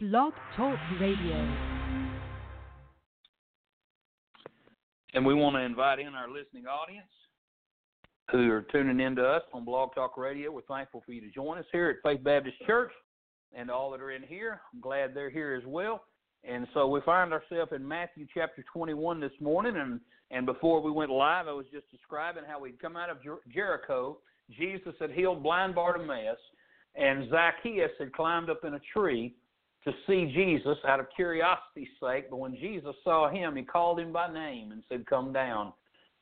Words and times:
Blog 0.00 0.32
Talk 0.56 0.78
Radio. 1.00 1.34
And 5.12 5.26
we 5.26 5.34
want 5.34 5.56
to 5.56 5.60
invite 5.62 5.98
in 5.98 6.14
our 6.14 6.28
listening 6.28 6.66
audience 6.68 7.08
who 8.30 8.48
are 8.48 8.62
tuning 8.70 9.00
in 9.00 9.16
to 9.16 9.24
us 9.24 9.42
on 9.52 9.64
Blog 9.64 9.92
Talk 9.96 10.16
Radio. 10.16 10.52
We're 10.52 10.60
thankful 10.68 11.02
for 11.04 11.10
you 11.10 11.20
to 11.22 11.30
join 11.30 11.58
us 11.58 11.64
here 11.72 11.90
at 11.90 11.96
Faith 12.08 12.22
Baptist 12.22 12.58
Church 12.64 12.92
and 13.52 13.72
all 13.72 13.90
that 13.90 14.00
are 14.00 14.12
in 14.12 14.22
here. 14.22 14.60
I'm 14.72 14.80
glad 14.80 15.14
they're 15.14 15.30
here 15.30 15.56
as 15.60 15.66
well. 15.66 16.04
And 16.44 16.68
so 16.74 16.86
we 16.86 17.00
find 17.00 17.32
ourselves 17.32 17.72
in 17.74 17.86
Matthew 17.86 18.28
chapter 18.32 18.64
21 18.72 19.18
this 19.18 19.32
morning. 19.40 19.74
And, 19.74 19.98
and 20.30 20.46
before 20.46 20.80
we 20.80 20.92
went 20.92 21.10
live, 21.10 21.48
I 21.48 21.52
was 21.52 21.66
just 21.72 21.90
describing 21.90 22.44
how 22.46 22.60
we'd 22.60 22.80
come 22.80 22.96
out 22.96 23.10
of 23.10 23.20
Jer- 23.20 23.40
Jericho. 23.52 24.18
Jesus 24.56 24.94
had 25.00 25.10
healed 25.10 25.42
blind 25.42 25.74
Bartimaeus, 25.74 26.38
and 26.94 27.28
Zacchaeus 27.30 27.90
had 27.98 28.12
climbed 28.12 28.48
up 28.48 28.64
in 28.64 28.74
a 28.74 28.80
tree 28.94 29.34
to 29.84 29.92
see 30.06 30.32
Jesus 30.34 30.76
out 30.86 31.00
of 31.00 31.06
curiosity's 31.14 31.88
sake. 32.00 32.30
But 32.30 32.38
when 32.38 32.56
Jesus 32.56 32.94
saw 33.04 33.30
him, 33.30 33.56
he 33.56 33.62
called 33.62 34.00
him 34.00 34.12
by 34.12 34.32
name 34.32 34.72
and 34.72 34.82
said, 34.88 35.06
Come 35.06 35.32
down. 35.32 35.72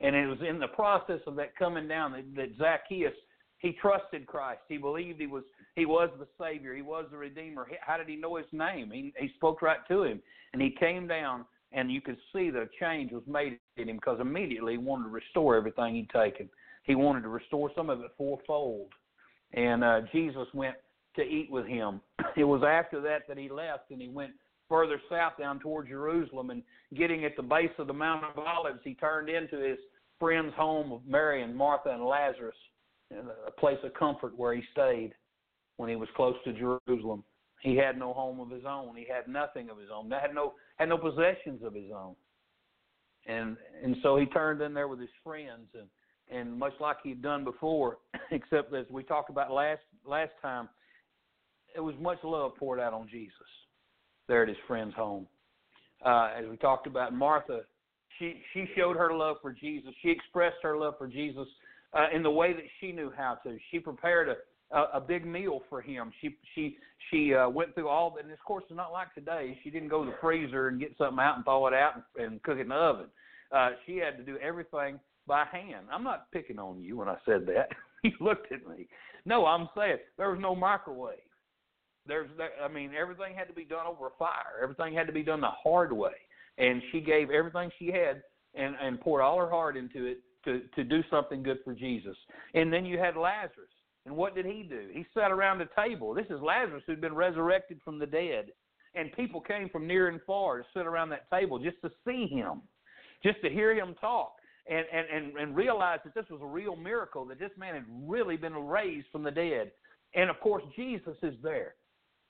And 0.01 0.15
it 0.15 0.27
was 0.27 0.39
in 0.47 0.59
the 0.59 0.69
process 0.69 1.21
of 1.27 1.37
that 1.37 1.57
coming 1.57 1.89
down 1.89 2.13
that, 2.13 2.35
that 2.35 2.59
Zacchaeus 2.59 3.15
he 3.59 3.73
trusted 3.73 4.27
Christ. 4.27 4.61
He 4.69 4.77
believed 4.77 5.21
he 5.21 5.27
was 5.27 5.45
he 5.75 5.87
was 5.87 6.11
the 6.19 6.27
Savior. 6.41 6.75
He 6.75 6.83
was 6.83 7.07
the 7.11 7.17
Redeemer. 7.17 7.67
How 7.81 7.97
did 7.97 8.09
he 8.09 8.17
know 8.17 8.37
his 8.37 8.47
name? 8.53 8.91
He 8.91 9.13
he 9.19 9.29
spoke 9.37 9.63
right 9.63 9.79
to 9.89 10.03
him, 10.03 10.21
and 10.53 10.61
he 10.61 10.71
came 10.71 11.07
down, 11.07 11.45
and 11.73 11.91
you 11.91 12.01
could 12.01 12.19
see 12.33 12.51
that 12.51 12.61
a 12.61 12.69
change 12.79 13.13
was 13.13 13.23
made 13.27 13.59
in 13.77 13.89
him 13.89 13.97
because 13.97 14.21
immediately 14.21 14.73
he 14.73 14.79
wanted 14.79 15.05
to 15.05 15.11
restore 15.11 15.57
everything 15.57 15.95
he'd 15.95 16.11
taken. 16.11 16.49
He 16.85 16.95
wanted 16.95 17.23
to 17.23 17.29
restore 17.29 17.71
some 17.75 17.91
of 17.91 18.01
it 18.01 18.11
fourfold, 18.17 18.93
and 19.55 19.83
uh, 19.83 20.03
Jesus 20.13 20.47
went 20.53 20.77
to 21.17 21.23
eat 21.23 21.51
with 21.51 21.67
him. 21.67 22.01
It 22.37 22.45
was 22.45 22.63
after 22.63 23.01
that 23.01 23.23
that 23.29 23.39
he 23.39 23.49
left, 23.49 23.91
and 23.91 24.01
he 24.01 24.09
went 24.09 24.33
further 24.69 25.01
south 25.09 25.39
down 25.39 25.59
toward 25.59 25.89
Jerusalem, 25.89 26.51
and 26.51 26.63
getting 26.95 27.25
at 27.25 27.35
the 27.35 27.43
base 27.43 27.71
of 27.79 27.87
the 27.87 27.95
Mount 27.95 28.25
of 28.25 28.39
Olives, 28.39 28.81
he 28.85 28.95
turned 28.95 29.31
into 29.31 29.57
his 29.57 29.79
friend's 30.21 30.55
home 30.55 30.93
of 30.93 31.01
Mary 31.07 31.43
and 31.43 31.57
Martha 31.57 31.89
and 31.91 32.05
Lazarus 32.05 32.57
a 33.47 33.51
place 33.53 33.79
of 33.85 33.95
comfort 33.95 34.37
where 34.37 34.55
he 34.55 34.63
stayed 34.73 35.13
when 35.77 35.89
he 35.89 35.97
was 35.97 36.09
close 36.17 36.35
to 36.45 36.53
Jerusalem. 36.53 37.23
He 37.63 37.77
had 37.77 37.99
no 37.99 38.13
home 38.13 38.41
of 38.41 38.51
his 38.51 38.65
own. 38.67 38.97
He 38.97 39.07
had 39.09 39.29
nothing 39.29 39.71
of 39.71 39.79
his 39.79 39.89
own. 39.95 40.11
Had 40.11 40.35
no 40.35 40.55
had 40.77 40.89
no 40.89 40.99
possessions 40.99 41.63
of 41.63 41.75
his 41.75 41.91
own. 41.95 42.15
And 43.27 43.57
and 43.83 43.97
so 44.03 44.17
he 44.17 44.27
turned 44.27 44.61
in 44.61 44.75
there 44.75 44.89
with 44.89 45.01
his 45.01 45.11
friends 45.25 45.69
and 45.75 45.89
and 46.29 46.59
much 46.59 46.73
like 46.81 46.97
he'd 47.05 47.23
done 47.23 47.45
before, 47.45 47.99
except 48.31 48.75
as 48.75 48.87
we 48.91 49.03
talked 49.03 49.31
about 49.31 49.53
last 49.53 49.83
last 50.05 50.33
time, 50.43 50.69
it 51.77 51.81
was 51.81 51.95
much 52.01 52.19
love 52.25 52.57
poured 52.57 52.81
out 52.81 52.95
on 52.95 53.09
Jesus 53.09 53.33
there 54.29 54.43
at 54.43 54.49
his 54.49 54.57
friend's 54.67 54.95
home. 54.95 55.27
Uh, 56.05 56.31
as 56.39 56.45
we 56.49 56.57
talked 56.57 56.87
about 56.87 57.15
Martha, 57.15 57.61
she 58.19 58.41
she 58.53 58.67
showed 58.77 58.97
her 58.97 59.15
love 59.15 59.37
for 59.43 59.53
Jesus. 59.53 59.91
She 60.03 60.11
expressed 60.11 60.57
her 60.63 60.77
love 60.77 60.95
for 60.99 61.07
Jesus 61.07 61.47
uh, 61.93 62.07
in 62.15 62.23
the 62.23 62.31
way 62.31 62.53
that 62.53 62.65
she 62.81 62.93
knew 62.93 63.13
how 63.17 63.39
to. 63.45 63.57
She 63.71 63.79
prepared 63.79 64.29
a, 64.29 64.77
a, 64.77 64.83
a 64.95 65.01
big 65.01 65.27
meal 65.27 65.63
for 65.69 65.81
him. 65.81 66.13
She 66.21 66.37
she 66.55 66.77
she 67.11 67.35
uh, 67.35 67.49
went 67.49 67.75
through 67.75 67.89
all. 67.89 68.17
And 68.23 68.31
of 68.31 68.39
course, 68.45 68.65
it's 68.69 68.77
not 68.77 68.93
like 68.93 69.15
today. 69.15 69.59
She 69.63 69.71
didn't 69.71 69.89
go 69.89 70.05
to 70.05 70.11
the 70.11 70.17
freezer 70.21 70.69
and 70.69 70.81
get 70.81 70.97
something 70.99 71.19
out 71.19 71.37
and 71.37 71.45
thaw 71.45 71.67
it 71.69 71.75
out 71.75 71.93
and, 72.17 72.27
and 72.27 72.43
cook 72.43 72.59
it 72.59 72.63
in 72.63 72.69
the 72.69 72.75
oven. 72.75 73.07
Uh, 73.53 73.71
she 73.87 73.97
had 73.97 74.17
to 74.17 74.25
do 74.25 74.39
everything 74.39 74.99
by 75.27 75.45
hand. 75.51 75.87
I'm 75.93 76.05
not 76.05 76.31
picking 76.31 76.59
on 76.59 76.83
you 76.83 76.97
when 76.99 77.09
I 77.09 77.17
said 77.25 77.47
that. 77.47 77.69
you 78.03 78.13
looked 78.21 78.53
at 78.53 78.67
me. 78.69 78.89
No, 79.25 79.47
I'm 79.47 79.69
saying 79.77 79.99
there 80.19 80.31
was 80.31 80.41
no 80.41 80.55
microwave. 80.55 81.19
There's, 82.07 82.29
I 82.63 82.69
mean, 82.69 82.93
everything 82.99 83.35
had 83.35 83.49
to 83.49 83.55
be 83.55 83.65
done 83.65 83.87
over 83.87 84.07
a 84.07 84.11
fire. 84.19 84.61
Everything 84.63 84.95
had 84.95 85.07
to 85.07 85.13
be 85.13 85.23
done 85.23 85.41
the 85.41 85.51
hard 85.51 85.93
way. 85.93 86.13
And 86.59 86.83
she 86.93 87.01
gave 87.01 87.31
everything 87.31 87.71
she 87.79 87.89
had 87.89 88.23
and 88.55 88.75
and 88.81 89.01
poured 89.01 89.23
all 89.23 89.39
her 89.39 89.51
heart 89.51 89.77
into 89.77 90.07
it 90.07 90.21
to, 90.45 90.63
to 90.75 90.85
do 90.85 91.03
something 91.11 91.43
good 91.43 91.59
for 91.65 91.75
Jesus. 91.75 92.17
And 92.55 92.73
then 92.73 92.85
you 92.87 92.99
had 92.99 93.17
Lazarus. 93.17 93.69
And 94.07 94.17
what 94.17 94.35
did 94.35 94.47
he 94.47 94.63
do? 94.63 94.89
He 94.93 95.05
sat 95.13 95.33
around 95.33 95.61
a 95.61 95.69
table. 95.77 96.15
This 96.15 96.27
is 96.31 96.41
Lazarus 96.41 96.85
who'd 96.87 97.01
been 97.01 97.15
resurrected 97.15 97.81
from 97.85 97.99
the 97.99 98.07
dead. 98.07 98.47
And 98.95 99.13
people 99.13 99.41
came 99.41 99.69
from 99.69 99.87
near 99.87 100.09
and 100.09 100.21
far 100.27 100.59
to 100.59 100.65
sit 100.73 100.87
around 100.87 101.11
that 101.11 101.29
table 101.31 101.59
just 101.59 101.81
to 101.83 101.91
see 102.07 102.27
him, 102.29 102.63
just 103.23 103.43
to 103.43 103.51
hear 103.51 103.75
him 103.75 103.95
talk. 104.01 104.33
And, 104.69 104.85
and, 104.93 105.07
and, 105.09 105.37
and 105.37 105.57
realize 105.57 106.01
that 106.03 106.13
this 106.13 106.25
was 106.29 106.41
a 106.43 106.47
real 106.47 106.75
miracle, 106.75 107.25
that 107.27 107.39
this 107.39 107.53
man 107.57 107.75
had 107.75 107.85
really 107.89 108.37
been 108.37 108.55
raised 108.55 109.07
from 109.13 109.23
the 109.23 109.31
dead. 109.31 109.71
And 110.17 110.29
of 110.29 110.41
course, 110.41 110.65
Jesus 110.75 111.17
is 111.23 111.35
there. 111.41 111.75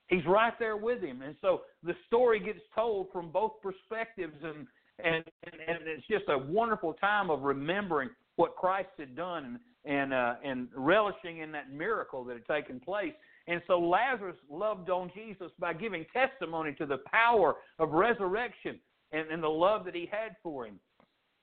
He's 0.09 0.25
right 0.27 0.53
there 0.59 0.77
with 0.77 1.03
him. 1.03 1.22
And 1.22 1.34
so 1.41 1.62
the 1.83 1.94
story 2.06 2.39
gets 2.39 2.61
told 2.75 3.09
from 3.12 3.31
both 3.31 3.53
perspectives, 3.62 4.37
and, 4.43 4.67
and, 5.05 5.25
and, 5.44 5.61
and 5.69 5.78
it's 5.87 6.06
just 6.06 6.25
a 6.28 6.39
wonderful 6.39 6.94
time 6.94 7.31
of 7.31 7.43
remembering 7.43 8.11
what 8.37 8.55
Christ 8.56 8.91
had 8.99 9.17
done 9.17 9.44
and 9.44 9.59
and 9.84 10.12
uh, 10.12 10.34
and 10.44 10.69
relishing 10.75 11.39
in 11.39 11.53
that 11.53 11.72
miracle 11.72 12.25
that 12.25 12.34
had 12.34 12.47
taken 12.47 12.81
place. 12.81 13.12
And 13.49 13.62
so 13.67 13.78
Lazarus 13.78 14.37
loved 14.50 14.91
on 14.91 15.11
Jesus 15.15 15.53
by 15.59 15.72
giving 15.72 16.05
testimony 16.12 16.75
to 16.75 16.87
the 16.87 16.99
power 17.11 17.55
of 17.78 17.91
resurrection 17.93 18.81
and, 19.12 19.31
and 19.31 19.43
the 19.43 19.49
love 19.49 19.84
that 19.84 19.94
he 19.94 20.09
had 20.11 20.34
for 20.43 20.67
him. 20.67 20.81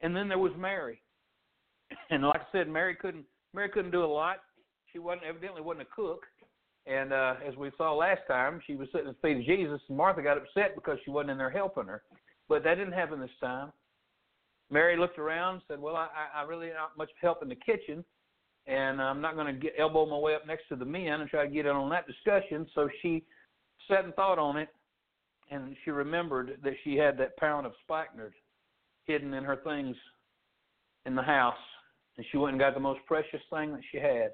And 0.02 0.14
then 0.14 0.28
there 0.28 0.38
was 0.38 0.52
Mary, 0.58 1.02
and 2.10 2.24
like 2.24 2.42
I 2.42 2.52
said, 2.52 2.68
Mary 2.68 2.96
couldn't 2.96 3.26
Mary 3.54 3.70
couldn't 3.70 3.92
do 3.92 4.04
a 4.04 4.06
lot. 4.06 4.38
She 4.92 5.00
wasn't 5.00 5.24
evidently 5.28 5.62
wasn't 5.62 5.88
a 5.88 5.96
cook. 5.96 6.26
And 6.86 7.14
uh, 7.14 7.36
as 7.48 7.56
we 7.56 7.72
saw 7.78 7.94
last 7.94 8.22
time, 8.28 8.62
she 8.68 8.76
was 8.76 8.90
sitting 8.92 9.08
at 9.08 9.16
the 9.22 9.28
feet 9.28 9.38
of 9.38 9.46
Jesus, 9.46 9.80
and 9.88 9.98
Martha 9.98 10.22
got 10.22 10.38
upset 10.38 10.76
because 10.76 10.98
she 11.06 11.12
wasn't 11.12 11.32
in 11.32 11.38
there 11.38 11.50
helping 11.50 11.86
her. 11.86 12.04
But 12.50 12.64
that 12.66 12.76
didn't 12.76 12.94
happen 12.94 13.20
this 13.20 13.30
time. 13.40 13.72
Mary 14.70 14.98
looked 14.98 15.20
around 15.20 15.56
and 15.56 15.64
said, 15.68 15.80
Well, 15.80 15.96
I, 15.96 16.10
I 16.36 16.44
really 16.44 16.68
not 16.68 16.98
much 16.98 17.10
help 17.22 17.42
in 17.42 17.50
the 17.50 17.56
kitchen, 17.56 18.04
and 18.68 19.02
I'm 19.02 19.22
not 19.22 19.36
going 19.36 19.48
to 19.48 19.60
get 19.60 19.74
elbow 19.80 20.06
my 20.06 20.18
way 20.18 20.36
up 20.36 20.46
next 20.46 20.64
to 20.70 20.76
the 20.76 20.86
men 20.86 21.22
and 21.22 21.30
try 21.30 21.46
to 21.46 21.52
get 21.52 21.66
in 21.66 21.72
on 21.72 21.90
that 21.92 22.08
discussion. 22.08 22.68
So 22.76 22.90
she 23.02 23.24
sat 23.88 24.04
and 24.04 24.14
thought 24.16 24.40
on 24.40 24.58
it, 24.58 24.70
and 25.52 25.76
she 25.84 25.92
remembered 25.92 26.58
that 26.64 26.74
she 26.84 26.96
had 26.96 27.18
that 27.20 27.38
pound 27.38 27.66
of 27.66 27.74
spikenard 27.84 28.34
hidden 29.06 29.34
in 29.34 29.44
her 29.44 29.58
things 29.58 29.96
in 31.06 31.16
the 31.16 31.22
house, 31.22 31.56
and 32.18 32.26
she 32.32 32.38
went 32.38 32.54
and 32.54 32.60
got 32.60 32.74
the 32.74 32.80
most 32.80 33.00
precious 33.08 33.42
thing 33.54 33.72
that 33.74 33.82
she 33.92 33.98
had. 33.98 34.32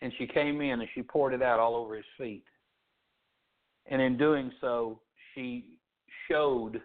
And 0.00 0.12
she 0.18 0.26
came 0.26 0.60
in 0.60 0.80
and 0.80 0.88
she 0.94 1.02
poured 1.02 1.34
it 1.34 1.42
out 1.42 1.58
all 1.58 1.74
over 1.74 1.96
his 1.96 2.04
feet. 2.16 2.44
And 3.86 4.00
in 4.00 4.16
doing 4.16 4.52
so, 4.60 5.00
she 5.34 5.64
showed 6.30 6.80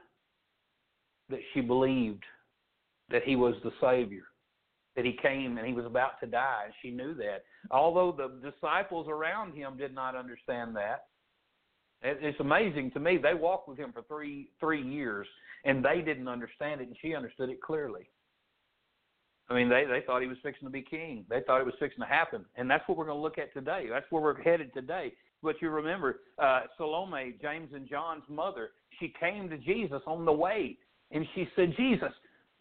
that 1.29 1.39
she 1.53 1.61
believed 1.61 2.23
that 3.09 3.23
he 3.23 3.35
was 3.35 3.55
the 3.63 3.71
Savior, 3.81 4.23
that 4.95 5.05
he 5.05 5.17
came 5.21 5.57
and 5.57 5.67
he 5.67 5.73
was 5.73 5.85
about 5.85 6.19
to 6.21 6.27
die, 6.27 6.63
and 6.65 6.73
she 6.81 6.89
knew 6.89 7.13
that. 7.15 7.43
Although 7.71 8.11
the 8.11 8.51
disciples 8.51 9.07
around 9.09 9.53
him 9.53 9.77
did 9.77 9.93
not 9.93 10.15
understand 10.15 10.75
that, 10.75 11.05
it's 12.01 12.39
amazing 12.39 12.91
to 12.91 12.99
me. 12.99 13.17
They 13.17 13.33
walked 13.33 13.69
with 13.69 13.77
him 13.77 13.93
for 13.93 14.01
three 14.03 14.49
three 14.59 14.81
years, 14.81 15.25
and 15.63 15.83
they 15.83 16.01
didn't 16.01 16.27
understand 16.27 16.81
it, 16.81 16.87
and 16.87 16.97
she 17.01 17.15
understood 17.15 17.49
it 17.49 17.61
clearly. 17.61 18.09
I 19.49 19.55
mean, 19.55 19.69
they 19.69 19.85
they 19.85 20.01
thought 20.05 20.21
he 20.21 20.27
was 20.27 20.37
fixing 20.41 20.67
to 20.67 20.71
be 20.71 20.81
king. 20.81 21.25
They 21.29 21.41
thought 21.45 21.59
it 21.59 21.65
was 21.65 21.75
fixing 21.79 21.99
to 22.01 22.07
happen, 22.07 22.45
and 22.55 22.69
that's 22.69 22.87
what 22.87 22.97
we're 22.97 23.05
going 23.05 23.17
to 23.17 23.21
look 23.21 23.37
at 23.37 23.53
today. 23.53 23.87
That's 23.89 24.05
where 24.09 24.21
we're 24.21 24.41
headed 24.41 24.73
today. 24.73 25.13
But 25.43 25.61
you 25.61 25.69
remember 25.69 26.21
uh, 26.39 26.61
Salome, 26.77 27.35
James 27.41 27.71
and 27.73 27.87
John's 27.87 28.23
mother, 28.29 28.71
she 28.99 29.13
came 29.19 29.49
to 29.49 29.57
Jesus 29.57 30.01
on 30.07 30.23
the 30.23 30.31
way 30.31 30.77
and 31.11 31.25
she 31.35 31.47
said, 31.55 31.73
Jesus, 31.77 32.11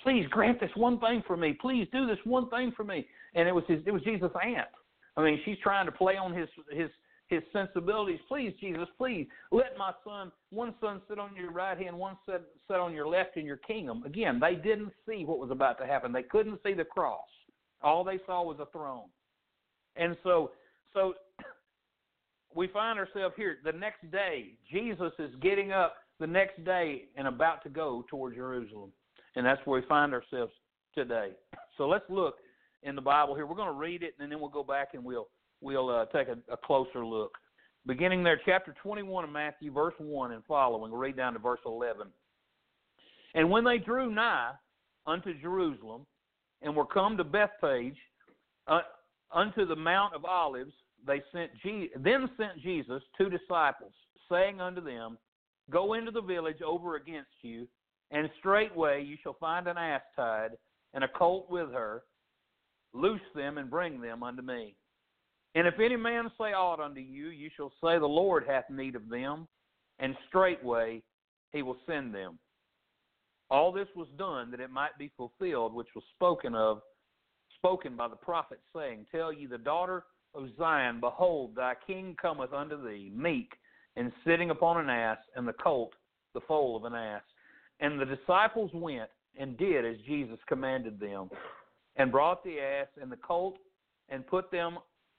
please 0.03 0.27
grant 0.31 0.61
this 0.61 0.71
one 0.75 0.99
thing 0.99 1.23
for 1.27 1.37
me. 1.37 1.57
Please 1.61 1.87
do 1.93 2.07
this 2.07 2.19
one 2.25 2.51
thing 2.51 2.73
for 2.77 2.85
me. 2.85 3.07
And 3.35 3.49
it 3.49 3.53
was 3.53 3.65
his, 3.69 3.79
it 3.87 3.93
was 3.93 4.03
Jesus' 4.03 4.31
aunt. 4.45 4.69
I 5.17 5.23
mean, 5.23 5.41
she's 5.45 5.57
trying 5.63 5.87
to 5.87 5.93
play 5.93 6.17
on 6.17 6.35
his 6.35 6.49
his 6.71 6.89
his 7.33 7.43
sensibilities. 7.53 8.21
Please, 8.29 8.53
Jesus, 8.61 8.87
please 8.99 9.27
let 9.51 9.77
my 9.79 9.93
son, 10.05 10.31
one 10.51 10.75
son 10.81 11.01
sit 11.09 11.19
on 11.19 11.35
your 11.35 11.51
right 11.51 11.79
hand, 11.79 11.99
one 11.99 12.17
sit, 12.27 12.43
sit 12.69 12.77
on 12.77 12.93
your 12.93 13.09
left 13.09 13.37
in 13.37 13.47
your 13.47 13.57
kingdom. 13.57 14.03
Again, 14.05 14.39
they 14.39 14.55
didn't 14.55 14.93
see 15.09 15.25
what 15.25 15.39
was 15.39 15.51
about 15.51 15.79
to 15.79 15.87
happen. 15.87 16.13
They 16.13 16.23
couldn't 16.23 16.61
see 16.65 16.75
the 16.75 16.85
cross. 16.85 17.21
All 17.83 18.05
they 18.05 18.19
saw 18.27 18.43
was 18.43 18.59
a 18.61 18.67
throne. 18.67 19.09
And 19.97 20.17
so, 20.23 20.53
so 20.93 21.15
we 22.55 22.69
find 22.69 22.99
ourselves 22.99 23.35
here 23.37 23.57
the 23.65 23.73
next 23.73 24.09
day. 24.11 24.53
Jesus 24.71 25.13
is 25.19 25.31
getting 25.41 25.73
up 25.73 25.97
the 26.21 26.27
next 26.27 26.63
day 26.65 27.05
and 27.17 27.27
about 27.27 27.63
to 27.65 27.71
go 27.71 28.05
toward 28.11 28.35
Jerusalem. 28.35 28.93
And 29.35 29.47
that's 29.47 29.61
where 29.65 29.81
we 29.81 29.87
find 29.87 30.13
ourselves 30.13 30.53
today. 30.95 31.31
So 31.79 31.89
let's 31.89 32.05
look 32.11 32.35
in 32.83 32.95
the 32.95 33.01
Bible 33.01 33.35
here. 33.35 33.47
We're 33.47 33.57
going 33.57 33.73
to 33.73 33.81
read 33.81 34.03
it 34.03 34.13
and 34.21 34.31
then 34.31 34.39
we'll 34.39 34.51
go 34.51 34.63
back 34.63 34.89
and 34.93 35.03
we'll 35.03 35.29
we'll 35.63 35.89
uh, 35.89 36.07
take 36.07 36.29
a, 36.29 36.37
a 36.53 36.57
closer 36.57 37.05
look. 37.05 37.33
Beginning 37.87 38.23
there, 38.23 38.41
chapter 38.45 38.75
21 38.83 39.25
of 39.25 39.31
Matthew, 39.31 39.73
verse 39.73 39.95
1 39.99 40.33
and 40.33 40.45
following. 40.45 40.93
We'll 40.93 41.01
read 41.01 41.17
down 41.17 41.33
to 41.33 41.39
verse 41.39 41.61
11. 41.67 42.09
And 43.35 43.51
when 43.51 43.65
they 43.65 43.79
drew 43.79 44.11
nigh 44.13 44.53
unto 45.07 45.39
Jerusalem 45.41 46.07
and 46.61 46.77
were 46.77 46.87
come 46.87 47.17
to 47.17 47.25
Bethphage, 47.25 47.97
uh, 48.69 48.81
unto 49.33 49.67
the 49.67 49.75
Mount 49.75 50.15
of 50.15 50.25
Olives, 50.25 50.73
they 51.07 51.23
sent 51.33 51.51
Je- 51.63 51.91
then 51.97 52.29
sent 52.37 52.61
Jesus 52.63 53.03
two 53.19 53.29
disciples, 53.29 53.93
saying 54.31 54.61
unto 54.61 54.81
them, 54.81 55.19
Go 55.71 55.95
into 55.95 56.11
the 56.11 56.21
village 56.21 56.61
over 56.63 56.97
against 56.97 57.31
you, 57.43 57.67
and 58.11 58.29
straightway 58.39 59.03
you 59.03 59.17
shall 59.23 59.37
find 59.41 59.67
an 59.67 59.79
ass 59.79 60.03
tied, 60.15 60.51
and 60.95 61.03
a 61.03 61.09
colt 61.09 61.51
with 61.51 61.73
her. 61.73 62.03
Loose 62.95 63.21
them 63.35 63.59
and 63.59 63.71
bring 63.71 64.01
them 64.01 64.23
unto 64.23 64.43
me. 64.43 64.77
And 65.55 65.67
if 65.67 65.79
any 65.79 65.97
man 65.97 66.31
say 66.39 66.53
aught 66.53 66.81
unto 66.81 67.01
you, 67.01 67.29
you 67.29 67.51
shall 67.57 67.73
say, 67.83 67.99
The 67.99 68.07
Lord 68.07 68.45
hath 68.47 68.71
need 68.71 68.97
of 68.97 69.09
them, 69.09 69.47
and 69.99 70.17
straightway 70.29 71.03
he 71.53 71.63
will 71.63 71.77
send 71.87 72.15
them. 72.15 72.39
All 73.51 73.71
this 73.71 73.89
was 73.95 74.09
done 74.17 74.51
that 74.51 74.61
it 74.61 74.71
might 74.71 74.97
be 74.99 75.13
fulfilled, 75.17 75.75
which 75.75 75.95
was 75.95 76.05
spoken 76.15 76.55
of, 76.55 76.81
spoken 77.59 77.97
by 77.97 78.09
the 78.09 78.17
prophet, 78.17 78.61
saying, 78.75 79.07
Tell 79.13 79.31
ye 79.31 79.45
the 79.45 79.59
daughter 79.59 80.05
of 80.35 80.49
Zion, 80.57 81.01
Behold, 81.01 81.55
thy 81.55 81.75
king 81.87 82.17
cometh 82.21 82.55
unto 82.55 82.83
thee, 82.83 83.13
meek, 83.15 83.53
and 83.97 84.11
sitting 84.27 84.49
upon 84.49 84.79
an 84.79 84.89
ass, 84.89 85.19
and 85.37 85.47
the 85.47 85.53
colt, 85.53 85.93
the 86.33 86.41
foal 86.49 86.77
of 86.77 86.85
an 86.85 86.95
ass. 86.95 87.23
And 87.81 88.01
the 88.01 88.07
disciples 88.07 88.71
went 88.73 89.11
and 89.39 89.59
did 89.59 89.85
as 89.85 89.97
Jesus 90.07 90.39
commanded 90.49 90.99
them, 90.99 91.29
and 91.97 92.11
brought 92.11 92.43
the 92.43 92.59
ass 92.59 92.89
and 93.01 93.13
the 93.13 93.17
colt, 93.17 93.59
and 94.09 94.27
put 94.27 94.51
them 94.51 94.79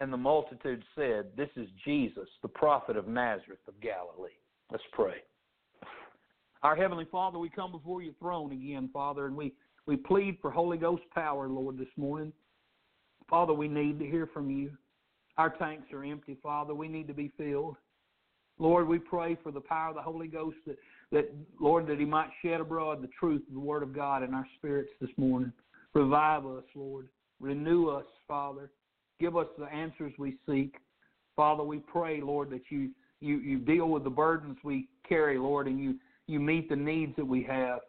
And 0.00 0.12
the 0.12 0.16
multitude 0.16 0.82
said, 0.94 1.26
This 1.36 1.48
is 1.56 1.68
Jesus, 1.84 2.28
the 2.42 2.48
prophet 2.48 2.96
of 2.96 3.08
Nazareth 3.08 3.60
of 3.66 3.80
Galilee. 3.80 4.36
Let's 4.70 4.84
pray. 4.92 5.22
Our 6.62 6.76
Heavenly 6.76 7.06
Father, 7.10 7.38
we 7.38 7.48
come 7.48 7.72
before 7.72 8.02
your 8.02 8.14
throne 8.18 8.52
again, 8.52 8.90
Father, 8.92 9.26
and 9.26 9.36
we, 9.36 9.54
we 9.86 9.96
plead 9.96 10.38
for 10.42 10.50
Holy 10.50 10.76
Ghost 10.76 11.02
power, 11.14 11.48
Lord, 11.48 11.78
this 11.78 11.86
morning. 11.96 12.32
Father, 13.30 13.52
we 13.52 13.68
need 13.68 13.98
to 13.98 14.06
hear 14.06 14.26
from 14.26 14.50
you. 14.50 14.70
Our 15.38 15.50
tanks 15.50 15.92
are 15.92 16.04
empty, 16.04 16.36
Father. 16.42 16.74
We 16.74 16.88
need 16.88 17.08
to 17.08 17.14
be 17.14 17.32
filled. 17.36 17.76
Lord, 18.58 18.88
we 18.88 18.98
pray 18.98 19.36
for 19.42 19.52
the 19.52 19.60
power 19.60 19.90
of 19.90 19.96
the 19.96 20.02
Holy 20.02 20.28
Ghost 20.28 20.56
that, 20.66 20.76
that 21.12 21.30
Lord, 21.60 21.86
that 21.88 21.98
He 21.98 22.04
might 22.04 22.30
shed 22.42 22.60
abroad 22.60 23.02
the 23.02 23.10
truth 23.18 23.42
of 23.48 23.54
the 23.54 23.60
Word 23.60 23.82
of 23.82 23.94
God 23.94 24.22
in 24.22 24.32
our 24.32 24.46
spirits 24.58 24.90
this 25.00 25.10
morning. 25.16 25.52
Revive 25.94 26.46
us, 26.46 26.64
Lord. 26.74 27.08
Renew 27.38 27.88
us, 27.88 28.06
Father. 28.26 28.70
Give 29.18 29.36
us 29.36 29.46
the 29.58 29.66
answers 29.66 30.12
we 30.18 30.36
seek. 30.46 30.76
Father, 31.34 31.62
we 31.62 31.78
pray, 31.78 32.20
Lord, 32.20 32.50
that 32.50 32.62
you, 32.70 32.90
you, 33.20 33.38
you 33.38 33.58
deal 33.58 33.88
with 33.88 34.04
the 34.04 34.10
burdens 34.10 34.58
we 34.64 34.88
carry, 35.08 35.38
Lord, 35.38 35.66
and 35.66 35.78
you, 35.78 35.96
you 36.26 36.40
meet 36.40 36.68
the 36.68 36.76
needs 36.76 37.14
that 37.16 37.26
we 37.26 37.42
have. 37.44 37.80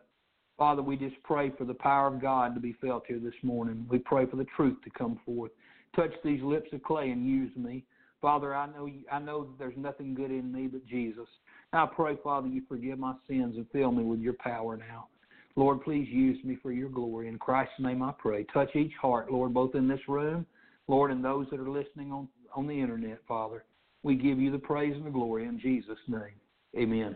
Father, 0.58 0.82
we 0.82 0.98
just 0.98 1.16
pray 1.24 1.52
for 1.58 1.66
the 1.66 1.74
power 1.74 2.08
of 2.08 2.22
God 2.22 2.56
to 2.56 2.60
be 2.60 2.76
felt 2.82 3.04
here 3.08 3.20
this 3.20 3.34
morning. 3.44 3.86
We 3.90 4.00
pray 4.00 4.26
for 4.26 4.38
the 4.38 4.48
truth 4.56 4.78
to 4.84 4.90
come 4.90 5.20
forth. 5.26 5.52
Touch 5.96 6.12
these 6.24 6.42
lips 6.42 6.70
of 6.74 6.84
clay 6.84 7.12
and 7.12 7.28
use 7.28 7.56
me. 7.56 7.84
Father, 8.22 8.56
I 8.56 8.66
know 8.68 8.90
I 9.12 9.20
know 9.20 9.50
there's 9.60 9.78
nothing 9.78 10.16
good 10.16 10.32
in 10.32 10.52
me 10.52 10.68
but 10.68 10.86
Jesus. 10.88 11.28
I 11.74 11.86
pray, 11.86 12.18
Father, 12.24 12.48
you 12.48 12.64
forgive 12.68 12.98
my 12.98 13.14
sins 13.28 13.56
and 13.56 13.68
fill 13.72 13.92
me 13.92 14.04
with 14.04 14.20
your 14.20 14.34
power 14.34 14.78
now. 14.78 15.08
Lord, 15.56 15.84
please 15.84 16.08
use 16.10 16.44
me 16.44 16.58
for 16.62 16.72
your 16.72 16.90
glory. 16.90 17.28
In 17.28 17.38
Christ's 17.38 17.80
name 17.80 18.02
I 18.02 18.14
pray. 18.18 18.46
Touch 18.52 18.76
each 18.76 18.94
heart, 19.00 19.32
Lord, 19.32 19.54
both 19.54 19.76
in 19.76 19.88
this 19.88 20.00
room 20.08 20.46
Lord, 20.88 21.12
and 21.12 21.24
those 21.24 21.48
that 21.52 21.60
are 21.60 21.70
listening 21.70 22.12
on, 22.12 22.28
on 22.56 22.68
the 22.68 22.80
internet, 22.80 23.20
Father, 23.28 23.64
we 24.04 24.16
give 24.16 24.40
you 24.40 24.52
the 24.52 24.58
praise 24.58 24.96
and 24.96 25.06
the 25.06 25.10
glory 25.10 25.46
in 25.46 25.60
Jesus' 25.60 25.98
name. 26.08 26.34
Amen. 26.78 27.16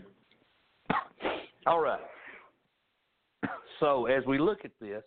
All 1.65 1.79
right. 1.79 2.01
So, 3.79 4.05
as 4.05 4.25
we 4.25 4.37
look 4.37 4.59
at 4.65 4.71
this, 4.79 5.03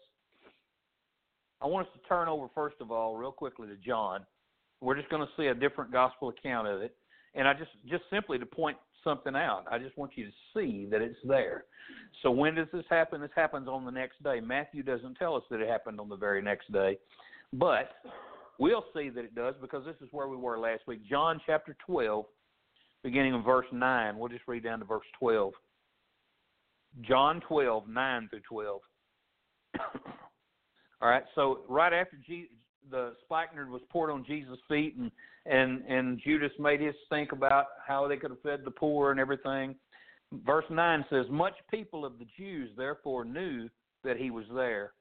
I 1.61 1.67
want 1.67 1.87
us 1.87 1.93
to 1.95 2.09
turn 2.09 2.29
over, 2.29 2.49
first 2.55 2.77
of 2.81 2.91
all, 2.91 3.17
real 3.17 3.33
quickly 3.33 3.69
to 3.69 3.77
John. 3.77 4.25
We're 4.81 4.97
just 4.97 5.09
going 5.09 5.23
to 5.23 5.29
see 5.37 5.47
a 5.47 5.55
different 5.55 5.93
gospel 5.93 6.29
account 6.29 6.69
of 6.69 6.83
it. 6.83 6.97
And 7.35 7.49
I 7.49 7.55
just, 7.55 7.71
just 7.89 8.03
simply 8.11 8.39
to 8.39 8.47
point 8.47 8.77
something 9.03 9.35
out, 9.35 9.65
I 9.71 9.79
just 9.79 9.97
want 9.97 10.13
you 10.17 10.27
to 10.27 10.33
see 10.55 10.87
that 10.91 11.01
it's 11.01 11.19
there. 11.25 11.65
So, 12.23 12.31
when 12.31 12.55
does 12.55 12.69
this 12.73 12.85
happen? 12.91 13.21
This 13.21 13.31
happens 13.35 13.69
on 13.69 13.85
the 13.85 13.91
next 13.91 14.23
day. 14.23 14.41
Matthew 14.41 14.83
doesn't 14.83 15.17
tell 15.17 15.37
us 15.37 15.43
that 15.51 15.61
it 15.61 15.69
happened 15.69 16.01
on 16.01 16.09
the 16.09 16.17
very 16.17 16.43
next 16.43 16.73
day. 16.73 16.99
But 17.53 17.91
We'll 18.59 18.85
see 18.95 19.09
that 19.11 19.25
it 19.25 19.35
does 19.35 19.55
because 19.61 19.85
this 19.85 19.97
is 20.01 20.09
where 20.13 20.29
we 20.29 20.37
were 20.37 20.59
last 20.59 20.83
week. 20.87 21.01
John 21.09 21.41
chapter 21.45 21.77
12, 21.87 22.25
beginning 23.03 23.35
in 23.35 23.43
verse 23.43 23.67
9. 23.73 24.19
We'll 24.19 24.29
just 24.29 24.47
read 24.47 24.65
down 24.65 24.79
to 24.79 24.85
verse 24.85 25.07
12. 25.19 25.53
John 27.03 27.41
12, 27.49 27.89
9 27.89 28.29
through 28.31 28.41
12. 28.49 28.81
All 31.03 31.11
right, 31.11 31.25
so 31.35 31.61
right 31.69 31.93
after 31.93 32.17
Je- 32.27 32.51
the 32.91 33.15
spikenard 33.25 33.71
was 33.71 33.83
poured 33.91 34.11
on 34.11 34.25
Jesus' 34.25 34.59
feet, 34.69 34.97
and 34.97 35.11
and 35.47 35.83
and 35.87 36.21
Judas 36.25 36.53
made 36.59 36.81
his 36.81 36.95
think 37.11 37.33
about 37.33 37.67
how 37.87 38.09
they 38.09 38.17
could 38.17 38.31
have 38.31 38.41
fed 38.41 38.61
the 38.65 38.71
poor 38.71 39.11
and 39.11 39.21
everything. 39.21 39.75
Verse 40.33 40.65
nine 40.71 41.05
says, 41.11 41.27
"Much 41.29 41.55
people 41.71 42.05
of 42.05 42.19
the 42.19 42.27
Jews 42.37 42.71
therefore 42.77 43.25
knew 43.25 43.69
that 44.05 44.17
he 44.17 44.31
was 44.31 44.47
there, 44.55 44.93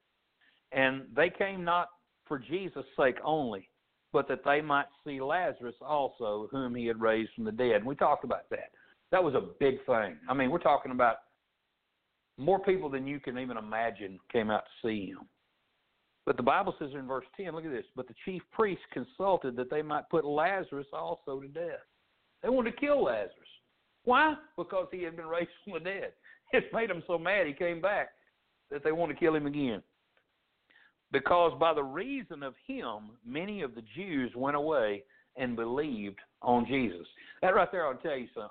and 0.71 1.05
they 1.15 1.29
came 1.29 1.63
not 1.63 1.89
for 2.27 2.39
Jesus' 2.39 2.85
sake 2.97 3.17
only, 3.23 3.69
but 4.11 4.27
that 4.27 4.45
they 4.45 4.61
might 4.61 4.85
see 5.05 5.21
Lazarus 5.21 5.75
also, 5.81 6.47
whom 6.51 6.75
he 6.75 6.85
had 6.85 7.01
raised 7.01 7.31
from 7.35 7.45
the 7.45 7.51
dead. 7.51 7.77
And 7.77 7.85
we 7.85 7.95
talked 7.95 8.23
about 8.23 8.49
that. 8.49 8.71
That 9.11 9.23
was 9.23 9.35
a 9.35 9.49
big 9.59 9.83
thing. 9.85 10.17
I 10.29 10.33
mean, 10.33 10.49
we're 10.51 10.59
talking 10.59 10.91
about 10.91 11.17
more 12.37 12.59
people 12.59 12.89
than 12.89 13.07
you 13.07 13.19
can 13.19 13.37
even 13.37 13.57
imagine 13.57 14.19
came 14.31 14.49
out 14.49 14.63
to 14.63 14.87
see 14.87 15.07
him. 15.07 15.27
But 16.25 16.37
the 16.37 16.43
Bible 16.43 16.73
says 16.79 16.91
in 16.93 17.05
verse 17.05 17.25
10, 17.35 17.53
look 17.53 17.65
at 17.65 17.71
this, 17.71 17.85
but 17.95 18.07
the 18.07 18.15
chief 18.23 18.41
priests 18.51 18.83
consulted 18.93 19.55
that 19.57 19.69
they 19.69 19.81
might 19.81 20.09
put 20.09 20.23
Lazarus 20.23 20.87
also 20.93 21.41
to 21.41 21.47
death. 21.47 21.83
They 22.41 22.49
wanted 22.49 22.71
to 22.71 22.77
kill 22.77 23.03
Lazarus. 23.03 23.33
Why? 24.05 24.35
Because 24.57 24.87
he 24.91 25.03
had 25.03 25.17
been 25.17 25.27
raised 25.27 25.49
from 25.63 25.73
the 25.73 25.79
dead. 25.79 26.13
It 26.53 26.71
made 26.71 26.91
them 26.91 27.01
so 27.07 27.17
mad 27.17 27.47
he 27.47 27.53
came 27.53 27.81
back 27.81 28.09
that 28.69 28.83
they 28.83 28.91
wanted 28.91 29.15
to 29.15 29.19
kill 29.19 29.33
him 29.33 29.47
again 29.47 29.81
because 31.13 31.53
by 31.59 31.73
the 31.73 31.83
reason 31.83 32.43
of 32.43 32.55
him, 32.67 33.11
many 33.25 33.61
of 33.61 33.75
the 33.75 33.83
Jews 33.95 34.33
went 34.35 34.57
away 34.57 35.03
and 35.37 35.55
believed 35.55 36.19
on 36.41 36.65
Jesus. 36.65 37.07
That 37.41 37.55
right 37.55 37.71
there, 37.71 37.87
I'll 37.87 37.93
tell 37.95 38.17
you 38.17 38.27
something. 38.33 38.49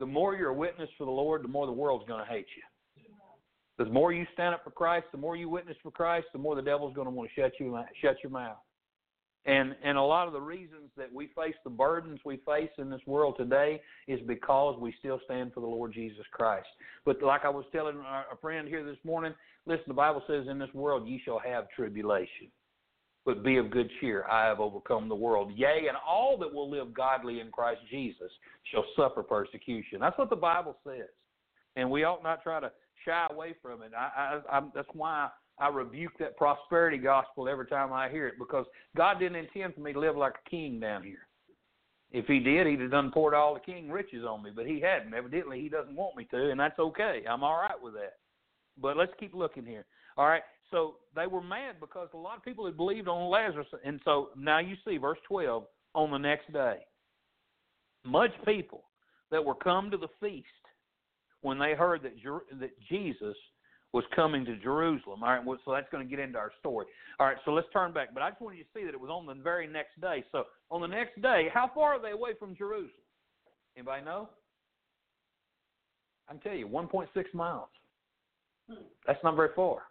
The 0.00 0.06
more 0.06 0.34
you're 0.34 0.50
a 0.50 0.54
witness 0.54 0.90
for 0.98 1.04
the 1.04 1.10
Lord, 1.10 1.44
the 1.44 1.48
more 1.48 1.66
the 1.66 1.72
world's 1.72 2.06
going 2.06 2.22
to 2.22 2.30
hate 2.30 2.46
you. 2.56 2.62
The 3.78 3.90
more 3.90 4.12
you 4.12 4.26
stand 4.34 4.54
up 4.54 4.62
for 4.62 4.70
Christ, 4.70 5.06
the 5.10 5.18
more 5.18 5.36
you 5.36 5.48
witness 5.48 5.76
for 5.82 5.90
Christ, 5.90 6.26
the 6.32 6.38
more 6.38 6.54
the 6.54 6.62
devil's 6.62 6.94
going 6.94 7.06
to 7.06 7.10
want 7.10 7.30
to 7.34 7.40
shut 7.40 7.52
you 7.58 7.78
shut 8.02 8.16
your 8.22 8.30
mouth. 8.30 8.58
And 9.46 9.74
and 9.82 9.96
a 9.96 10.02
lot 10.02 10.26
of 10.26 10.34
the 10.34 10.40
reasons 10.40 10.90
that 10.98 11.12
we 11.12 11.28
face 11.28 11.54
the 11.64 11.70
burdens 11.70 12.20
we 12.26 12.38
face 12.46 12.70
in 12.76 12.90
this 12.90 13.00
world 13.06 13.36
today 13.38 13.80
is 14.06 14.20
because 14.26 14.78
we 14.78 14.94
still 14.98 15.18
stand 15.24 15.54
for 15.54 15.60
the 15.60 15.66
Lord 15.66 15.94
Jesus 15.94 16.26
Christ. 16.30 16.68
But 17.06 17.22
like 17.22 17.44
I 17.44 17.48
was 17.48 17.64
telling 17.72 17.96
a 17.96 18.36
friend 18.40 18.68
here 18.68 18.84
this 18.84 18.98
morning, 19.02 19.32
listen, 19.64 19.84
the 19.88 19.94
Bible 19.94 20.22
says 20.26 20.46
in 20.48 20.58
this 20.58 20.72
world 20.74 21.08
ye 21.08 21.22
shall 21.24 21.38
have 21.38 21.70
tribulation. 21.74 22.48
But 23.24 23.42
be 23.42 23.56
of 23.56 23.70
good 23.70 23.90
cheer, 24.00 24.24
I 24.30 24.46
have 24.46 24.60
overcome 24.60 25.08
the 25.08 25.14
world. 25.14 25.52
Yea, 25.54 25.86
and 25.88 25.96
all 26.06 26.38
that 26.38 26.52
will 26.52 26.70
live 26.70 26.92
godly 26.94 27.40
in 27.40 27.50
Christ 27.50 27.80
Jesus 27.90 28.30
shall 28.72 28.84
suffer 28.96 29.22
persecution. 29.22 30.00
That's 30.00 30.16
what 30.18 30.30
the 30.30 30.36
Bible 30.36 30.76
says. 30.84 31.08
And 31.76 31.90
we 31.90 32.04
ought 32.04 32.22
not 32.22 32.42
try 32.42 32.60
to 32.60 32.72
shy 33.04 33.26
away 33.30 33.54
from 33.62 33.82
it. 33.82 33.92
I, 33.96 34.40
I, 34.50 34.58
I, 34.58 34.62
that's 34.74 34.88
why 34.92 35.28
I 35.60 35.68
rebuke 35.68 36.12
that 36.18 36.36
prosperity 36.38 36.96
gospel 36.96 37.48
every 37.48 37.66
time 37.66 37.92
I 37.92 38.08
hear 38.08 38.26
it 38.26 38.34
because 38.38 38.64
God 38.96 39.18
didn't 39.18 39.36
intend 39.36 39.74
for 39.74 39.80
me 39.80 39.92
to 39.92 40.00
live 40.00 40.16
like 40.16 40.34
a 40.44 40.50
king 40.50 40.80
down 40.80 41.02
here. 41.02 41.26
If 42.12 42.26
he 42.26 42.40
did, 42.40 42.66
he'd 42.66 42.80
have 42.80 42.90
done 42.90 43.12
poured 43.12 43.34
all 43.34 43.54
the 43.54 43.60
king 43.60 43.90
riches 43.90 44.24
on 44.24 44.42
me, 44.42 44.50
but 44.54 44.66
he 44.66 44.80
hadn't. 44.80 45.14
Evidently, 45.14 45.60
he 45.60 45.68
doesn't 45.68 45.94
want 45.94 46.16
me 46.16 46.26
to, 46.32 46.50
and 46.50 46.58
that's 46.58 46.78
okay. 46.78 47.22
I'm 47.28 47.44
all 47.44 47.58
right 47.58 47.80
with 47.80 47.94
that. 47.94 48.14
But 48.80 48.96
let's 48.96 49.12
keep 49.20 49.34
looking 49.34 49.64
here. 49.64 49.84
All 50.16 50.26
right. 50.26 50.42
So 50.70 50.96
they 51.14 51.26
were 51.26 51.42
mad 51.42 51.76
because 51.78 52.08
a 52.14 52.16
lot 52.16 52.36
of 52.36 52.44
people 52.44 52.64
had 52.64 52.76
believed 52.76 53.06
on 53.06 53.30
Lazarus, 53.30 53.66
and 53.84 54.00
so 54.04 54.30
now 54.36 54.58
you 54.58 54.76
see 54.86 54.96
verse 54.96 55.18
12 55.28 55.64
on 55.94 56.10
the 56.10 56.18
next 56.18 56.52
day. 56.52 56.78
Much 58.04 58.30
people 58.44 58.84
that 59.30 59.44
were 59.44 59.54
come 59.54 59.90
to 59.90 59.96
the 59.96 60.08
feast 60.20 60.46
when 61.42 61.58
they 61.58 61.74
heard 61.74 62.02
that 62.02 62.14
that 62.58 62.70
Jesus 62.88 63.36
was 63.92 64.04
coming 64.14 64.44
to 64.44 64.56
Jerusalem. 64.56 65.22
All 65.22 65.30
right, 65.30 65.44
so 65.64 65.72
that's 65.72 65.88
going 65.90 66.06
to 66.06 66.10
get 66.10 66.22
into 66.22 66.38
our 66.38 66.52
story. 66.60 66.86
All 67.18 67.26
right, 67.26 67.36
so 67.44 67.52
let's 67.52 67.66
turn 67.72 67.92
back. 67.92 68.14
But 68.14 68.22
I 68.22 68.30
just 68.30 68.40
want 68.40 68.56
you 68.56 68.62
to 68.62 68.70
see 68.74 68.84
that 68.84 68.94
it 68.94 69.00
was 69.00 69.10
on 69.10 69.26
the 69.26 69.34
very 69.42 69.66
next 69.66 70.00
day. 70.00 70.24
So 70.30 70.44
on 70.70 70.80
the 70.80 70.86
next 70.86 71.20
day, 71.20 71.48
how 71.52 71.70
far 71.74 71.94
are 71.94 72.02
they 72.02 72.12
away 72.12 72.30
from 72.38 72.54
Jerusalem? 72.54 72.90
Anybody 73.76 74.04
know? 74.04 74.28
I 76.28 76.32
can 76.32 76.40
tell 76.40 76.54
you, 76.54 76.68
1.6 76.68 77.08
miles. 77.34 77.68
That's 79.06 79.18
not 79.24 79.34
very 79.34 79.50
far. 79.56 79.82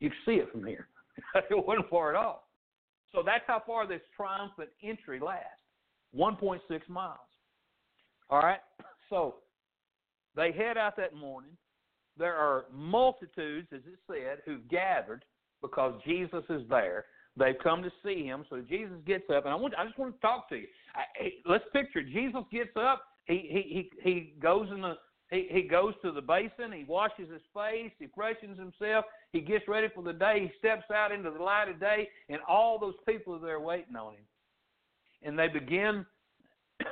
You 0.00 0.10
can 0.10 0.18
see 0.26 0.32
it 0.40 0.50
from 0.50 0.64
here. 0.64 0.88
it 1.34 1.66
wasn't 1.66 1.88
far 1.88 2.10
at 2.10 2.16
all. 2.16 2.48
So 3.12 3.22
that's 3.24 3.44
how 3.46 3.62
far 3.66 3.86
this 3.86 4.00
triumphant 4.16 4.70
entry 4.82 5.20
lasts 5.20 5.46
1.6 6.16 6.60
miles. 6.88 7.18
All 8.30 8.40
right? 8.40 8.60
So 9.08 9.36
they 10.36 10.52
head 10.52 10.76
out 10.76 10.96
that 10.96 11.14
morning. 11.14 11.50
There 12.18 12.34
are 12.34 12.64
multitudes, 12.72 13.68
as 13.72 13.80
it 13.86 13.98
said, 14.06 14.38
who've 14.44 14.68
gathered 14.68 15.24
because 15.62 16.00
Jesus 16.04 16.44
is 16.50 16.62
there. 16.68 17.06
They've 17.36 17.58
come 17.62 17.82
to 17.82 17.90
see 18.04 18.24
him. 18.24 18.44
So 18.50 18.60
Jesus 18.68 18.96
gets 19.06 19.24
up, 19.30 19.44
and 19.44 19.52
I 19.52 19.56
want 19.56 19.74
I 19.78 19.84
just 19.84 19.98
want 19.98 20.14
to 20.14 20.20
talk 20.20 20.48
to 20.48 20.56
you. 20.56 20.66
I, 20.94 21.30
let's 21.46 21.64
picture. 21.72 22.02
Jesus 22.02 22.42
gets 22.50 22.76
up. 22.76 23.02
He 23.26 23.34
he 23.50 23.90
he 24.02 24.10
he 24.10 24.34
goes 24.40 24.68
in 24.72 24.80
the 24.80 24.94
he, 25.30 25.46
he 25.50 25.62
goes 25.62 25.94
to 26.02 26.10
the 26.10 26.22
basin, 26.22 26.72
he 26.72 26.84
washes 26.84 27.30
his 27.30 27.42
face, 27.54 27.92
he 27.98 28.06
freshens 28.14 28.58
himself, 28.58 29.04
he 29.32 29.40
gets 29.40 29.68
ready 29.68 29.88
for 29.94 30.02
the 30.02 30.12
day, 30.12 30.50
he 30.50 30.58
steps 30.58 30.90
out 30.90 31.12
into 31.12 31.30
the 31.30 31.42
light 31.42 31.68
of 31.68 31.78
day, 31.78 32.08
and 32.30 32.38
all 32.48 32.78
those 32.78 32.94
people 33.06 33.34
are 33.34 33.38
there 33.38 33.60
waiting 33.60 33.94
on 33.94 34.14
him. 34.14 34.24
And 35.22 35.38
they 35.38 35.48
begin 35.48 36.06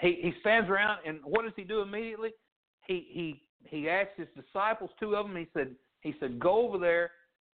he 0.00 0.18
he 0.22 0.34
stands 0.40 0.68
around 0.68 0.98
and 1.06 1.20
what 1.24 1.42
does 1.42 1.52
he 1.56 1.64
do 1.64 1.80
immediately? 1.80 2.30
He 2.86 3.06
he 3.10 3.42
he 3.64 3.88
asked 3.88 4.16
his 4.16 4.28
disciples, 4.36 4.90
two 4.98 5.16
of 5.16 5.26
them, 5.26 5.36
he 5.36 5.46
said 5.54 5.74
he 6.00 6.14
said, 6.20 6.38
Go 6.38 6.66
over 6.66 6.78
there 6.78 7.12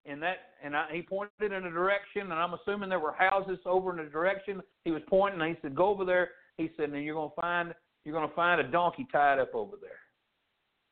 and 0.07 0.23
that 0.23 0.37
and 0.63 0.77
I, 0.77 0.87
he 0.93 1.03
pointed 1.03 1.53
in 1.53 1.53
a 1.53 1.71
direction 1.71 2.23
and 2.23 2.35
I'm 2.35 2.55
assuming 2.55 2.89
there 2.89 2.99
were 2.99 3.13
houses 3.13 3.59
over 3.65 3.91
in 3.91 4.05
the 4.05 4.11
direction 4.11 4.61
he 4.85 4.91
was 4.91 5.03
pointing 5.09 5.41
and 5.41 5.51
he 5.51 5.61
said, 5.63 5.75
Go 5.75 5.87
over 5.87 6.05
there 6.05 6.31
he 6.57 6.71
said, 6.77 6.91
and 6.91 7.05
you're 7.05 7.15
gonna 7.15 7.31
find 7.41 7.75
you're 8.05 8.15
going 8.15 8.29
to 8.29 8.35
find 8.35 8.61
a 8.61 8.71
donkey 8.71 9.07
tied 9.11 9.39
up 9.39 9.55
over 9.55 9.77
there. 9.81 9.91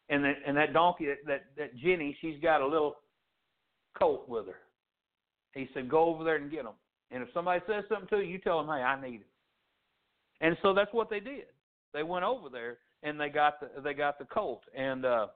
And 0.08 0.24
that 0.24 0.36
and 0.46 0.56
that 0.56 0.72
donkey 0.72 1.06
that, 1.06 1.18
that 1.26 1.44
that 1.56 1.76
Jenny, 1.76 2.16
she's 2.20 2.40
got 2.42 2.60
a 2.60 2.66
little 2.66 2.96
colt 3.98 4.28
with 4.28 4.46
her. 4.46 4.56
He 5.54 5.68
said, 5.72 5.88
"Go 5.88 6.04
over 6.04 6.24
there 6.24 6.36
and 6.36 6.50
get 6.50 6.64
them." 6.64 6.74
And 7.10 7.22
if 7.22 7.28
somebody 7.32 7.62
says 7.66 7.84
something 7.88 8.08
to 8.08 8.18
you, 8.18 8.32
you 8.32 8.38
tell 8.38 8.58
them, 8.58 8.66
"Hey, 8.66 8.82
I 8.82 9.00
need 9.00 9.20
it." 9.20 9.26
And 10.40 10.56
so 10.60 10.74
that's 10.74 10.92
what 10.92 11.08
they 11.08 11.20
did. 11.20 11.44
They 11.92 12.02
went 12.02 12.24
over 12.24 12.48
there 12.48 12.78
and 13.02 13.18
they 13.20 13.28
got 13.28 13.60
the 13.60 13.80
they 13.82 13.94
got 13.94 14.18
the 14.18 14.24
colt, 14.24 14.62
and 14.76 15.04
uh, 15.04 15.26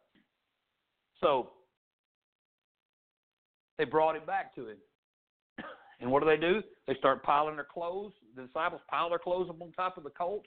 so 1.20 1.50
they 3.78 3.84
brought 3.84 4.16
it 4.16 4.26
back 4.26 4.54
to 4.56 4.68
him. 4.68 4.76
And 5.98 6.10
what 6.10 6.22
do 6.22 6.28
they 6.28 6.36
do? 6.36 6.62
They 6.86 6.94
start 6.96 7.22
piling 7.22 7.56
their 7.56 7.64
clothes. 7.64 8.12
The 8.36 8.42
disciples 8.42 8.82
pile 8.86 9.08
their 9.08 9.18
clothes 9.18 9.48
up 9.48 9.62
on 9.62 9.72
top 9.72 9.96
of 9.96 10.04
the 10.04 10.10
colt, 10.10 10.44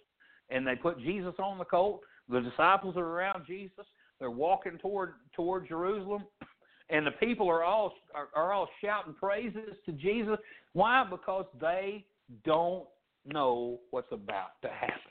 and 0.52 0.66
they 0.66 0.76
put 0.76 1.00
Jesus 1.00 1.34
on 1.40 1.58
the 1.58 1.66
colt. 1.66 2.02
The 2.30 2.42
disciples 2.42 2.96
are 2.98 3.04
around 3.04 3.48
Jesus. 3.48 3.88
They're 4.20 4.30
walking 4.30 4.78
toward 4.78 5.14
toward 5.36 5.68
Jerusalem, 5.68 6.26
and 6.92 7.06
the 7.06 7.12
people 7.20 7.50
are 7.50 7.64
all 7.64 7.94
are, 8.14 8.28
are 8.36 8.54
all 8.54 8.70
shouting 8.80 9.16
praises 9.16 9.76
to 9.88 9.92
Jesus. 9.94 10.38
Why? 10.74 11.04
Because 11.10 11.46
they 11.60 12.06
don't 12.46 12.86
know 13.26 13.80
what's 13.90 14.12
about 14.12 14.62
to 14.62 14.70
happen. 14.70 15.09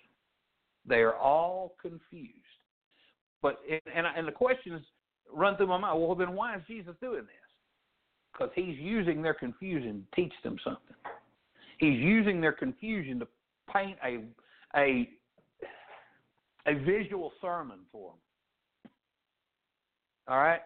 They 0.89 1.03
are 1.03 1.17
all 1.17 1.75
confused. 1.81 2.33
But 3.43 3.59
and 3.71 4.07
and 4.17 4.27
the 4.27 4.33
questions 4.33 4.83
run 5.33 5.57
through 5.57 5.69
my 5.69 5.79
mind. 5.79 6.01
Well, 6.01 6.15
then 6.15 6.35
why 6.35 6.57
is 6.57 6.63
Jesus 6.67 6.95
doing 7.01 7.21
this? 7.21 7.49
Because 8.33 8.51
he's 8.55 8.77
using 8.79 9.23
their 9.23 9.35
confusion 9.35 10.07
to 10.15 10.23
teach 10.23 10.33
them 10.43 10.57
something. 10.65 10.97
He's 11.79 11.99
using 11.99 12.41
their 12.41 12.53
confusion 12.53 13.21
to 13.21 13.29
paint 13.73 13.99
a 14.05 14.25
a 14.77 15.09
a 16.67 16.75
visual 16.75 17.33
sermon 17.41 17.81
for 17.93 18.13
them. 18.13 18.93
All 20.29 20.39
right? 20.39 20.61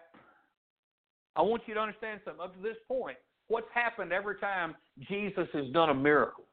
I 1.35 1.41
want 1.41 1.63
you 1.65 1.73
to 1.73 1.79
understand 1.79 2.19
something. 2.25 2.43
Up 2.43 2.55
to 2.55 2.61
this 2.61 2.77
point, 2.87 3.17
what's 3.47 3.67
happened 3.73 4.11
every 4.11 4.37
time 4.37 4.75
Jesus 5.07 5.47
has 5.53 5.65
done 5.73 5.89
a 5.89 5.93
miracle? 5.93 6.45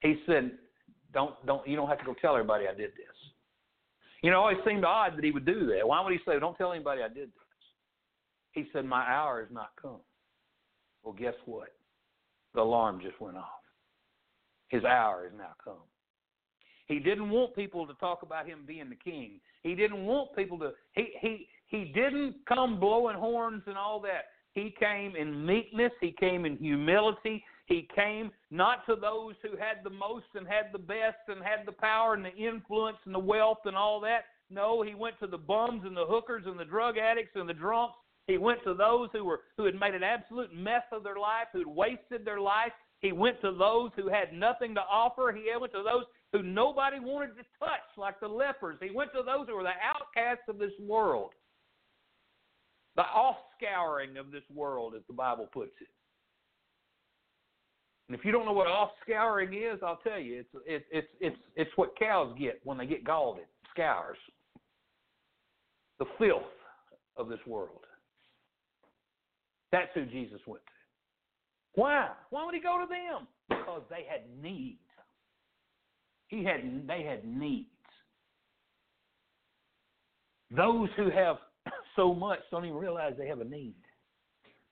He 0.00 0.16
said, 0.26 0.52
"Don't, 1.12 1.34
don't, 1.46 1.66
you 1.66 1.76
don't 1.76 1.88
have 1.88 1.98
to 1.98 2.04
go 2.04 2.14
tell 2.20 2.34
everybody 2.34 2.66
I 2.66 2.74
did 2.74 2.90
this." 2.92 3.11
You 4.22 4.30
know, 4.30 4.36
it 4.48 4.52
always 4.52 4.64
seemed 4.64 4.84
odd 4.84 5.16
that 5.16 5.24
he 5.24 5.32
would 5.32 5.44
do 5.44 5.66
that. 5.66 5.86
Why 5.86 6.00
would 6.00 6.12
he 6.12 6.18
say, 6.24 6.38
"Don't 6.38 6.56
tell 6.56 6.72
anybody 6.72 7.02
I 7.02 7.08
did 7.08 7.28
this"? 7.28 7.42
He 8.52 8.68
said, 8.72 8.84
"My 8.84 9.02
hour 9.02 9.40
has 9.40 9.50
not 9.50 9.70
come." 9.80 10.00
Well, 11.02 11.14
guess 11.14 11.34
what? 11.44 11.74
The 12.54 12.60
alarm 12.60 13.00
just 13.00 13.20
went 13.20 13.36
off. 13.36 13.62
His 14.68 14.84
hour 14.84 15.24
has 15.24 15.32
now 15.36 15.54
come. 15.62 15.82
He 16.86 16.98
didn't 16.98 17.30
want 17.30 17.54
people 17.54 17.86
to 17.86 17.94
talk 17.94 18.22
about 18.22 18.46
him 18.46 18.64
being 18.66 18.88
the 18.88 18.96
king. 18.96 19.40
He 19.62 19.74
didn't 19.74 20.04
want 20.04 20.34
people 20.36 20.58
to 20.58 20.72
he 20.92 21.14
he 21.20 21.48
he 21.66 21.84
didn't 21.86 22.36
come 22.46 22.78
blowing 22.78 23.16
horns 23.16 23.62
and 23.66 23.76
all 23.76 24.00
that. 24.00 24.26
He 24.52 24.74
came 24.78 25.16
in 25.16 25.44
meekness, 25.46 25.92
he 26.00 26.12
came 26.12 26.44
in 26.44 26.58
humility. 26.58 27.44
He 27.66 27.88
came 27.94 28.30
not 28.50 28.84
to 28.86 28.96
those 28.96 29.34
who 29.42 29.56
had 29.56 29.84
the 29.84 29.90
most 29.90 30.26
and 30.34 30.46
had 30.46 30.72
the 30.72 30.78
best 30.78 31.18
and 31.28 31.42
had 31.42 31.64
the 31.64 31.72
power 31.72 32.14
and 32.14 32.24
the 32.24 32.34
influence 32.34 32.98
and 33.04 33.14
the 33.14 33.18
wealth 33.18 33.60
and 33.64 33.76
all 33.76 34.00
that. 34.00 34.24
No, 34.50 34.82
he 34.82 34.94
went 34.94 35.18
to 35.20 35.26
the 35.26 35.38
bums 35.38 35.82
and 35.84 35.96
the 35.96 36.06
hookers 36.06 36.44
and 36.46 36.58
the 36.58 36.64
drug 36.64 36.98
addicts 36.98 37.36
and 37.36 37.48
the 37.48 37.54
drunks. 37.54 37.94
He 38.26 38.38
went 38.38 38.62
to 38.64 38.74
those 38.74 39.08
who 39.12 39.24
were 39.24 39.40
who 39.56 39.64
had 39.64 39.74
made 39.74 39.94
an 39.94 40.02
absolute 40.02 40.54
mess 40.54 40.82
of 40.92 41.02
their 41.02 41.16
life, 41.16 41.48
who 41.52 41.58
had 41.60 41.66
wasted 41.66 42.24
their 42.24 42.40
life. 42.40 42.72
He 43.00 43.12
went 43.12 43.40
to 43.40 43.52
those 43.52 43.90
who 43.96 44.08
had 44.08 44.32
nothing 44.32 44.74
to 44.74 44.80
offer. 44.80 45.32
He 45.32 45.50
went 45.58 45.72
to 45.72 45.82
those 45.82 46.04
who 46.32 46.42
nobody 46.42 47.00
wanted 47.00 47.34
to 47.36 47.44
touch, 47.58 47.80
like 47.96 48.20
the 48.20 48.28
lepers. 48.28 48.78
He 48.80 48.90
went 48.90 49.12
to 49.12 49.22
those 49.22 49.48
who 49.48 49.56
were 49.56 49.64
the 49.64 49.70
outcasts 49.82 50.48
of 50.48 50.58
this 50.58 50.72
world, 50.80 51.32
the 52.96 53.02
offscouring 53.02 54.18
of 54.18 54.30
this 54.30 54.44
world, 54.54 54.94
as 54.94 55.02
the 55.08 55.14
Bible 55.14 55.48
puts 55.52 55.72
it. 55.80 55.88
And 58.12 58.20
if 58.20 58.26
you 58.26 58.30
don't 58.30 58.44
know 58.44 58.52
what 58.52 58.66
off 58.66 58.90
scouring 59.02 59.54
is, 59.54 59.80
I'll 59.82 60.00
tell 60.06 60.18
you, 60.18 60.40
it's 60.40 60.48
it's 60.66 60.84
it's 60.92 61.08
it's 61.18 61.36
it's 61.56 61.70
what 61.76 61.98
cows 61.98 62.36
get 62.38 62.60
when 62.62 62.76
they 62.76 62.84
get 62.84 63.04
galled. 63.04 63.38
scours 63.70 64.18
the 65.98 66.04
filth 66.18 66.42
of 67.16 67.30
this 67.30 67.38
world. 67.46 67.86
That's 69.70 69.88
who 69.94 70.04
Jesus 70.04 70.42
went 70.46 70.62
to. 70.62 71.80
Why? 71.80 72.10
Why 72.28 72.44
would 72.44 72.54
he 72.54 72.60
go 72.60 72.78
to 72.82 72.86
them? 72.86 73.26
Because 73.48 73.80
they 73.88 74.04
had 74.06 74.24
needs. 74.42 74.76
He 76.28 76.44
had 76.44 76.86
they 76.86 77.02
had 77.02 77.24
needs. 77.24 77.68
Those 80.54 80.90
who 80.98 81.08
have 81.08 81.38
so 81.96 82.12
much 82.12 82.40
don't 82.50 82.66
even 82.66 82.76
realize 82.76 83.14
they 83.16 83.28
have 83.28 83.40
a 83.40 83.46
need. 83.46 83.72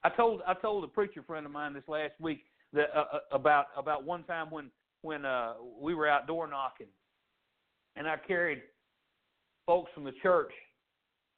I 0.05 0.11
told 0.11 0.43
I 0.47 0.53
told 0.53 0.85
a 0.85 0.89
preacher 0.89 1.23
friend 1.23 1.47
of 1.47 1.53
mine 1.53 1.73
this 1.73 1.89
last 1.89 2.13
week 2.21 2.45
that 2.73 2.89
uh, 2.95 3.05
uh 3.13 3.19
about 3.33 3.67
about 3.77 4.05
one 4.05 4.25
time 4.25 4.51
when 4.51 4.71
when 5.03 5.25
uh, 5.25 5.55
we 5.81 5.95
were 5.95 6.09
outdoor 6.09 6.47
knocking, 6.47 6.89
and 7.97 8.07
I 8.07 8.17
carried 8.17 8.61
folks 9.67 9.91
from 9.95 10.05
the 10.05 10.13
church 10.23 10.53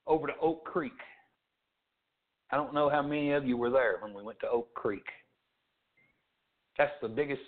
over 0.07 0.27
to 0.27 0.33
Oak 0.41 0.65
Creek. 0.65 0.93
I 2.51 2.57
don't 2.57 2.75
know 2.75 2.91
how 2.91 3.03
many 3.03 3.33
of 3.33 3.47
you 3.47 3.57
were 3.57 3.71
there 3.71 3.99
when 4.03 4.13
we 4.13 4.23
went 4.23 4.41
to 4.41 4.49
Oak 4.49 4.73
Creek. 4.75 5.05
That's 6.77 6.93
the 7.01 7.09
biggest, 7.09 7.41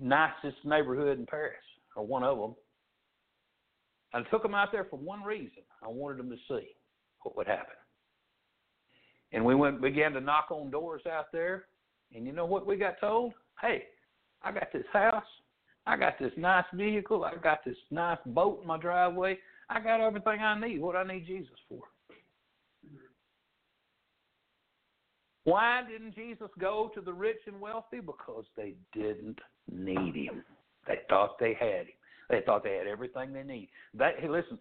nicest 0.00 0.64
neighborhood 0.64 1.18
in 1.18 1.26
Paris 1.26 1.56
or 1.96 2.06
one 2.06 2.22
of 2.22 2.38
them. 2.38 2.54
I 4.14 4.22
took 4.30 4.42
them 4.42 4.54
out 4.54 4.72
there 4.72 4.84
for 4.84 4.96
one 4.96 5.22
reason. 5.22 5.62
I 5.82 5.88
wanted 5.88 6.18
them 6.18 6.30
to 6.30 6.36
see 6.48 6.68
what 7.22 7.36
would 7.36 7.46
happen. 7.46 7.74
And 9.32 9.44
we 9.44 9.54
went 9.54 9.82
began 9.82 10.12
to 10.12 10.20
knock 10.20 10.46
on 10.50 10.70
doors 10.70 11.02
out 11.10 11.26
there, 11.32 11.66
and 12.14 12.26
you 12.26 12.32
know 12.32 12.46
what 12.46 12.66
we 12.66 12.76
got 12.76 13.00
told? 13.00 13.32
Hey, 13.60 13.84
I 14.42 14.52
got 14.52 14.72
this 14.72 14.86
house, 14.92 15.24
I 15.86 15.96
got 15.96 16.18
this 16.18 16.32
nice 16.36 16.64
vehicle, 16.72 17.24
I 17.24 17.34
got 17.36 17.64
this 17.64 17.76
nice 17.90 18.18
boat 18.26 18.60
in 18.62 18.68
my 18.68 18.78
driveway, 18.78 19.38
I 19.68 19.80
got 19.80 20.00
everything 20.00 20.40
I 20.40 20.58
need. 20.58 20.80
What 20.80 20.96
I 20.96 21.04
need 21.04 21.26
Jesus 21.26 21.56
for? 21.68 21.82
Why 25.44 25.82
didn't 25.90 26.14
Jesus 26.14 26.50
go 26.58 26.90
to 26.94 27.00
the 27.00 27.12
rich 27.12 27.40
and 27.46 27.58
wealthy? 27.60 28.00
Because 28.00 28.44
they 28.56 28.74
didn't 28.92 29.38
need 29.72 30.14
him. 30.14 30.44
They 30.86 30.98
thought 31.08 31.38
they 31.38 31.56
had 31.58 31.86
him. 31.86 31.96
They 32.28 32.42
thought 32.44 32.62
they 32.62 32.76
had 32.76 32.86
everything 32.86 33.32
they 33.32 33.42
need. 33.42 33.70
They, 33.94 34.12
hey, 34.18 34.28
listen, 34.28 34.58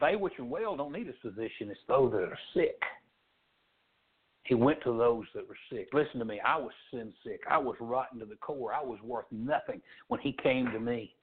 they 0.00 0.14
which 0.14 0.38
are 0.38 0.44
well 0.44 0.76
don't 0.76 0.92
need 0.92 1.08
a 1.08 1.12
physician. 1.22 1.70
It's 1.70 1.80
those 1.88 2.12
that 2.12 2.22
are 2.22 2.38
sick. 2.54 2.80
He 4.46 4.54
went 4.54 4.80
to 4.84 4.96
those 4.96 5.24
that 5.34 5.48
were 5.48 5.56
sick. 5.72 5.88
Listen 5.92 6.20
to 6.20 6.24
me. 6.24 6.40
I 6.40 6.56
was 6.56 6.72
sin 6.92 7.12
sick. 7.24 7.40
I 7.50 7.58
was 7.58 7.76
rotten 7.80 8.20
to 8.20 8.26
the 8.26 8.36
core. 8.36 8.72
I 8.72 8.82
was 8.82 8.98
worth 9.02 9.26
nothing 9.32 9.80
when 10.08 10.20
he 10.20 10.36
came 10.40 10.70
to 10.70 10.78
me. 10.78 11.14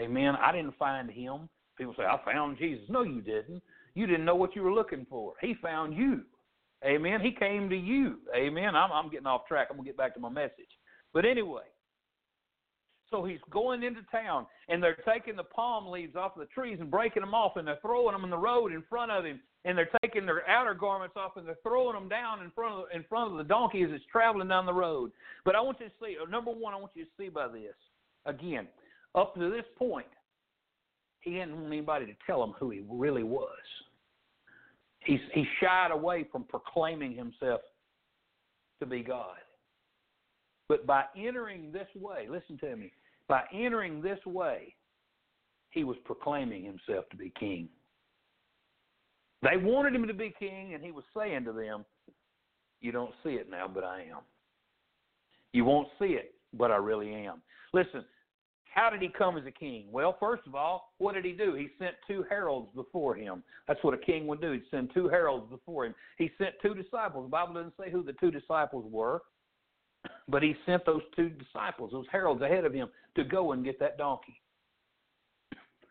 Amen. 0.00 0.34
I 0.36 0.50
didn't 0.50 0.78
find 0.78 1.10
him. 1.10 1.48
People 1.76 1.94
say, 1.96 2.04
I 2.04 2.18
found 2.24 2.58
Jesus. 2.58 2.84
No, 2.88 3.02
you 3.02 3.20
didn't. 3.20 3.62
You 3.94 4.06
didn't 4.06 4.24
know 4.24 4.34
what 4.34 4.56
you 4.56 4.62
were 4.62 4.72
looking 4.72 5.06
for. 5.10 5.34
He 5.40 5.54
found 5.60 5.94
you. 5.94 6.22
Amen. 6.84 7.20
He 7.20 7.32
came 7.32 7.68
to 7.68 7.76
you. 7.76 8.16
Amen. 8.34 8.74
I'm, 8.74 8.90
I'm 8.92 9.10
getting 9.10 9.26
off 9.26 9.46
track. 9.46 9.68
I'm 9.70 9.76
going 9.76 9.84
to 9.84 9.90
get 9.90 9.98
back 9.98 10.14
to 10.14 10.20
my 10.20 10.30
message. 10.30 10.70
But 11.12 11.26
anyway, 11.26 11.64
So 13.10 13.24
he's 13.24 13.40
going 13.50 13.82
into 13.82 14.02
town, 14.12 14.46
and 14.68 14.82
they're 14.82 14.96
taking 15.06 15.36
the 15.36 15.44
palm 15.44 15.88
leaves 15.88 16.14
off 16.14 16.32
the 16.36 16.46
trees 16.46 16.78
and 16.80 16.90
breaking 16.90 17.22
them 17.22 17.34
off, 17.34 17.56
and 17.56 17.66
they're 17.66 17.78
throwing 17.82 18.12
them 18.12 18.24
in 18.24 18.30
the 18.30 18.38
road 18.38 18.72
in 18.72 18.84
front 18.88 19.10
of 19.10 19.24
him, 19.24 19.40
and 19.64 19.76
they're 19.76 19.90
taking 20.02 20.24
their 20.24 20.48
outer 20.48 20.74
garments 20.74 21.16
off, 21.16 21.36
and 21.36 21.46
they're 21.46 21.56
throwing 21.62 21.94
them 21.94 22.08
down 22.08 22.42
in 22.42 22.50
front 22.50 22.74
of 22.74 22.84
in 22.94 23.04
front 23.08 23.30
of 23.30 23.38
the 23.38 23.44
donkey 23.44 23.82
as 23.82 23.90
it's 23.92 24.04
traveling 24.10 24.48
down 24.48 24.66
the 24.66 24.72
road. 24.72 25.12
But 25.44 25.54
I 25.54 25.60
want 25.60 25.78
you 25.80 25.86
to 25.86 25.92
see, 26.02 26.16
uh, 26.20 26.28
number 26.28 26.50
one, 26.50 26.72
I 26.72 26.76
want 26.76 26.92
you 26.94 27.04
to 27.04 27.10
see 27.18 27.28
by 27.28 27.48
this 27.48 27.74
again, 28.26 28.66
up 29.14 29.34
to 29.34 29.50
this 29.50 29.64
point, 29.78 30.06
he 31.20 31.32
didn't 31.32 31.54
want 31.60 31.72
anybody 31.72 32.06
to 32.06 32.14
tell 32.26 32.42
him 32.42 32.54
who 32.58 32.70
he 32.70 32.82
really 32.88 33.22
was. 33.22 33.48
He's 35.00 35.20
he 35.32 35.44
shied 35.60 35.90
away 35.90 36.26
from 36.30 36.44
proclaiming 36.44 37.14
himself 37.14 37.60
to 38.80 38.86
be 38.86 39.02
God. 39.02 39.36
But 40.68 40.86
by 40.86 41.04
entering 41.16 41.72
this 41.72 41.88
way, 41.94 42.26
listen 42.28 42.56
to 42.58 42.76
me, 42.76 42.92
by 43.28 43.42
entering 43.52 44.00
this 44.00 44.18
way, 44.24 44.74
he 45.70 45.84
was 45.84 45.96
proclaiming 46.04 46.64
himself 46.64 47.08
to 47.10 47.16
be 47.16 47.32
king. 47.38 47.68
They 49.42 49.56
wanted 49.56 49.94
him 49.94 50.06
to 50.06 50.14
be 50.14 50.34
king, 50.38 50.74
and 50.74 50.84
he 50.84 50.92
was 50.92 51.04
saying 51.16 51.44
to 51.44 51.52
them, 51.52 51.84
You 52.80 52.92
don't 52.92 53.14
see 53.24 53.30
it 53.30 53.50
now, 53.50 53.68
but 53.72 53.84
I 53.84 54.02
am. 54.02 54.20
You 55.52 55.64
won't 55.64 55.88
see 55.98 56.14
it, 56.14 56.34
but 56.52 56.70
I 56.70 56.76
really 56.76 57.12
am. 57.12 57.42
Listen, 57.72 58.04
how 58.72 58.88
did 58.88 59.02
he 59.02 59.08
come 59.08 59.36
as 59.36 59.46
a 59.46 59.50
king? 59.50 59.86
Well, 59.90 60.16
first 60.20 60.42
of 60.46 60.54
all, 60.54 60.92
what 60.98 61.14
did 61.14 61.24
he 61.24 61.32
do? 61.32 61.54
He 61.54 61.68
sent 61.78 61.94
two 62.06 62.24
heralds 62.28 62.68
before 62.74 63.16
him. 63.16 63.42
That's 63.66 63.82
what 63.82 63.94
a 63.94 63.98
king 63.98 64.26
would 64.28 64.40
do. 64.40 64.52
He'd 64.52 64.62
send 64.70 64.90
two 64.94 65.08
heralds 65.08 65.50
before 65.50 65.86
him. 65.86 65.94
He 66.18 66.30
sent 66.38 66.54
two 66.62 66.74
disciples. 66.74 67.24
The 67.24 67.30
Bible 67.30 67.54
doesn't 67.54 67.74
say 67.80 67.90
who 67.90 68.04
the 68.04 68.12
two 68.14 68.30
disciples 68.30 68.84
were, 68.88 69.22
but 70.28 70.42
he 70.42 70.54
sent 70.66 70.86
those 70.86 71.02
two 71.16 71.30
disciples, 71.30 71.90
those 71.92 72.06
heralds 72.12 72.42
ahead 72.42 72.64
of 72.64 72.72
him, 72.72 72.88
to 73.16 73.24
go 73.24 73.52
and 73.52 73.64
get 73.64 73.80
that 73.80 73.98
donkey. 73.98 74.40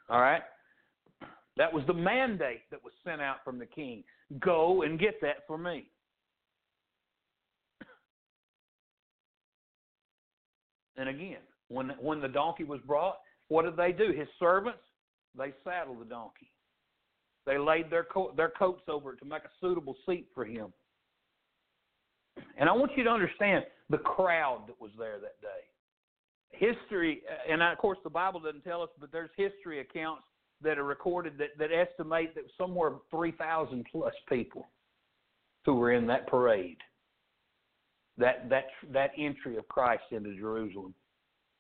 All 0.10 0.22
right? 0.22 0.42
That 1.60 1.74
was 1.74 1.84
the 1.88 1.94
mandate 1.94 2.62
that 2.72 2.82
was 2.86 2.94
sent 3.04 3.22
out 3.22 3.44
from 3.44 3.60
the 3.60 3.66
king. 3.66 4.06
Go 4.40 4.84
and 4.84 4.98
get 4.98 5.20
that 5.22 5.46
for 5.46 5.58
me. 5.58 5.90
And 10.96 11.10
again, 11.10 11.40
when 11.68 11.90
when 12.00 12.22
the 12.22 12.30
donkey 12.30 12.64
was 12.64 12.80
brought, 12.88 13.18
what 13.50 13.66
did 13.66 13.76
they 13.76 13.92
do? 13.92 14.14
His 14.18 14.28
servants, 14.40 14.80
they 15.38 15.54
saddled 15.66 16.00
the 16.00 16.06
donkey. 16.06 16.50
They 17.46 17.58
laid 17.58 17.90
their 17.90 18.06
co- 18.06 18.34
their 18.38 18.52
coats 18.58 18.84
over 18.88 19.14
it 19.14 19.20
to 19.20 19.26
make 19.26 19.44
a 19.44 19.52
suitable 19.60 19.98
seat 20.08 20.28
for 20.34 20.46
him. 20.46 20.72
And 22.58 22.70
I 22.70 22.72
want 22.72 22.94
you 22.96 23.04
to 23.04 23.10
understand 23.10 23.66
the 23.90 23.98
crowd 23.98 24.64
that 24.68 24.80
was 24.80 24.92
there 24.98 25.20
that 25.20 25.42
day. 25.42 25.48
History, 26.52 27.22
and 27.50 27.62
of 27.62 27.78
course 27.80 27.98
the 28.06 28.10
Bible 28.10 28.40
doesn't 28.40 28.64
tell 28.64 28.82
us, 28.82 28.90
but 28.98 29.12
there's 29.12 29.30
history 29.36 29.82
accounts 29.82 30.24
that 30.62 30.78
are 30.78 30.84
recorded 30.84 31.38
that, 31.38 31.58
that 31.58 31.72
estimate 31.72 32.36
that 32.36 32.46
somewhere 32.58 32.92
3,000 33.12 33.86
plus 33.92 34.14
people 34.28 34.68
who 35.66 35.76
were 35.76 35.92
in 35.94 36.08
that 36.08 36.28
parade, 36.28 36.78
that, 38.18 38.50
that, 38.50 38.66
that 38.92 39.12
entry 39.18 39.58
of 39.58 39.68
Christ 39.68 40.04
into 40.12 40.36
Jerusalem. 40.36 40.94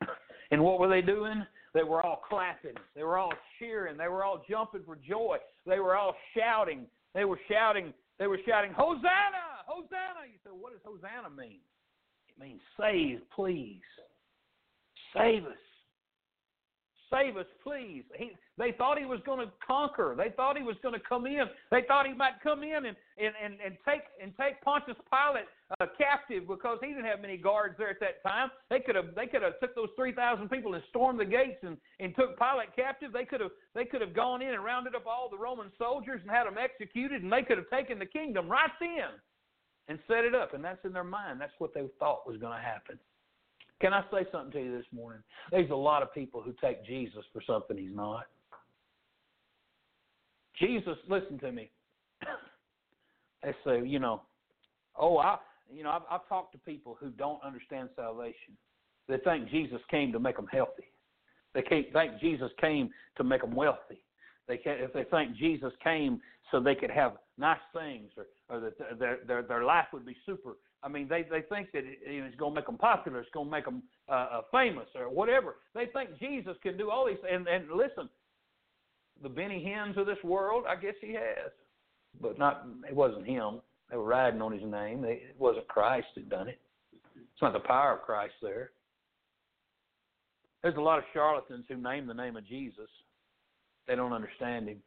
And 0.51 0.63
what 0.63 0.79
were 0.79 0.89
they 0.89 1.03
doing? 1.03 1.45
They 1.75 1.83
were 1.83 2.03
all 2.03 2.23
clapping. 2.27 2.73
They 2.95 3.03
were 3.03 3.19
all 3.19 3.33
cheering. 3.59 3.97
They 3.97 4.07
were 4.07 4.23
all 4.23 4.43
jumping 4.49 4.81
for 4.83 4.95
joy. 4.95 5.37
They 5.67 5.77
were 5.77 5.95
all 5.95 6.15
shouting. 6.35 6.87
They 7.13 7.23
were 7.23 7.39
shouting. 7.47 7.93
They 8.17 8.25
were 8.25 8.39
shouting, 8.47 8.71
Hosanna! 8.75 9.63
Hosanna! 9.67 10.25
You 10.25 10.39
said, 10.43 10.53
what 10.59 10.71
does 10.71 10.81
Hosanna 10.83 11.29
mean? 11.37 11.59
It 12.29 12.43
means 12.43 12.61
save, 12.79 13.19
please. 13.35 13.81
Save 15.13 15.45
us. 15.45 15.68
Save 17.09 17.37
us, 17.37 17.45
please. 17.63 18.03
He, 18.15 18.31
they 18.57 18.71
thought 18.71 18.99
he 18.99 19.05
was 19.05 19.19
going 19.25 19.39
to 19.39 19.51
conquer. 19.65 20.13
They 20.15 20.29
thought 20.35 20.57
he 20.57 20.63
was 20.63 20.75
going 20.83 20.93
to 20.93 20.99
come 20.99 21.25
in. 21.25 21.45
They 21.71 21.81
thought 21.87 22.05
he 22.05 22.13
might 22.13 22.37
come 22.43 22.61
in 22.63 22.85
and, 22.85 22.95
and, 23.17 23.33
and, 23.43 23.57
and 23.65 23.77
take 23.87 24.01
and 24.21 24.31
take 24.37 24.61
Pontius 24.61 24.97
Pilate 25.09 25.45
uh, 25.79 25.87
captive 25.97 26.47
because 26.47 26.77
he 26.81 26.89
didn't 26.89 27.05
have 27.05 27.21
many 27.21 27.37
guards 27.37 27.75
there 27.77 27.89
at 27.89 27.99
that 27.99 28.21
time. 28.21 28.49
They 28.69 28.79
could 28.79 28.95
have 28.95 29.15
they 29.15 29.25
could 29.25 29.41
have 29.41 29.59
took 29.59 29.73
those 29.73 29.89
three 29.95 30.13
thousand 30.13 30.49
people 30.49 30.75
and 30.75 30.83
stormed 30.89 31.19
the 31.19 31.25
gates 31.25 31.59
and, 31.63 31.77
and 31.99 32.15
took 32.15 32.37
Pilate 32.37 32.75
captive. 32.75 33.11
They 33.11 33.25
could 33.25 33.41
have 33.41 33.51
they 33.73 33.85
could 33.85 34.01
have 34.01 34.13
gone 34.13 34.43
in 34.43 34.53
and 34.53 34.63
rounded 34.63 34.93
up 34.93 35.07
all 35.07 35.29
the 35.29 35.37
Roman 35.37 35.71
soldiers 35.79 36.21
and 36.21 36.29
had 36.29 36.45
them 36.45 36.57
executed, 36.61 37.23
and 37.23 37.33
they 37.33 37.41
could 37.41 37.57
have 37.57 37.69
taken 37.73 37.97
the 37.97 38.05
kingdom 38.05 38.47
right 38.47 38.69
then 38.79 39.17
and 39.87 39.97
set 40.07 40.25
it 40.25 40.35
up. 40.35 40.53
And 40.53 40.63
that's 40.63 40.83
in 40.85 40.93
their 40.93 41.03
mind. 41.03 41.41
That's 41.41 41.57
what 41.57 41.73
they 41.73 41.81
thought 41.97 42.27
was 42.27 42.37
going 42.37 42.53
to 42.53 42.63
happen. 42.63 42.99
Can 43.81 43.93
I 43.93 44.01
say 44.11 44.25
something 44.31 44.51
to 44.51 44.61
you 44.61 44.77
this 44.77 44.85
morning? 44.93 45.21
There's 45.51 45.69
a 45.69 45.75
lot 45.75 46.03
of 46.03 46.13
people 46.13 46.41
who 46.41 46.53
take 46.61 46.85
Jesus 46.85 47.23
for 47.31 47.41
something 47.45 47.77
he's 47.77 47.95
not. 47.95 48.25
Jesus, 50.59 50.97
listen 51.07 51.39
to 51.39 51.51
me. 51.51 51.69
they 53.43 53.53
say, 53.65 53.85
you 53.85 53.99
know, 53.99 54.21
oh, 54.97 55.17
I, 55.17 55.37
you 55.73 55.83
know, 55.83 55.91
I've, 55.91 56.01
I've 56.11 56.27
talked 56.27 56.51
to 56.53 56.57
people 56.59 56.97
who 56.99 57.11
don't 57.11 57.41
understand 57.43 57.89
salvation. 57.95 58.57
They 59.07 59.17
think 59.17 59.49
Jesus 59.49 59.79
came 59.89 60.11
to 60.11 60.19
make 60.19 60.35
them 60.35 60.47
healthy. 60.51 60.91
They 61.55 61.61
can't 61.61 61.91
think 61.93 62.19
Jesus 62.19 62.51
came 62.59 62.89
to 63.17 63.23
make 63.23 63.41
them 63.41 63.55
wealthy. 63.55 64.03
They 64.47 64.57
can't, 64.57 64.81
if 64.81 64.93
they 64.93 65.03
think 65.05 65.35
Jesus 65.37 65.71
came 65.83 66.21
so 66.51 66.59
they 66.59 66.75
could 66.75 66.91
have 66.91 67.13
nice 67.37 67.59
things 67.73 68.11
or, 68.17 68.25
or 68.49 68.59
that 68.59 68.99
their, 68.99 69.19
their 69.25 69.41
their 69.43 69.63
life 69.63 69.85
would 69.93 70.05
be 70.05 70.15
super 70.25 70.57
I 70.81 70.87
mean, 70.87 71.07
they 71.09 71.23
they 71.23 71.41
think 71.41 71.71
that 71.73 71.83
it, 71.83 71.99
you 72.09 72.21
know, 72.21 72.27
it's 72.27 72.35
going 72.37 72.53
to 72.53 72.55
make 72.55 72.65
them 72.65 72.77
popular, 72.77 73.19
it's 73.19 73.29
going 73.33 73.47
to 73.47 73.51
make 73.51 73.65
them 73.65 73.83
uh, 74.07 74.27
uh, 74.31 74.41
famous, 74.51 74.87
or 74.95 75.09
whatever. 75.09 75.55
They 75.75 75.87
think 75.87 76.17
Jesus 76.19 76.55
can 76.63 76.77
do 76.77 76.89
all 76.89 77.05
these. 77.05 77.17
And 77.29 77.47
and 77.47 77.69
listen, 77.71 78.09
the 79.21 79.29
Benny 79.29 79.63
Hinns 79.63 79.97
of 79.97 80.05
this 80.05 80.23
world, 80.23 80.63
I 80.67 80.75
guess 80.75 80.95
he 81.01 81.13
has, 81.13 81.51
but 82.21 82.39
not. 82.39 82.65
It 82.87 82.95
wasn't 82.95 83.27
him. 83.27 83.61
They 83.89 83.97
were 83.97 84.03
riding 84.03 84.41
on 84.41 84.51
his 84.51 84.63
name. 84.63 85.01
They, 85.01 85.13
it 85.29 85.35
wasn't 85.37 85.67
Christ 85.67 86.07
that 86.15 86.29
done 86.29 86.47
it. 86.47 86.59
It's 87.15 87.41
not 87.41 87.53
the 87.53 87.59
power 87.59 87.95
of 87.95 88.01
Christ 88.03 88.35
there. 88.41 88.71
There's 90.61 90.75
a 90.75 90.81
lot 90.81 90.99
of 90.99 91.05
charlatans 91.13 91.65
who 91.67 91.77
name 91.77 92.05
the 92.05 92.13
name 92.13 92.37
of 92.37 92.45
Jesus. 92.45 92.89
They 93.87 93.95
don't 93.95 94.13
understand 94.13 94.67
him. 94.67 94.77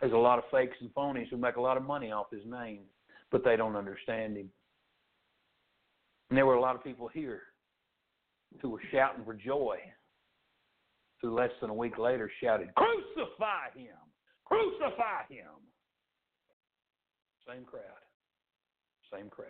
There's 0.00 0.12
a 0.12 0.16
lot 0.16 0.38
of 0.38 0.44
fakes 0.50 0.76
and 0.80 0.92
phonies 0.94 1.28
who 1.28 1.36
make 1.36 1.56
a 1.56 1.60
lot 1.60 1.76
of 1.76 1.84
money 1.84 2.10
off 2.10 2.30
his 2.30 2.44
name, 2.46 2.80
but 3.30 3.44
they 3.44 3.56
don't 3.56 3.76
understand 3.76 4.36
him. 4.36 4.48
And 6.32 6.36
there 6.38 6.46
were 6.46 6.54
a 6.54 6.60
lot 6.62 6.74
of 6.74 6.82
people 6.82 7.08
here 7.08 7.42
who 8.62 8.70
were 8.70 8.80
shouting 8.90 9.22
for 9.22 9.34
joy, 9.34 9.76
who 11.20 11.34
less 11.34 11.50
than 11.60 11.68
a 11.68 11.74
week 11.74 11.98
later 11.98 12.32
shouted, 12.42 12.70
Crucify 12.74 13.68
him! 13.76 13.98
Crucify 14.46 15.24
him! 15.28 15.60
Same 17.46 17.66
crowd. 17.66 17.82
Same 19.12 19.28
crowd. 19.28 19.46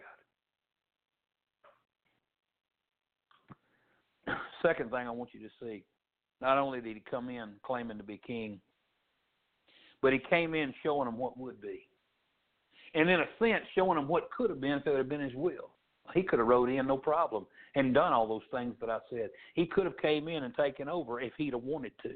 Second 4.60 4.90
thing 4.90 5.06
I 5.06 5.12
want 5.12 5.30
you 5.34 5.38
to 5.38 5.54
see 5.62 5.84
not 6.40 6.58
only 6.58 6.80
did 6.80 6.96
he 6.96 7.02
come 7.08 7.28
in 7.28 7.52
claiming 7.62 7.98
to 7.98 8.02
be 8.02 8.20
king, 8.26 8.60
but 10.00 10.12
he 10.12 10.18
came 10.28 10.56
in 10.56 10.74
showing 10.82 11.04
them 11.04 11.16
what 11.16 11.38
would 11.38 11.60
be. 11.60 11.86
And 12.94 13.08
in 13.08 13.20
a 13.20 13.26
sense, 13.38 13.62
showing 13.72 13.94
them 13.94 14.08
what 14.08 14.32
could 14.36 14.50
have 14.50 14.60
been 14.60 14.78
if 14.78 14.86
it 14.88 14.96
had 14.96 15.08
been 15.08 15.20
his 15.20 15.36
will. 15.36 15.71
He 16.14 16.22
could 16.22 16.38
have 16.38 16.48
rode 16.48 16.68
in 16.68 16.86
no 16.86 16.96
problem 16.96 17.46
and 17.74 17.94
done 17.94 18.12
all 18.12 18.26
those 18.26 18.42
things 18.50 18.74
that 18.80 18.90
I 18.90 18.98
said. 19.10 19.30
He 19.54 19.66
could 19.66 19.84
have 19.84 19.96
came 19.98 20.28
in 20.28 20.44
and 20.44 20.54
taken 20.54 20.88
over 20.88 21.20
if 21.20 21.32
he'd 21.38 21.54
have 21.54 21.62
wanted 21.62 21.92
to. 22.02 22.14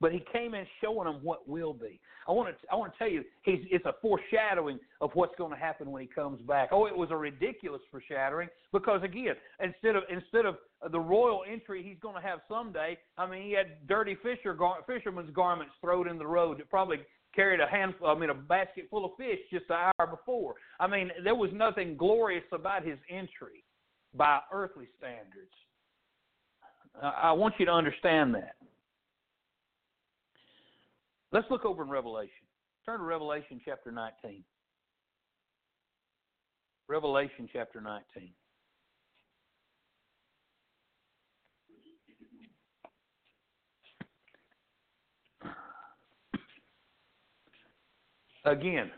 But 0.00 0.12
he 0.12 0.24
came 0.32 0.54
in 0.54 0.66
showing 0.80 1.06
them 1.06 1.20
what 1.22 1.48
will 1.48 1.72
be. 1.72 2.00
I 2.26 2.32
want 2.32 2.48
to 2.48 2.72
I 2.72 2.74
want 2.74 2.92
to 2.92 2.98
tell 2.98 3.08
you, 3.08 3.24
he's, 3.42 3.60
it's 3.70 3.86
a 3.86 3.94
foreshadowing 4.02 4.80
of 5.00 5.10
what's 5.14 5.34
going 5.36 5.52
to 5.52 5.56
happen 5.56 5.90
when 5.90 6.02
he 6.02 6.08
comes 6.08 6.40
back. 6.42 6.70
Oh, 6.72 6.86
it 6.86 6.96
was 6.96 7.10
a 7.12 7.16
ridiculous 7.16 7.82
foreshadowing 7.90 8.48
because 8.72 9.02
again, 9.04 9.34
instead 9.62 9.94
of 9.94 10.02
instead 10.10 10.44
of 10.44 10.56
the 10.90 10.98
royal 10.98 11.42
entry 11.48 11.82
he's 11.82 11.98
going 12.00 12.16
to 12.16 12.20
have 12.20 12.40
someday, 12.48 12.98
I 13.16 13.28
mean, 13.28 13.42
he 13.42 13.52
had 13.52 13.86
dirty 13.88 14.16
fisher 14.22 14.54
gar- 14.54 14.82
fisherman's 14.88 15.30
garments 15.30 15.74
thrown 15.80 16.08
in 16.08 16.18
the 16.18 16.26
road 16.26 16.58
that 16.58 16.68
probably 16.68 16.98
carried 17.34 17.60
a 17.60 17.66
handful, 17.66 18.08
I 18.08 18.18
mean, 18.18 18.30
a 18.30 18.34
basket 18.34 18.86
full 18.90 19.04
of 19.04 19.12
fish 19.16 19.38
just 19.50 19.64
an 19.70 19.90
hour 19.98 20.06
before. 20.06 20.54
I 20.78 20.86
mean, 20.86 21.10
there 21.24 21.34
was 21.34 21.50
nothing 21.52 21.96
glorious 21.96 22.44
about 22.52 22.84
his 22.84 22.98
entry 23.08 23.64
by 24.14 24.40
earthly 24.52 24.88
standards. 24.98 25.52
I 27.00 27.32
want 27.32 27.54
you 27.58 27.66
to 27.66 27.72
understand 27.72 28.34
that. 28.34 28.56
Let's 31.32 31.46
look 31.50 31.64
over 31.64 31.82
in 31.82 31.88
Revelation. 31.88 32.46
Turn 32.84 32.98
to 32.98 33.04
Revelation 33.04 33.60
chapter 33.64 33.90
19. 33.90 34.44
Revelation 36.88 37.48
chapter 37.50 37.80
19. 37.80 38.30
Again, 48.44 48.90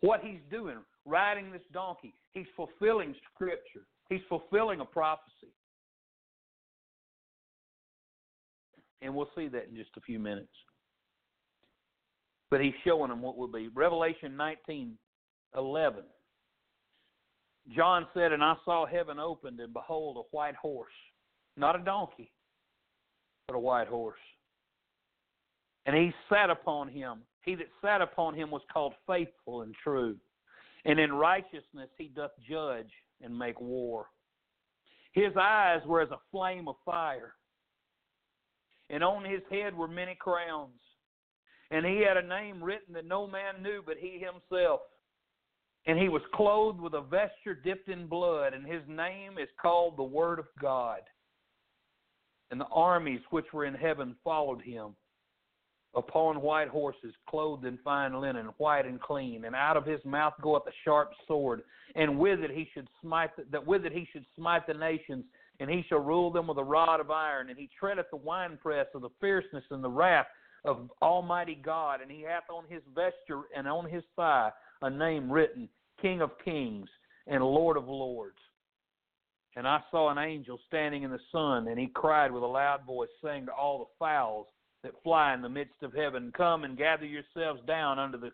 what 0.00 0.20
he's 0.20 0.40
doing, 0.50 0.78
riding 1.04 1.50
this 1.50 1.62
donkey, 1.72 2.14
he's 2.32 2.46
fulfilling 2.56 3.14
Scripture. 3.32 3.86
He's 4.08 4.20
fulfilling 4.28 4.80
a 4.80 4.84
prophecy. 4.84 5.52
And 9.02 9.14
we'll 9.14 9.30
see 9.36 9.48
that 9.48 9.68
in 9.68 9.76
just 9.76 9.90
a 9.96 10.00
few 10.00 10.18
minutes. 10.18 10.52
But 12.50 12.60
he's 12.60 12.74
showing 12.84 13.10
them 13.10 13.20
what 13.20 13.36
will 13.36 13.48
be. 13.48 13.68
Revelation 13.68 14.36
19 14.36 14.96
11. 15.56 16.02
John 17.74 18.06
said, 18.14 18.32
And 18.32 18.42
I 18.42 18.54
saw 18.64 18.86
heaven 18.86 19.18
opened, 19.18 19.60
and 19.60 19.72
behold, 19.72 20.16
a 20.18 20.36
white 20.36 20.56
horse. 20.56 20.92
Not 21.56 21.76
a 21.80 21.84
donkey, 21.84 22.32
but 23.46 23.54
a 23.54 23.58
white 23.58 23.88
horse. 23.88 24.18
And 25.86 25.96
he 25.96 26.12
sat 26.28 26.50
upon 26.50 26.88
him. 26.88 27.20
He 27.44 27.54
that 27.56 27.66
sat 27.82 28.00
upon 28.00 28.34
him 28.34 28.50
was 28.50 28.62
called 28.72 28.94
faithful 29.06 29.62
and 29.62 29.74
true. 29.82 30.16
And 30.84 30.98
in 30.98 31.12
righteousness 31.12 31.90
he 31.98 32.08
doth 32.08 32.32
judge 32.48 32.90
and 33.22 33.38
make 33.38 33.60
war. 33.60 34.06
His 35.12 35.32
eyes 35.40 35.80
were 35.86 36.00
as 36.00 36.10
a 36.10 36.18
flame 36.30 36.66
of 36.66 36.74
fire, 36.84 37.34
and 38.90 39.04
on 39.04 39.24
his 39.24 39.42
head 39.50 39.74
were 39.74 39.86
many 39.86 40.16
crowns. 40.16 40.80
And 41.70 41.86
he 41.86 42.04
had 42.06 42.16
a 42.16 42.26
name 42.26 42.62
written 42.62 42.94
that 42.94 43.06
no 43.06 43.26
man 43.26 43.62
knew 43.62 43.82
but 43.84 43.96
he 43.96 44.18
himself. 44.18 44.80
And 45.86 45.98
he 45.98 46.08
was 46.08 46.22
clothed 46.34 46.80
with 46.80 46.94
a 46.94 47.00
vesture 47.00 47.54
dipped 47.54 47.88
in 47.88 48.06
blood, 48.06 48.54
and 48.54 48.66
his 48.66 48.82
name 48.88 49.38
is 49.38 49.48
called 49.60 49.96
the 49.96 50.02
Word 50.02 50.38
of 50.38 50.46
God. 50.60 51.00
And 52.50 52.60
the 52.60 52.66
armies 52.66 53.20
which 53.30 53.52
were 53.52 53.64
in 53.64 53.74
heaven 53.74 54.16
followed 54.24 54.62
him 54.62 54.94
upon 55.96 56.40
white 56.40 56.68
horses, 56.68 57.14
clothed 57.28 57.64
in 57.64 57.78
fine 57.84 58.20
linen, 58.20 58.46
white 58.58 58.86
and 58.86 59.00
clean. 59.00 59.44
And 59.44 59.54
out 59.54 59.76
of 59.76 59.86
his 59.86 60.00
mouth 60.04 60.34
goeth 60.40 60.66
a 60.66 60.72
sharp 60.84 61.12
sword, 61.26 61.62
and 61.94 62.18
with 62.18 62.40
it 62.40 62.50
he 62.50 62.68
should 62.74 62.88
smite 63.00 63.36
the, 63.36 63.44
that 63.52 63.66
with 63.66 63.84
it 63.84 63.92
he 63.92 64.08
should 64.12 64.26
smite 64.36 64.66
the 64.66 64.74
nations, 64.74 65.24
and 65.60 65.70
he 65.70 65.84
shall 65.88 66.00
rule 66.00 66.30
them 66.30 66.48
with 66.48 66.58
a 66.58 66.64
rod 66.64 67.00
of 67.00 67.10
iron. 67.10 67.48
And 67.48 67.58
he 67.58 67.70
treadeth 67.78 68.06
the 68.10 68.16
winepress 68.16 68.88
of 68.94 69.02
the 69.02 69.10
fierceness 69.20 69.64
and 69.70 69.84
the 69.84 69.88
wrath 69.88 70.26
of 70.64 70.90
Almighty 71.00 71.60
God. 71.62 72.00
And 72.00 72.10
he 72.10 72.22
hath 72.22 72.44
on 72.50 72.64
his 72.68 72.82
vesture 72.94 73.42
and 73.56 73.68
on 73.68 73.88
his 73.88 74.02
thigh 74.16 74.50
a 74.82 74.90
name 74.90 75.30
written, 75.30 75.68
King 76.02 76.22
of 76.22 76.30
Kings 76.44 76.88
and 77.28 77.42
Lord 77.42 77.76
of 77.76 77.86
Lords. 77.88 78.38
And 79.56 79.68
I 79.68 79.80
saw 79.90 80.10
an 80.10 80.18
angel 80.18 80.58
standing 80.66 81.04
in 81.04 81.12
the 81.12 81.20
sun, 81.30 81.68
and 81.68 81.78
he 81.78 81.86
cried 81.86 82.32
with 82.32 82.42
a 82.42 82.46
loud 82.46 82.84
voice, 82.84 83.08
saying 83.22 83.46
to 83.46 83.52
all 83.52 83.78
the 83.78 84.04
fowls 84.04 84.46
that 84.84 85.02
fly 85.02 85.34
in 85.34 85.42
the 85.42 85.48
midst 85.48 85.82
of 85.82 85.92
heaven, 85.92 86.32
Come 86.36 86.62
and 86.62 86.78
gather 86.78 87.06
yourselves 87.06 87.60
down 87.66 87.98
under 87.98 88.18
the 88.18 88.30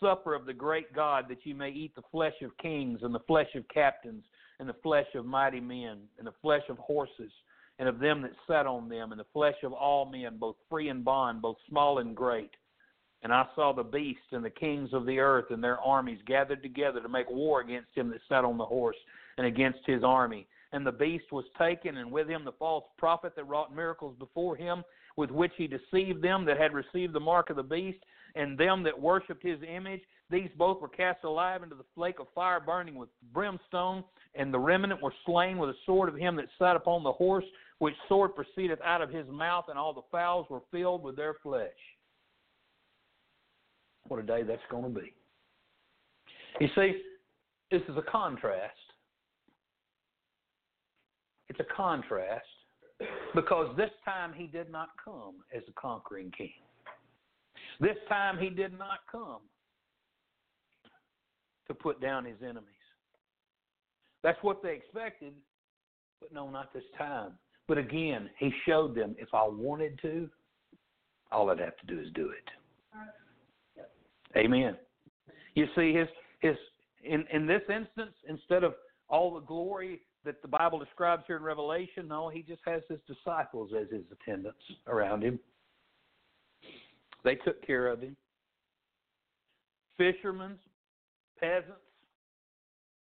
supper 0.00 0.34
of 0.34 0.46
the 0.46 0.54
great 0.54 0.92
God, 0.94 1.26
that 1.28 1.44
you 1.44 1.54
may 1.54 1.70
eat 1.70 1.94
the 1.94 2.02
flesh 2.10 2.40
of 2.42 2.56
kings, 2.56 3.00
and 3.02 3.14
the 3.14 3.20
flesh 3.20 3.54
of 3.54 3.68
captains, 3.68 4.24
and 4.60 4.68
the 4.68 4.76
flesh 4.82 5.08
of 5.14 5.26
mighty 5.26 5.60
men, 5.60 5.98
and 6.16 6.26
the 6.26 6.34
flesh 6.40 6.62
of 6.70 6.78
horses, 6.78 7.32
and 7.78 7.88
of 7.88 7.98
them 7.98 8.22
that 8.22 8.32
sat 8.46 8.66
on 8.66 8.88
them, 8.88 9.12
and 9.12 9.20
the 9.20 9.26
flesh 9.32 9.56
of 9.64 9.72
all 9.72 10.06
men, 10.06 10.38
both 10.38 10.56
free 10.70 10.88
and 10.88 11.04
bond, 11.04 11.42
both 11.42 11.56
small 11.68 11.98
and 11.98 12.16
great. 12.16 12.50
And 13.22 13.32
I 13.32 13.46
saw 13.56 13.72
the 13.72 13.82
beast 13.82 14.20
and 14.30 14.44
the 14.44 14.50
kings 14.50 14.90
of 14.92 15.04
the 15.04 15.18
earth 15.18 15.46
and 15.50 15.62
their 15.62 15.80
armies 15.80 16.20
gathered 16.24 16.62
together 16.62 17.00
to 17.00 17.08
make 17.08 17.28
war 17.28 17.60
against 17.60 17.88
him 17.94 18.10
that 18.10 18.20
sat 18.28 18.44
on 18.44 18.58
the 18.58 18.64
horse 18.64 18.96
and 19.38 19.46
against 19.46 19.80
his 19.86 20.04
army. 20.04 20.46
And 20.72 20.86
the 20.86 20.92
beast 20.92 21.32
was 21.32 21.44
taken, 21.58 21.96
and 21.96 22.12
with 22.12 22.28
him 22.28 22.44
the 22.44 22.52
false 22.52 22.84
prophet 22.98 23.34
that 23.36 23.44
wrought 23.44 23.74
miracles 23.74 24.14
before 24.18 24.54
him, 24.54 24.84
with 25.16 25.30
which 25.30 25.52
he 25.56 25.66
deceived 25.66 26.22
them 26.22 26.44
that 26.44 26.58
had 26.58 26.74
received 26.74 27.12
the 27.14 27.20
mark 27.20 27.50
of 27.50 27.56
the 27.56 27.62
beast, 27.62 27.98
and 28.34 28.58
them 28.58 28.82
that 28.82 29.00
worshipped 29.00 29.42
his 29.42 29.58
image. 29.62 30.02
These 30.30 30.50
both 30.58 30.82
were 30.82 30.88
cast 30.88 31.24
alive 31.24 31.62
into 31.62 31.74
the 31.74 31.84
lake 31.96 32.20
of 32.20 32.26
fire 32.34 32.60
burning 32.60 32.96
with 32.96 33.08
brimstone, 33.32 34.04
and 34.34 34.52
the 34.52 34.58
remnant 34.58 35.02
were 35.02 35.14
slain 35.24 35.56
with 35.56 35.70
the 35.70 35.76
sword 35.86 36.08
of 36.08 36.16
him 36.16 36.36
that 36.36 36.46
sat 36.58 36.76
upon 36.76 37.02
the 37.02 37.12
horse, 37.12 37.46
which 37.78 37.94
sword 38.08 38.34
proceedeth 38.34 38.80
out 38.84 39.00
of 39.00 39.10
his 39.10 39.26
mouth, 39.28 39.64
and 39.68 39.78
all 39.78 39.94
the 39.94 40.02
fowls 40.12 40.46
were 40.50 40.60
filled 40.70 41.02
with 41.02 41.16
their 41.16 41.34
flesh. 41.42 41.70
What 44.08 44.20
a 44.20 44.22
day 44.22 44.42
that's 44.42 44.60
going 44.70 44.94
to 44.94 45.00
be. 45.00 45.14
You 46.60 46.68
see, 46.74 47.00
this 47.70 47.82
is 47.88 47.96
a 47.96 48.10
contrast. 48.10 48.74
It's 51.48 51.60
a 51.60 51.74
contrast 51.74 52.46
because 53.34 53.74
this 53.76 53.90
time 54.04 54.32
he 54.34 54.46
did 54.46 54.70
not 54.70 54.90
come 55.02 55.36
as 55.54 55.62
a 55.68 55.80
conquering 55.80 56.32
king. 56.36 56.52
This 57.80 57.96
time 58.08 58.38
he 58.38 58.50
did 58.50 58.76
not 58.76 59.00
come 59.10 59.40
to 61.68 61.74
put 61.74 62.00
down 62.00 62.24
his 62.24 62.36
enemies. 62.42 62.64
That's 64.22 64.38
what 64.42 64.62
they 64.62 64.74
expected, 64.74 65.32
but 66.20 66.32
no, 66.32 66.50
not 66.50 66.72
this 66.72 66.82
time. 66.96 67.32
But 67.68 67.78
again, 67.78 68.30
he 68.38 68.50
showed 68.66 68.94
them 68.94 69.14
if 69.18 69.28
I 69.32 69.44
wanted 69.46 69.98
to, 70.02 70.28
all 71.30 71.50
I'd 71.50 71.60
have 71.60 71.76
to 71.76 71.86
do 71.86 72.00
is 72.00 72.08
do 72.14 72.30
it. 72.30 73.86
Amen. 74.36 74.76
You 75.54 75.66
see, 75.76 75.92
his 75.92 76.08
his 76.40 76.56
in 77.04 77.24
in 77.32 77.46
this 77.46 77.62
instance, 77.68 78.14
instead 78.28 78.64
of 78.64 78.74
all 79.08 79.34
the 79.34 79.40
glory 79.40 80.00
that 80.24 80.42
the 80.42 80.48
Bible 80.48 80.78
describes 80.78 81.22
here 81.26 81.36
in 81.36 81.42
Revelation, 81.42 82.08
no, 82.08 82.28
he 82.28 82.42
just 82.42 82.62
has 82.66 82.82
his 82.88 82.98
disciples 83.06 83.70
as 83.78 83.88
his 83.90 84.02
attendants 84.12 84.58
around 84.86 85.22
him. 85.22 85.38
They 87.24 87.36
took 87.36 87.64
care 87.66 87.88
of 87.88 88.00
him. 88.00 88.16
Fishermen, 89.96 90.56
peasants, 91.40 91.80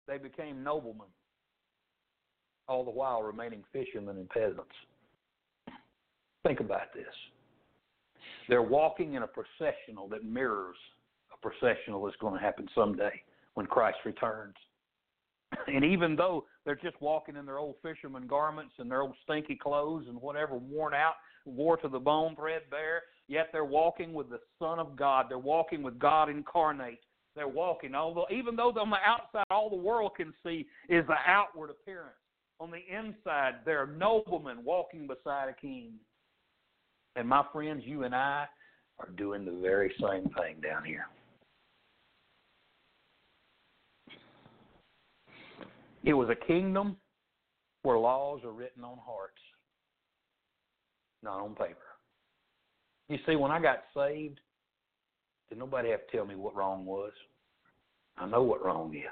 they 0.07 0.17
became 0.17 0.63
noblemen, 0.63 1.07
all 2.67 2.83
the 2.83 2.91
while 2.91 3.23
remaining 3.23 3.63
fishermen 3.71 4.17
and 4.17 4.29
peasants. 4.29 4.73
Think 6.43 6.59
about 6.59 6.93
this. 6.93 7.05
They're 8.49 8.61
walking 8.61 9.13
in 9.13 9.23
a 9.23 9.27
processional 9.27 10.07
that 10.09 10.25
mirrors 10.25 10.75
a 11.33 11.37
processional 11.37 12.03
that's 12.03 12.17
going 12.17 12.33
to 12.33 12.41
happen 12.41 12.67
someday 12.75 13.21
when 13.53 13.65
Christ 13.65 13.97
returns. 14.05 14.55
And 15.67 15.85
even 15.85 16.15
though 16.15 16.45
they're 16.65 16.75
just 16.75 17.01
walking 17.01 17.35
in 17.35 17.45
their 17.45 17.57
old 17.57 17.75
fisherman 17.81 18.27
garments 18.27 18.73
and 18.77 18.89
their 18.89 19.01
old 19.01 19.15
stinky 19.23 19.55
clothes 19.55 20.05
and 20.07 20.21
whatever 20.21 20.55
worn 20.55 20.93
out, 20.93 21.15
wore 21.45 21.77
to 21.77 21.87
the 21.87 21.99
bone, 21.99 22.35
threadbare, 22.35 23.01
yet 23.27 23.49
they're 23.51 23.65
walking 23.65 24.13
with 24.13 24.29
the 24.29 24.39
Son 24.59 24.77
of 24.77 24.95
God. 24.95 25.25
They're 25.27 25.39
walking 25.39 25.81
with 25.81 25.97
God 25.97 26.29
incarnate. 26.29 26.99
They're 27.35 27.47
walking, 27.47 27.95
although 27.95 28.27
even 28.29 28.57
though 28.57 28.73
on 28.77 28.89
the 28.89 28.97
outside 29.05 29.45
all 29.49 29.69
the 29.69 29.75
world 29.75 30.11
can 30.17 30.33
see 30.43 30.67
is 30.89 31.05
the 31.07 31.15
outward 31.25 31.69
appearance. 31.69 32.15
On 32.59 32.69
the 32.69 32.81
inside, 32.93 33.61
they're 33.65 33.87
noblemen 33.87 34.57
walking 34.63 35.07
beside 35.07 35.47
a 35.47 35.53
king. 35.53 35.93
And 37.15 37.27
my 37.27 37.43
friends, 37.53 37.83
you 37.85 38.03
and 38.03 38.13
I 38.13 38.47
are 38.99 39.09
doing 39.15 39.45
the 39.45 39.59
very 39.61 39.93
same 39.99 40.29
thing 40.37 40.57
down 40.61 40.83
here. 40.83 41.07
It 46.03 46.13
was 46.13 46.29
a 46.29 46.45
kingdom 46.47 46.97
where 47.83 47.97
laws 47.97 48.41
are 48.43 48.51
written 48.51 48.83
on 48.83 48.97
hearts, 49.05 49.41
not 51.23 51.39
on 51.39 51.55
paper. 51.55 51.77
You 53.09 53.17
see, 53.25 53.35
when 53.35 53.51
I 53.51 53.61
got 53.61 53.83
saved, 53.95 54.39
did 55.49 55.59
nobody 55.59 55.89
have 55.89 56.05
to 56.07 56.17
tell 56.17 56.25
me 56.25 56.35
what 56.35 56.55
wrong 56.55 56.85
was? 56.85 57.11
I 58.17 58.25
know 58.25 58.43
what 58.43 58.63
wrong 58.63 58.93
is. 58.95 59.03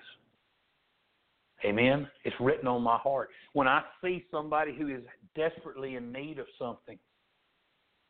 Amen. 1.65 2.08
It's 2.23 2.36
written 2.39 2.67
on 2.67 2.82
my 2.82 2.97
heart. 2.97 3.30
When 3.54 3.67
I 3.67 3.82
see 4.02 4.25
somebody 4.32 4.73
who 4.73 4.88
is 4.88 5.02
desperately 5.36 5.95
in 5.95 6.12
need 6.12 6.39
of 6.39 6.45
something, 6.58 6.97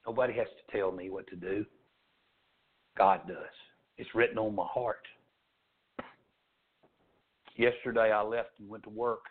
nobody 0.06 0.34
has 0.34 0.48
to 0.48 0.78
tell 0.78 0.92
me 0.92 1.10
what 1.10 1.26
to 1.28 1.36
do. 1.36 1.65
God 2.98 3.28
does. 3.28 3.38
It's 3.98 4.13
written 4.13 4.38
on 4.38 4.54
my 4.54 4.68
heart. 4.68 5.06
Yesterday 7.60 8.13
I 8.13 8.22
left 8.22 8.52
and 8.60 8.69
went 8.69 8.84
to 8.84 8.89
work. 8.89 9.26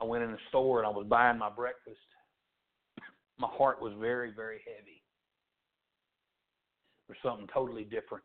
I 0.00 0.06
went 0.06 0.24
in 0.24 0.32
the 0.32 0.38
store 0.48 0.78
and 0.78 0.86
I 0.86 0.90
was 0.90 1.06
buying 1.06 1.36
my 1.36 1.50
breakfast. 1.50 1.98
My 3.38 3.48
heart 3.50 3.82
was 3.82 3.92
very, 4.00 4.32
very 4.34 4.60
heavy 4.64 5.02
for 7.06 7.14
something 7.22 7.46
totally 7.52 7.84
different. 7.84 8.24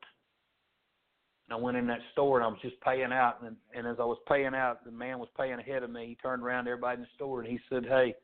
And 1.49 1.59
I 1.59 1.61
went 1.61 1.75
in 1.75 1.85
that 1.87 1.99
store 2.13 2.37
and 2.37 2.45
I 2.45 2.47
was 2.47 2.59
just 2.61 2.79
paying 2.79 3.11
out, 3.11 3.41
and, 3.43 3.57
and 3.75 3.85
as 3.85 3.97
I 3.99 4.05
was 4.05 4.17
paying 4.29 4.55
out, 4.55 4.85
the 4.85 4.91
man 4.91 5.19
was 5.19 5.27
paying 5.37 5.59
ahead 5.59 5.83
of 5.83 5.89
me. 5.89 6.07
He 6.07 6.15
turned 6.15 6.41
around 6.41 6.65
to 6.65 6.71
everybody 6.71 6.95
in 6.95 7.01
the 7.01 7.07
store 7.15 7.41
and 7.41 7.49
he 7.49 7.59
said, 7.69 7.85
"Hey," 7.85 8.15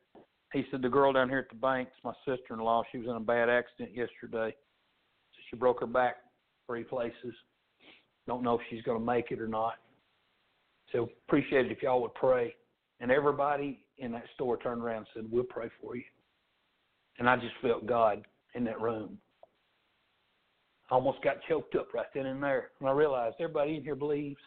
he 0.53 0.63
said, 0.71 0.81
"the 0.81 0.87
girl 0.87 1.11
down 1.11 1.27
here 1.27 1.39
at 1.39 1.49
the 1.49 1.55
bank's 1.55 1.91
my 2.05 2.13
sister-in-law. 2.25 2.83
She 2.93 2.99
was 2.99 3.07
in 3.07 3.17
a 3.17 3.19
bad 3.19 3.49
accident 3.49 3.93
yesterday. 3.93 4.55
So 5.33 5.39
she 5.49 5.57
broke 5.57 5.81
her 5.81 5.85
back 5.85 6.15
three 6.65 6.85
places. 6.85 7.35
Don't 8.25 8.41
know 8.41 8.55
if 8.55 8.61
she's 8.69 8.83
going 8.83 8.99
to 8.99 9.05
make 9.05 9.31
it 9.31 9.41
or 9.41 9.49
not. 9.49 9.73
So 10.91 11.09
appreciate 11.27 11.65
it 11.65 11.71
if 11.71 11.81
y'all 11.81 12.01
would 12.01 12.13
pray." 12.15 12.55
And 12.99 13.11
everybody 13.11 13.83
in 13.97 14.11
that 14.13 14.25
store 14.33 14.57
turned 14.57 14.81
around 14.81 14.97
and 14.97 15.07
said, 15.13 15.31
"We'll 15.31 15.43
pray 15.43 15.69
for 15.81 15.95
you." 15.95 16.03
And 17.19 17.29
I 17.29 17.35
just 17.35 17.55
felt 17.61 17.85
God 17.85 18.25
in 18.53 18.63
that 18.65 18.79
room. 18.79 19.19
I 20.89 20.95
almost 20.95 21.21
got 21.21 21.41
choked 21.43 21.75
up 21.75 21.93
right 21.93 22.05
then 22.13 22.25
and 22.27 22.41
there 22.41 22.71
when 22.79 22.89
I 22.89 22.95
realized 22.95 23.35
everybody 23.39 23.75
in 23.75 23.83
here 23.83 23.95
believes. 23.95 24.39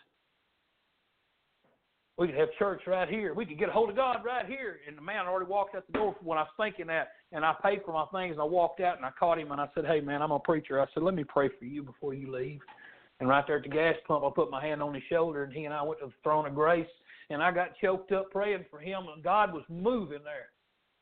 we 2.21 2.27
could 2.27 2.37
have 2.37 2.51
church 2.59 2.83
right 2.87 3.09
here. 3.09 3.33
We 3.33 3.47
could 3.47 3.59
get 3.59 3.71
a 3.71 3.73
hold 3.73 3.89
of 3.89 3.97
God 3.97 4.19
right 4.23 4.45
here. 4.45 4.81
And 4.87 4.97
the 4.97 5.01
man 5.01 5.27
already 5.27 5.51
walked 5.51 5.75
out 5.75 5.87
the 5.87 5.95
door 5.95 6.15
when 6.23 6.37
I 6.37 6.43
was 6.43 6.51
thinking 6.59 6.87
that. 6.89 7.13
And 7.33 7.47
I 7.47 7.55
paid 7.63 7.81
for 7.85 7.93
my 7.93 8.05
things 8.13 8.33
and 8.33 8.43
I 8.43 8.45
walked 8.45 8.81
out 8.81 8.99
and 8.99 9.07
I 9.07 9.11
caught 9.19 9.39
him 9.39 9.53
and 9.53 9.61
I 9.61 9.69
said, 9.75 9.87
Hey 9.87 10.03
man, 10.03 10.21
I'm 10.21 10.31
a 10.31 10.39
preacher. 10.39 10.83
I 10.83 10.87
said, 10.93 11.03
Let 11.03 11.15
me 11.15 11.25
pray 11.25 11.49
for 11.59 11.65
you 11.65 11.83
before 11.83 12.13
you 12.13 12.31
leave. 12.31 12.61
And 13.21 13.29
right 13.29 13.47
there 13.47 13.59
at 13.59 13.63
the 13.63 13.69
gas 13.69 13.97
pump, 14.09 14.25
I 14.25 14.31
put 14.35 14.51
my 14.51 14.65
hand 14.65 14.83
on 14.83 14.95
his 14.95 15.03
shoulder 15.09 15.45
and 15.45 15.53
he 15.53 15.65
and 15.65 15.75
I 15.75 15.83
went 15.83 16.01
to 16.01 16.07
the 16.07 16.13
throne 16.23 16.47
of 16.47 16.55
grace 16.55 16.89
and 17.29 17.43
I 17.43 17.53
got 17.53 17.79
choked 17.81 18.13
up 18.13 18.31
praying 18.31 18.65
for 18.71 18.81
him 18.81 19.07
and 19.15 19.23
God 19.23 19.53
was 19.53 19.63
moving 19.69 20.21
there. 20.25 20.49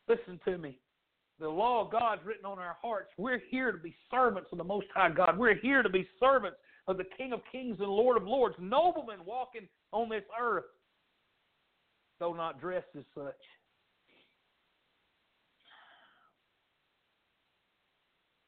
Listen 0.08 0.40
to 0.44 0.58
me. 0.58 0.78
The 1.38 1.48
law 1.48 1.84
of 1.84 1.92
God's 1.92 2.24
written 2.24 2.44
on 2.44 2.58
our 2.58 2.76
hearts. 2.82 3.10
We're 3.16 3.40
here 3.50 3.70
to 3.70 3.78
be 3.78 3.94
servants 4.10 4.48
of 4.50 4.58
the 4.58 4.64
Most 4.64 4.88
High 4.92 5.10
God. 5.10 5.38
We're 5.38 5.54
here 5.54 5.84
to 5.84 5.88
be 5.88 6.08
servants 6.18 6.56
of 6.88 6.96
the 6.96 7.04
King 7.16 7.32
of 7.32 7.40
Kings 7.52 7.76
and 7.78 7.88
Lord 7.88 8.16
of 8.16 8.26
Lords, 8.26 8.56
noblemen 8.58 9.18
walking 9.24 9.68
on 9.92 10.08
this 10.08 10.24
earth, 10.40 10.64
though 12.18 12.32
not 12.32 12.60
dressed 12.60 12.88
as 12.96 13.04
such. 13.14 13.34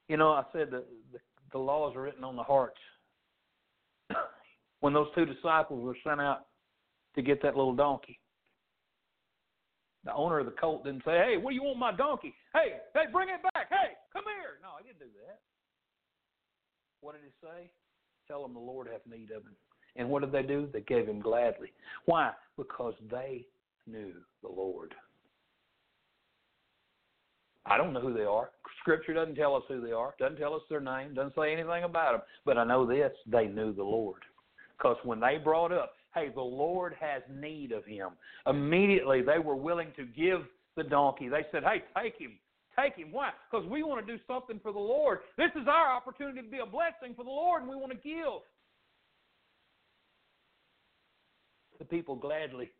You 0.09 0.17
know, 0.17 0.33
I 0.33 0.43
said 0.53 0.73
the, 0.73 0.83
the, 1.13 1.21
the 1.53 1.59
laws 1.59 1.95
are 1.95 2.03
written 2.03 2.25
on 2.25 2.35
the 2.35 2.43
hearts. 2.43 2.81
When 4.81 4.93
those 4.93 5.09
two 5.15 5.27
disciples 5.27 5.83
were 5.85 5.97
sent 6.05 6.21
out 6.21 6.47
to 7.15 7.23
get 7.23 7.43
that 7.43 7.57
little 7.57 7.75
donkey, 7.75 8.19
the 10.05 10.15
owner 10.15 10.39
of 10.39 10.47
the 10.47 10.53
colt 10.53 10.85
didn't 10.85 11.05
say, 11.05 11.19
"Hey, 11.19 11.37
what 11.37 11.51
do 11.51 11.55
you 11.57 11.63
want 11.63 11.79
my 11.79 11.93
donkey? 11.93 12.35
Hey, 12.55 12.81
hey, 12.95 13.07
bring 13.13 13.29
it 13.29 13.43
back. 13.55 13.69
Hey, 13.69 13.97
come 14.13 14.25
here." 14.25 14.59
No, 14.63 14.71
he 14.79 14.85
didn't 14.85 15.01
do 15.01 15.13
that. 15.27 15.41
What 17.01 17.13
did 17.13 17.23
he 17.25 17.47
say? 17.47 17.71
Tell 18.27 18.43
them 18.43 18.55
the 18.55 18.61
Lord 18.61 18.87
hath 18.87 19.07
need 19.07 19.31
of 19.31 19.43
him. 19.43 19.57
And 19.97 20.09
what 20.09 20.23
did 20.23 20.33
they 20.33 20.43
do? 20.43 20.67
They 20.73 20.83
gave 20.83 21.07
him 21.09 21.21
gladly. 21.21 21.73
Why? 22.05 22.33
Because 22.57 22.95
they 23.11 23.47
knew 23.87 24.15
the 24.43 24.49
Lord. 24.49 24.95
I 27.67 27.77
don't 27.77 27.93
know 27.93 28.01
who 28.01 28.15
they 28.15 28.25
are. 28.25 28.53
Scripture 28.81 29.13
doesn't 29.13 29.35
tell 29.35 29.55
us 29.55 29.65
who 29.69 29.81
they 29.81 29.93
are. 29.93 30.15
Doesn't 30.19 30.39
tell 30.39 30.55
us 30.55 30.63
their 30.71 30.81
name. 30.81 31.15
Doesn't 31.15 31.35
say 31.35 31.53
anything 31.53 31.85
about 31.85 32.13
them. 32.13 32.23
But 32.47 32.57
I 32.57 32.65
know 32.65 32.87
this: 32.87 33.13
they 33.27 33.47
knew 33.47 33.73
the 33.73 33.85
Lord. 33.85 34.25
Because 34.81 34.97
when 35.05 35.21
they 35.21 35.37
brought 35.37 35.73
up, 35.73 35.95
"Hey, 36.15 36.31
the 36.31 36.41
Lord 36.41 36.95
has 36.95 37.23
need 37.29 37.71
of 37.71 37.85
him," 37.85 38.17
immediately 38.47 39.21
they 39.21 39.39
were 39.39 39.57
willing 39.57 39.93
to 39.93 40.07
give 40.07 40.49
the 40.75 40.85
donkey. 40.85 41.29
They 41.29 41.45
said, 41.51 41.65
"Hey, 41.65 41.85
take 41.95 42.17
him. 42.17 42.39
Take 42.77 42.95
him. 42.95 43.13
Why? 43.13 43.33
Because 43.51 43.67
we 43.67 43.83
want 43.83 44.07
to 44.07 44.17
do 44.17 44.23
something 44.25 44.59
for 44.61 44.73
the 44.73 44.79
Lord. 44.79 45.21
This 45.37 45.55
is 45.55 45.69
our 45.69 45.89
opportunity 45.89 46.41
to 46.41 46.49
be 46.49 46.61
a 46.61 46.67
blessing 46.67 47.15
for 47.15 47.25
the 47.25 47.31
Lord, 47.31 47.63
and 47.63 47.71
we 47.71 47.77
want 47.77 47.93
to 47.93 47.99
give." 47.99 48.41
The 51.79 51.85
people 51.85 52.17
gladly 52.17 52.73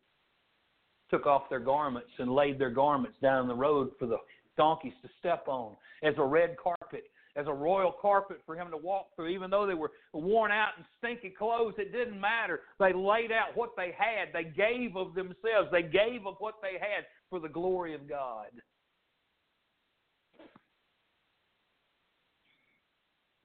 took 1.09 1.27
off 1.27 1.49
their 1.49 1.59
garments 1.59 2.11
and 2.17 2.33
laid 2.33 2.57
their 2.57 2.69
garments 2.71 3.19
down 3.19 3.47
the 3.47 3.53
road 3.53 3.95
for 3.99 4.07
the 4.07 4.17
donkeys 4.57 4.93
to 5.01 5.09
step 5.19 5.47
on 5.47 5.77
as 6.01 6.17
a 6.17 6.23
red 6.23 6.57
carpet, 6.57 7.11
as 7.35 7.47
a 7.47 7.53
royal 7.53 7.93
carpet 8.01 8.41
for 8.45 8.55
him 8.55 8.69
to 8.71 8.77
walk 8.77 9.07
through. 9.15 9.27
Even 9.27 9.49
though 9.49 9.65
they 9.65 9.73
were 9.73 9.91
worn 10.13 10.51
out 10.51 10.69
and 10.77 10.85
stinky 10.97 11.29
clothes, 11.29 11.73
it 11.77 11.91
didn't 11.91 12.19
matter. 12.19 12.61
They 12.79 12.93
laid 12.93 13.31
out 13.31 13.55
what 13.55 13.71
they 13.77 13.93
had, 13.97 14.29
they 14.33 14.43
gave 14.43 14.95
of 14.95 15.13
themselves, 15.13 15.69
they 15.71 15.83
gave 15.83 16.25
of 16.25 16.35
what 16.39 16.55
they 16.61 16.73
had 16.73 17.05
for 17.29 17.39
the 17.39 17.49
glory 17.49 17.95
of 17.95 18.07
God. 18.07 18.47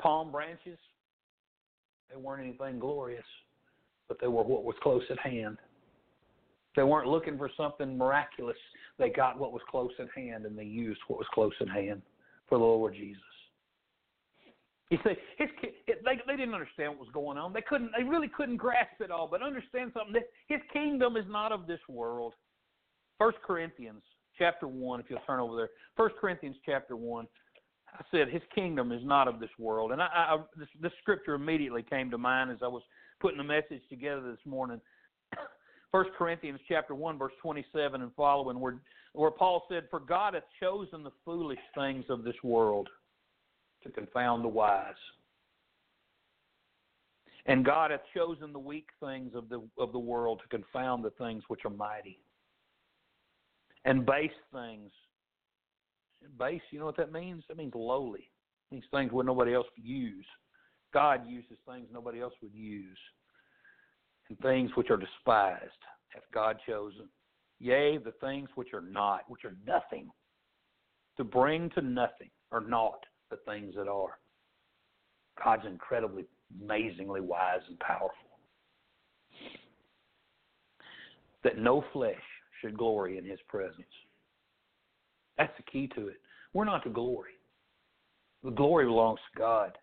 Palm 0.01 0.31
branches, 0.31 0.79
they 2.11 2.16
weren't 2.16 2.42
anything 2.42 2.79
glorious, 2.79 3.25
but 4.09 4.18
they 4.20 4.27
were 4.27 4.42
what 4.42 4.64
was 4.64 4.77
close 4.83 5.03
at 5.11 5.18
hand. 5.18 5.59
They 6.77 6.83
weren't 6.83 7.09
looking 7.09 7.38
for 7.38 7.51
something 7.57 7.96
miraculous. 7.96 8.57
They 8.99 9.09
got 9.09 9.38
what 9.38 9.53
was 9.53 9.62
close 9.70 9.92
at 9.99 10.09
hand 10.14 10.44
and 10.44 10.59
they 10.59 10.64
used 10.64 11.01
what 11.09 11.18
was 11.18 11.27
close 11.33 11.55
at 11.61 11.70
hand 11.70 12.03
for 12.49 12.59
the 12.59 12.64
Lord 12.64 12.94
Jesus. 12.94 13.22
You 14.90 14.99
see, 15.05 15.14
his 15.37 15.49
they 15.87 16.20
they 16.27 16.37
didn't 16.37 16.55
understand 16.55 16.90
what 16.90 17.01
was 17.01 17.09
going 17.12 17.38
on. 17.38 17.53
They 17.53 17.62
couldn't. 17.62 17.90
They 17.96 18.05
really 18.05 18.29
couldn't 18.29 18.57
grasp 18.57 19.01
it 19.01 19.11
all. 19.11 19.27
But 19.29 19.42
understand 19.42 19.92
something: 19.94 20.22
his 20.46 20.61
kingdom 20.72 21.16
is 21.16 21.25
not 21.29 21.51
of 21.51 21.66
this 21.66 21.81
world. 21.88 22.35
First 23.18 23.38
Corinthians 23.44 24.03
chapter 24.38 24.68
one. 24.68 25.01
If 25.01 25.07
you'll 25.09 25.18
turn 25.27 25.40
over 25.40 25.57
there, 25.57 25.70
First 25.96 26.14
Corinthians 26.20 26.57
chapter 26.64 26.96
one. 26.96 27.27
I 27.92 28.03
said 28.11 28.29
his 28.29 28.42
kingdom 28.55 28.92
is 28.92 29.01
not 29.05 29.27
of 29.27 29.40
this 29.40 29.51
world, 29.59 29.90
and 29.90 30.03
I, 30.03 30.07
I 30.07 30.38
this, 30.57 30.68
this 30.81 30.92
scripture 31.01 31.35
immediately 31.35 31.83
came 31.83 32.11
to 32.11 32.18
mind 32.18 32.51
as 32.51 32.59
I 32.62 32.68
was 32.68 32.83
putting 33.20 33.38
the 33.38 33.44
message 33.44 33.81
together 33.88 34.31
this 34.31 34.44
morning. 34.44 34.81
First 35.92 36.11
Corinthians 36.18 36.61
chapter 36.68 36.94
one, 36.94 37.18
verse 37.18 37.33
twenty-seven 37.42 38.03
and 38.03 38.12
following, 38.14 38.61
where 38.61 38.77
where 39.14 39.31
Paul 39.33 39.64
said, 39.68 39.85
"For 39.90 39.99
God 39.99 40.35
hath 40.35 40.44
chosen 40.61 41.03
the 41.03 41.12
foolish 41.25 41.59
things 41.75 42.05
of 42.09 42.22
this 42.22 42.37
world 42.44 42.88
to 43.87 43.92
confound 43.92 44.44
the 44.44 44.49
wise, 44.49 44.94
and 47.46 47.64
God 47.64 47.90
hath 47.90 48.03
chosen 48.14 48.53
the 48.53 48.59
weak 48.59 48.88
things 49.01 49.35
of 49.35 49.49
the 49.49 49.68
of 49.79 49.92
the 49.92 49.99
world 49.99 50.40
to 50.42 50.49
confound 50.49 51.05
the 51.05 51.11
things 51.12 51.42
which 51.49 51.64
are 51.64 51.70
mighty, 51.70 52.20
and 53.85 54.05
base 54.05 54.33
things." 54.53 54.92
Base, 56.38 56.62
you 56.70 56.79
know 56.79 56.87
what 56.87 56.96
that 56.96 57.12
means? 57.12 57.44
That 57.46 57.57
means 57.57 57.75
lowly. 57.75 58.33
It 58.70 58.75
means 58.75 58.87
things 58.90 59.12
where 59.12 59.25
nobody 59.25 59.55
else 59.55 59.66
would 59.77 59.85
use. 59.85 60.27
God 60.92 61.27
uses 61.27 61.59
things 61.68 61.88
nobody 61.92 62.20
else 62.20 62.35
would 62.42 62.55
use 62.55 62.99
and 64.29 64.38
things 64.40 64.70
which 64.77 64.90
are 64.90 64.96
despised 64.96 65.85
hath 66.09 66.25
God 66.33 66.59
chosen. 66.66 67.09
Yea, 67.59 67.99
the 67.99 68.12
things 68.12 68.49
which 68.55 68.75
are 68.75 68.81
not, 68.81 69.29
which 69.29 69.44
are 69.44 69.57
nothing, 69.66 70.11
to 71.16 71.25
bring 71.25 71.70
to 71.70 71.81
nothing 71.81 72.31
or 72.51 72.61
naught 72.61 73.05
the 73.30 73.38
things 73.46 73.74
that 73.76 73.88
are. 73.88 74.18
God's 75.42 75.66
incredibly, 75.66 76.24
amazingly 76.62 77.20
wise 77.20 77.60
and 77.68 77.78
powerful. 77.80 78.10
That 81.44 81.58
no 81.58 81.84
flesh 81.92 82.14
should 82.60 82.76
glory 82.76 83.18
in 83.18 83.24
his 83.24 83.38
presence. 83.48 83.82
That's 85.38 85.52
the 85.56 85.70
key 85.70 85.88
to 85.94 86.08
it. 86.08 86.20
We're 86.54 86.64
not 86.64 86.82
to 86.84 86.90
glory. 86.90 87.32
The 88.42 88.50
glory 88.50 88.86
belongs 88.86 89.20
to 89.32 89.38
God. 89.38 89.78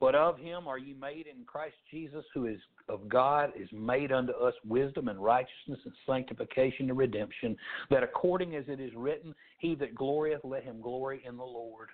But 0.00 0.14
of 0.14 0.38
him 0.38 0.66
are 0.66 0.78
ye 0.78 0.94
made 0.94 1.26
in 1.26 1.44
Christ 1.44 1.76
Jesus, 1.90 2.24
who 2.32 2.46
is 2.46 2.58
of 2.88 3.06
God, 3.08 3.52
is 3.54 3.68
made 3.70 4.12
unto 4.12 4.32
us 4.32 4.54
wisdom 4.66 5.08
and 5.08 5.22
righteousness 5.22 5.78
and 5.84 5.92
sanctification 6.06 6.88
and 6.88 6.96
redemption, 6.96 7.54
that 7.90 8.02
according 8.02 8.56
as 8.56 8.64
it 8.66 8.80
is 8.80 8.90
written, 8.96 9.34
He 9.58 9.74
that 9.74 9.94
glorieth, 9.94 10.40
let 10.42 10.64
him 10.64 10.80
glory 10.80 11.22
in 11.26 11.36
the 11.36 11.44
Lord. 11.44 11.90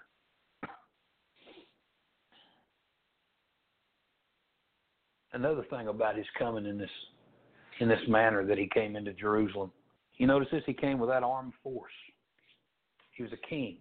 Another 5.33 5.65
thing 5.69 5.89
about 5.89 6.17
his 6.17 6.27
coming 6.39 6.65
in 6.65 6.79
this 6.79 6.89
in 7.81 7.89
this 7.89 8.01
manner 8.09 8.47
that 8.47 8.57
he 8.57 8.71
came 8.73 8.97
into 8.97 9.13
Jerusalem. 9.13 9.71
You 10.17 10.27
notice 10.27 10.49
this, 10.51 10.63
he 10.65 10.73
came 10.73 10.99
without 10.99 11.23
armed 11.23 11.53
force. 11.63 11.93
He 13.13 13.23
was 13.23 13.33
a 13.33 13.49
king 13.49 13.77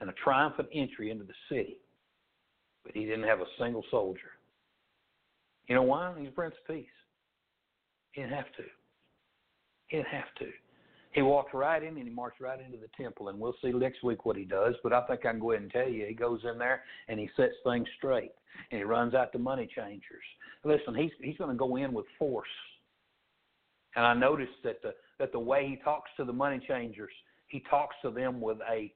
and 0.00 0.10
a 0.10 0.12
triumphant 0.14 0.68
entry 0.74 1.12
into 1.12 1.22
the 1.22 1.34
city 1.48 1.76
but 2.84 2.94
he 2.94 3.04
didn't 3.04 3.24
have 3.24 3.40
a 3.40 3.46
single 3.58 3.84
soldier. 3.90 4.30
You 5.68 5.74
know 5.74 5.82
why? 5.82 6.14
He's 6.18 6.30
Prince 6.30 6.54
of 6.60 6.74
Peace. 6.74 6.86
He 8.12 8.20
didn't 8.20 8.36
have 8.36 8.52
to. 8.56 8.62
He 9.88 9.96
didn't 9.96 10.08
have 10.08 10.34
to. 10.38 10.46
He 11.12 11.22
walked 11.22 11.54
right 11.54 11.82
in 11.82 11.96
and 11.96 12.08
he 12.08 12.10
marched 12.10 12.40
right 12.40 12.58
into 12.60 12.76
the 12.76 12.88
temple, 13.00 13.28
and 13.28 13.38
we'll 13.38 13.54
see 13.62 13.70
next 13.70 14.02
week 14.02 14.24
what 14.26 14.36
he 14.36 14.44
does. 14.44 14.74
But 14.82 14.92
I 14.92 15.00
think 15.06 15.24
I 15.24 15.30
can 15.30 15.40
go 15.40 15.52
ahead 15.52 15.62
and 15.62 15.70
tell 15.70 15.88
you, 15.88 16.04
he 16.06 16.14
goes 16.14 16.40
in 16.50 16.58
there 16.58 16.82
and 17.08 17.20
he 17.20 17.30
sets 17.36 17.54
things 17.64 17.86
straight, 17.96 18.32
and 18.70 18.78
he 18.78 18.84
runs 18.84 19.14
out 19.14 19.32
the 19.32 19.38
money 19.38 19.68
changers. 19.74 20.24
Listen, 20.64 20.94
he's 20.94 21.12
he's 21.22 21.36
going 21.36 21.50
to 21.50 21.56
go 21.56 21.76
in 21.76 21.92
with 21.92 22.06
force. 22.18 22.48
And 23.96 24.04
I 24.04 24.12
noticed 24.12 24.62
that 24.64 24.82
the 24.82 24.92
that 25.20 25.30
the 25.30 25.38
way 25.38 25.68
he 25.68 25.76
talks 25.84 26.10
to 26.16 26.24
the 26.24 26.32
money 26.32 26.60
changers, 26.66 27.12
he 27.46 27.62
talks 27.70 27.94
to 28.02 28.10
them 28.10 28.40
with 28.40 28.58
a 28.68 28.92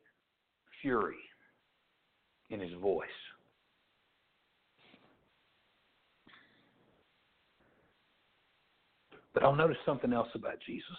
fury 0.83 1.17
in 2.51 2.61
his 2.61 2.73
voice. 2.81 3.07
But 9.39 9.47
I'll 9.47 9.55
notice 9.55 9.77
something 9.87 10.13
else 10.13 10.27
about 10.35 10.59
Jesus. 10.67 10.97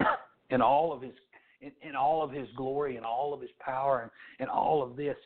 in 0.50 0.62
all 0.62 0.94
of 0.94 1.02
his 1.02 1.12
in, 1.60 1.72
in 1.86 1.94
all 1.94 2.22
of 2.22 2.30
his 2.30 2.48
glory 2.56 2.96
and 2.96 3.04
all 3.04 3.34
of 3.34 3.40
his 3.42 3.50
power 3.60 4.00
and, 4.00 4.10
and 4.40 4.48
all 4.48 4.82
of 4.82 4.96
this, 4.96 5.16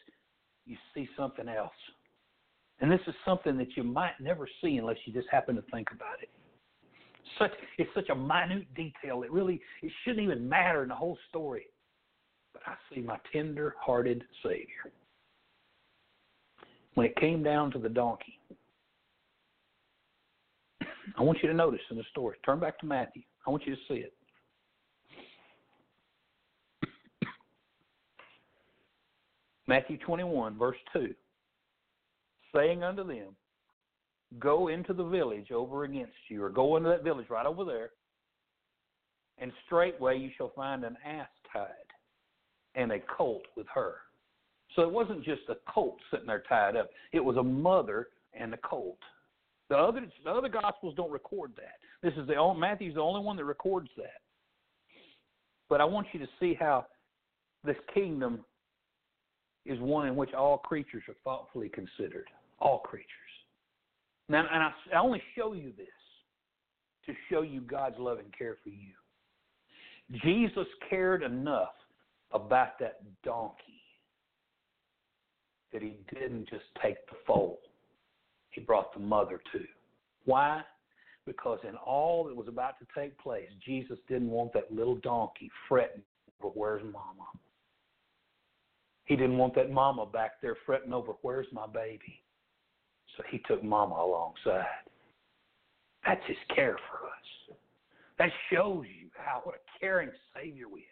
you 0.67 0.77
see 0.95 1.09
something 1.17 1.47
else. 1.49 1.71
And 2.81 2.91
this 2.91 3.01
is 3.07 3.15
something 3.25 3.57
that 3.59 3.77
you 3.77 3.85
might 3.85 4.15
never 4.21 4.49
see 4.61 4.79
unless 4.79 4.97
you 5.05 5.13
just 5.13 5.29
happen 5.31 5.55
to 5.55 5.63
think 5.73 5.93
about 5.93 6.21
it. 6.21 6.29
Such 7.39 7.53
it's 7.79 7.91
such 7.95 8.09
a 8.09 8.17
minute 8.17 8.67
detail. 8.75 9.23
It 9.23 9.31
really 9.31 9.61
it 9.81 9.93
shouldn't 10.03 10.25
even 10.25 10.49
matter 10.49 10.83
in 10.83 10.89
the 10.89 10.97
whole 10.97 11.19
story. 11.29 11.67
But 12.53 12.63
I 12.67 12.75
see 12.93 13.01
my 13.01 13.19
tender 13.33 13.77
hearted 13.81 14.25
Savior. 14.43 14.91
When 16.95 17.07
it 17.07 17.15
came 17.15 17.45
down 17.45 17.71
to 17.71 17.79
the 17.79 17.89
donkey, 17.89 18.41
I 21.17 21.23
want 21.23 21.39
you 21.43 21.49
to 21.49 21.55
notice 21.55 21.81
in 21.91 21.97
the 21.97 22.05
story. 22.11 22.37
Turn 22.45 22.61
back 22.61 22.79
to 22.81 22.87
Matthew. 22.87 23.23
I 23.47 23.51
want 23.51 23.67
you 23.67 23.75
to 23.75 23.81
see 23.89 23.95
it. 23.95 24.13
Matthew 29.67 29.99
21, 29.99 30.57
verse 30.59 30.77
2. 30.95 31.15
Saying 32.55 32.83
unto 32.83 33.07
them, 33.07 33.37
Go 34.39 34.69
into 34.69 34.93
the 34.93 35.05
village 35.05 35.53
over 35.53 35.85
against 35.85 36.13
you, 36.29 36.43
or 36.43 36.51
go 36.51 36.77
into 36.77 36.89
that 36.91 37.05
village 37.05 37.31
right 37.31 37.47
over 37.47 37.65
there, 37.65 37.91
and 39.39 39.53
straightway 39.67 40.19
you 40.19 40.31
shall 40.37 40.53
find 40.55 40.85
an 40.85 40.97
ass 41.05 41.29
tied 41.53 41.69
and 42.75 42.93
a 42.93 42.99
colt 43.01 43.43
with 43.57 43.67
her. 43.75 43.95
So 44.77 44.83
it 44.83 44.91
wasn't 44.91 45.25
just 45.25 45.43
a 45.49 45.57
colt 45.73 45.97
sitting 46.11 46.27
there 46.27 46.45
tied 46.49 46.77
up, 46.77 46.91
it 47.13 47.25
was 47.25 47.37
a 47.37 47.43
mother 47.43 48.09
and 48.35 48.53
a 48.53 48.59
colt. 48.59 48.99
The 49.69 49.77
other 49.77 50.07
the 50.25 50.31
other 50.31 50.49
gospels 50.49 50.95
don't 50.97 51.11
record 51.11 51.53
that. 51.57 51.79
This 52.03 52.17
is 52.19 52.27
the 52.27 52.37
only 52.37 52.61
Matthew's 52.61 52.95
the 52.95 53.01
only 53.01 53.21
one 53.21 53.37
that 53.37 53.45
records 53.45 53.89
that. 53.97 54.21
But 55.69 55.81
I 55.81 55.85
want 55.85 56.07
you 56.13 56.21
to 56.21 56.29
see 56.41 56.55
how 56.59 56.87
this 57.65 57.77
kingdom 57.93 58.45
is 59.67 59.79
one 59.81 60.07
in 60.09 60.17
which 60.17 60.33
all 60.33 60.59
creatures 60.59 61.03
are 61.09 61.15
thoughtfully 61.25 61.69
considered. 61.69 62.27
All 62.61 62.79
creatures. 62.79 63.07
Now, 64.29 64.47
and 64.53 64.63
I, 64.63 64.73
I 64.95 65.01
only 65.01 65.23
show 65.37 65.53
you 65.53 65.73
this 65.77 65.87
to 67.07 67.15
show 67.31 67.43
you 67.43 67.61
God's 67.61 67.97
love 67.99 68.19
and 68.19 68.37
care 68.37 68.57
for 68.63 68.71
you. 68.71 68.95
Jesus 70.23 70.67
cared 70.89 71.23
enough 71.23 71.75
about 72.33 72.79
that 72.81 73.01
donkey 73.25 73.83
that 75.73 75.83
he 75.83 75.99
didn't 76.13 76.49
just 76.49 76.65
take 76.83 76.97
the 77.09 77.17
foal, 77.27 77.59
he 78.51 78.61
brought 78.61 78.93
the 78.93 79.01
mother 79.01 79.41
too. 79.53 79.65
Why? 80.25 80.63
Because 81.27 81.59
in 81.69 81.77
all 81.77 82.25
that 82.25 82.37
was 82.37 82.49
about 82.49 82.75
to 82.79 82.87
take 82.99 83.19
place, 83.19 83.49
Jesus 83.65 83.99
didn't 84.09 84.31
want 84.31 84.53
that 84.55 84.73
little 84.73 84.97
donkey 84.97 85.51
fretting 85.69 86.03
over 86.43 86.53
where's 86.55 86.83
mama. 86.85 87.27
He 89.05 89.17
didn't 89.17 89.39
want 89.39 89.55
that 89.55 89.71
mama 89.71 90.07
back 90.07 90.41
there 90.43 90.57
fretting 90.67 90.93
over 90.93 91.13
where's 91.23 91.47
my 91.53 91.67
baby. 91.67 92.23
So 93.17 93.23
he 93.31 93.41
took 93.47 93.65
mama 93.65 93.95
alongside. 93.95 94.67
That's 96.05 96.21
his 96.27 96.37
care 96.55 96.77
for 96.91 97.07
us. 97.07 97.57
That 98.19 98.31
shows 98.51 98.85
you 98.87 99.09
how 99.17 99.41
what 99.45 99.57
a 99.57 99.81
caring 99.81 100.11
Savior 100.35 100.67
we 100.69 100.87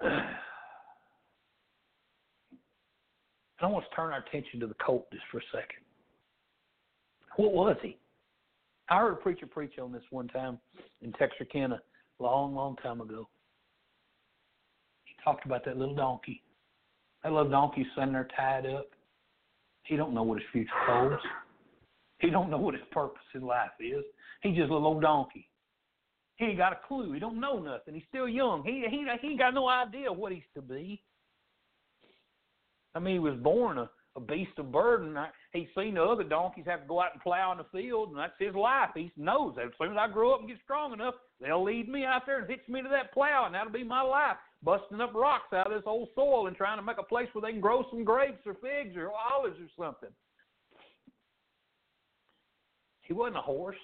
have. 0.00 0.24
I 3.64 3.68
want 3.68 3.84
to 3.88 3.96
turn 3.96 4.12
our 4.12 4.18
attention 4.18 4.60
to 4.60 4.66
the 4.66 4.74
colt 4.74 5.06
just 5.12 5.24
for 5.30 5.38
a 5.38 5.42
second. 5.52 5.82
What 7.36 7.52
was 7.52 7.76
he? 7.82 7.98
I 8.88 8.98
heard 8.98 9.12
a 9.12 9.16
preacher 9.16 9.46
preach 9.46 9.78
on 9.78 9.92
this 9.92 10.02
one 10.10 10.28
time 10.28 10.58
in 11.02 11.12
Texarkana 11.14 11.80
a 12.20 12.22
long, 12.22 12.54
long 12.54 12.76
time 12.76 13.00
ago. 13.00 13.28
He 15.04 15.14
talked 15.24 15.46
about 15.46 15.64
that 15.64 15.78
little 15.78 15.94
donkey. 15.94 16.42
That 17.22 17.32
little 17.32 17.50
donkey 17.50 17.86
sitting 17.94 18.12
there 18.12 18.28
tied 18.36 18.66
up. 18.66 18.88
He 19.84 19.96
don't 19.96 20.14
know 20.14 20.22
what 20.22 20.38
his 20.38 20.48
future 20.52 20.70
holds. 20.74 21.22
He 22.18 22.30
don't 22.30 22.50
know 22.50 22.58
what 22.58 22.74
his 22.74 22.82
purpose 22.92 23.22
in 23.34 23.42
life 23.42 23.70
is. 23.80 24.04
He's 24.42 24.56
just 24.56 24.70
a 24.70 24.72
little 24.74 24.88
old 24.88 25.02
donkey. 25.02 25.48
He 26.36 26.46
ain't 26.46 26.58
got 26.58 26.72
a 26.72 26.80
clue. 26.86 27.12
He 27.12 27.20
don't 27.20 27.40
know 27.40 27.58
nothing. 27.58 27.94
He's 27.94 28.04
still 28.08 28.28
young. 28.28 28.62
He 28.64 28.84
he 28.90 29.06
he 29.20 29.28
ain't 29.28 29.38
got 29.38 29.54
no 29.54 29.68
idea 29.68 30.12
what 30.12 30.32
he's 30.32 30.42
to 30.54 30.62
be. 30.62 31.02
I 32.94 33.00
mean, 33.00 33.14
he 33.14 33.18
was 33.18 33.36
born 33.36 33.78
a, 33.78 33.90
a 34.16 34.20
beast 34.20 34.52
of 34.58 34.70
burden. 34.70 35.16
I, 35.16 35.28
he's 35.52 35.66
seen 35.76 35.94
the 35.94 36.02
other 36.02 36.22
donkeys 36.22 36.64
have 36.66 36.82
to 36.82 36.88
go 36.88 37.00
out 37.00 37.12
and 37.12 37.22
plow 37.22 37.52
in 37.52 37.58
the 37.58 37.66
field, 37.72 38.10
and 38.10 38.18
that's 38.18 38.32
his 38.38 38.54
life. 38.54 38.90
He 38.94 39.10
knows 39.16 39.54
that 39.56 39.66
as 39.66 39.72
soon 39.78 39.92
as 39.92 39.98
I 39.98 40.12
grow 40.12 40.32
up 40.32 40.40
and 40.40 40.48
get 40.48 40.58
strong 40.62 40.92
enough, 40.92 41.14
they'll 41.40 41.64
lead 41.64 41.88
me 41.88 42.04
out 42.04 42.22
there 42.26 42.40
and 42.40 42.48
hitch 42.48 42.60
me 42.68 42.82
to 42.82 42.88
that 42.90 43.12
plow, 43.12 43.44
and 43.46 43.54
that'll 43.54 43.72
be 43.72 43.84
my 43.84 44.02
life, 44.02 44.36
busting 44.62 45.00
up 45.00 45.14
rocks 45.14 45.52
out 45.52 45.66
of 45.66 45.72
this 45.72 45.86
old 45.86 46.08
soil 46.14 46.46
and 46.46 46.56
trying 46.56 46.78
to 46.78 46.84
make 46.84 46.98
a 46.98 47.02
place 47.02 47.28
where 47.32 47.42
they 47.42 47.52
can 47.52 47.60
grow 47.60 47.84
some 47.90 48.04
grapes 48.04 48.46
or 48.46 48.54
figs 48.54 48.96
or 48.96 49.10
olives 49.10 49.56
or 49.58 49.84
something. 49.84 50.14
He 53.02 53.12
wasn't 53.12 53.36
a 53.36 53.42
horse. 53.42 53.76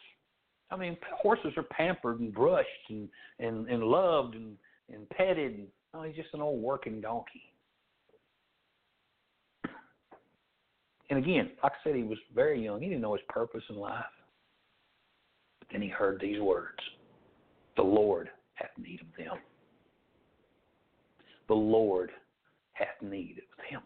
I 0.71 0.77
mean, 0.77 0.97
horses 1.21 1.53
are 1.57 1.65
pampered 1.65 2.21
and 2.21 2.33
brushed 2.33 2.69
and 2.89 3.09
and, 3.39 3.69
and 3.69 3.83
loved 3.83 4.35
and 4.35 4.57
and 4.89 5.09
petted. 5.11 5.67
No, 5.93 6.03
he's 6.03 6.17
just 6.17 6.33
an 6.33 6.41
old 6.41 6.63
working 6.63 7.01
donkey. 7.01 7.50
And 11.11 11.19
again, 11.19 11.51
like 11.63 11.73
I 11.73 11.77
said, 11.85 11.97
he 11.97 12.05
was 12.05 12.19
very 12.35 12.65
young. 12.65 12.81
He 12.81 12.89
didn't 12.89 13.03
know 13.03 13.15
his 13.15 13.23
purpose 13.29 13.65
in 13.69 13.77
life. 13.77 14.05
But 15.59 15.69
then 15.73 15.83
he 15.83 15.89
heard 15.89 16.21
these 16.21 16.41
words 16.41 16.79
The 17.77 17.83
Lord 17.83 18.31
hath 18.55 18.71
need 18.79 19.01
of 19.01 19.09
them. 19.19 19.39
The 21.49 21.55
Lord 21.55 22.11
hath 22.73 23.03
need 23.03 23.39
of 23.39 23.65
them. 23.71 23.83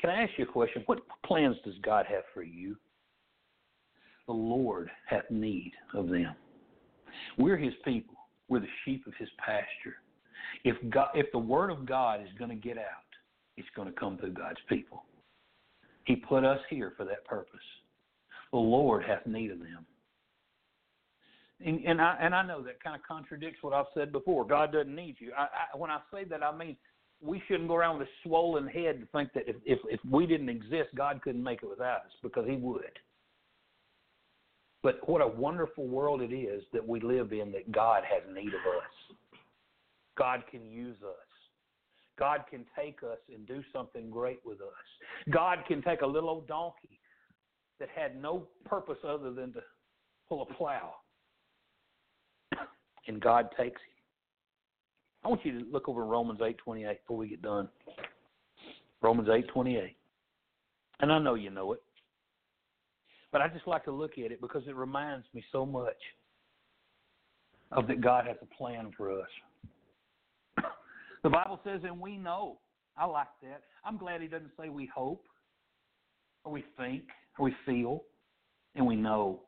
Can 0.00 0.10
I 0.10 0.22
ask 0.22 0.32
you 0.36 0.44
a 0.44 0.52
question? 0.52 0.82
What 0.86 1.00
plans 1.24 1.56
does 1.64 1.74
God 1.82 2.06
have 2.08 2.24
for 2.34 2.42
you? 2.42 2.76
The 4.26 4.32
Lord 4.32 4.90
hath 5.06 5.30
need 5.30 5.72
of 5.94 6.08
them. 6.08 6.34
We're 7.38 7.56
his 7.56 7.74
people. 7.84 8.16
We're 8.48 8.60
the 8.60 8.66
sheep 8.84 9.06
of 9.06 9.12
his 9.18 9.28
pasture. 9.38 9.96
If 10.64 10.76
God, 10.90 11.08
if 11.14 11.30
the 11.32 11.38
word 11.38 11.70
of 11.70 11.86
God 11.86 12.22
is 12.22 12.28
going 12.38 12.50
to 12.50 12.56
get 12.56 12.78
out, 12.78 13.09
it's 13.56 13.68
going 13.76 13.88
to 13.88 13.98
come 13.98 14.18
through 14.18 14.32
God's 14.32 14.60
people. 14.68 15.04
He 16.04 16.16
put 16.16 16.44
us 16.44 16.60
here 16.68 16.92
for 16.96 17.04
that 17.04 17.24
purpose. 17.24 17.60
The 18.52 18.58
Lord 18.58 19.04
hath 19.04 19.26
need 19.26 19.50
of 19.50 19.58
them. 19.58 19.86
And, 21.64 21.84
and 21.84 22.00
I 22.00 22.16
and 22.20 22.34
I 22.34 22.42
know 22.42 22.62
that 22.62 22.82
kind 22.82 22.96
of 22.96 23.02
contradicts 23.06 23.62
what 23.62 23.74
I've 23.74 23.86
said 23.94 24.12
before. 24.12 24.46
God 24.46 24.72
doesn't 24.72 24.94
need 24.94 25.16
you. 25.18 25.32
I, 25.36 25.42
I, 25.42 25.76
when 25.76 25.90
I 25.90 26.00
say 26.12 26.24
that, 26.24 26.42
I 26.42 26.56
mean 26.56 26.76
we 27.22 27.42
shouldn't 27.46 27.68
go 27.68 27.76
around 27.76 27.98
with 27.98 28.08
a 28.08 28.10
swollen 28.22 28.66
head 28.66 28.96
and 28.96 29.10
think 29.10 29.32
that 29.34 29.44
if, 29.46 29.56
if 29.66 29.78
if 29.88 30.00
we 30.10 30.26
didn't 30.26 30.48
exist, 30.48 30.88
God 30.96 31.20
couldn't 31.22 31.42
make 31.42 31.62
it 31.62 31.68
without 31.68 32.00
us 32.00 32.12
because 32.22 32.46
He 32.48 32.56
would. 32.56 32.98
But 34.82 35.06
what 35.06 35.20
a 35.20 35.26
wonderful 35.26 35.86
world 35.86 36.22
it 36.22 36.34
is 36.34 36.62
that 36.72 36.86
we 36.86 37.00
live 37.00 37.32
in 37.32 37.52
that 37.52 37.70
God 37.70 38.02
has 38.10 38.22
need 38.34 38.48
of 38.48 38.54
us. 38.54 39.16
God 40.16 40.42
can 40.50 40.70
use 40.70 40.96
us. 41.02 41.29
God 42.20 42.44
can 42.50 42.66
take 42.78 43.02
us 43.02 43.18
and 43.34 43.46
do 43.46 43.62
something 43.72 44.10
great 44.10 44.40
with 44.44 44.60
us. 44.60 44.68
God 45.30 45.60
can 45.66 45.82
take 45.82 46.02
a 46.02 46.06
little 46.06 46.28
old 46.28 46.46
donkey 46.46 47.00
that 47.80 47.88
had 47.96 48.20
no 48.20 48.46
purpose 48.66 48.98
other 49.08 49.32
than 49.32 49.54
to 49.54 49.60
pull 50.28 50.42
a 50.42 50.54
plow, 50.54 50.96
and 53.08 53.20
God 53.20 53.48
takes 53.56 53.80
him. 53.80 53.88
I 55.24 55.28
want 55.28 55.44
you 55.44 55.58
to 55.60 55.70
look 55.70 55.88
over 55.88 56.04
Romans 56.04 56.40
8:28 56.40 57.00
before 57.00 57.16
we 57.16 57.28
get 57.28 57.42
done. 57.42 57.68
Romans 59.00 59.28
8:28. 59.28 59.96
And 61.00 61.10
I 61.10 61.18
know 61.18 61.34
you 61.34 61.50
know 61.50 61.72
it. 61.72 61.82
But 63.32 63.40
I 63.40 63.48
just 63.48 63.66
like 63.66 63.84
to 63.84 63.92
look 63.92 64.18
at 64.18 64.30
it 64.30 64.40
because 64.40 64.66
it 64.66 64.76
reminds 64.76 65.26
me 65.32 65.42
so 65.50 65.64
much 65.64 65.96
of 67.72 67.86
that 67.86 68.00
God 68.00 68.26
has 68.26 68.36
a 68.42 68.46
plan 68.56 68.92
for 68.92 69.10
us. 69.10 69.28
The 71.22 71.30
Bible 71.30 71.60
says, 71.64 71.80
and 71.84 72.00
we 72.00 72.16
know. 72.16 72.58
I 72.96 73.04
like 73.06 73.28
that. 73.42 73.62
I'm 73.84 73.96
glad 73.96 74.20
he 74.20 74.26
doesn't 74.26 74.52
say 74.58 74.68
we 74.68 74.88
hope, 74.94 75.24
or 76.44 76.52
we 76.52 76.64
think, 76.76 77.04
or 77.38 77.46
we 77.46 77.54
feel, 77.64 78.02
and 78.74 78.86
we 78.86 78.96
know 78.96 79.40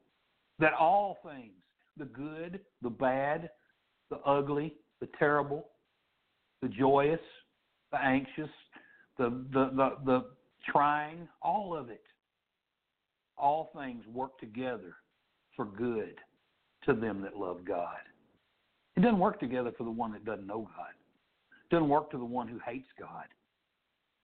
that 0.58 0.74
all 0.74 1.18
things, 1.24 1.52
the 1.96 2.04
good, 2.04 2.60
the 2.82 2.90
bad, 2.90 3.50
the 4.10 4.18
ugly, 4.18 4.74
the 5.00 5.08
terrible, 5.18 5.68
the 6.60 6.68
joyous, 6.68 7.20
the 7.90 8.02
anxious, 8.02 8.50
the 9.18 9.44
the 9.52 9.70
the, 9.74 9.96
the 10.04 10.24
trying, 10.70 11.28
all 11.42 11.76
of 11.76 11.90
it, 11.90 12.04
all 13.36 13.70
things 13.76 14.04
work 14.06 14.38
together 14.38 14.94
for 15.56 15.64
good 15.64 16.14
to 16.86 16.94
them 16.94 17.20
that 17.22 17.36
love 17.36 17.64
God. 17.64 17.98
It 18.96 19.00
doesn't 19.00 19.18
work 19.18 19.40
together 19.40 19.72
for 19.76 19.84
the 19.84 19.90
one 19.90 20.12
that 20.12 20.24
doesn't 20.24 20.46
know 20.46 20.68
God. 20.76 20.92
Doesn't 21.72 21.88
work 21.88 22.10
to 22.10 22.18
the 22.18 22.24
one 22.24 22.46
who 22.46 22.58
hates 22.66 22.88
God. 23.00 23.24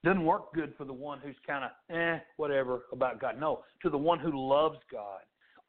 Doesn't 0.04 0.24
work 0.24 0.52
good 0.52 0.74
for 0.76 0.84
the 0.84 0.92
one 0.92 1.18
who's 1.18 1.34
kind 1.46 1.64
of 1.64 1.96
eh, 1.96 2.18
whatever 2.36 2.82
about 2.92 3.20
God. 3.20 3.40
No, 3.40 3.64
to 3.82 3.88
the 3.88 3.96
one 3.96 4.18
who 4.18 4.48
loves 4.48 4.76
God. 4.92 5.20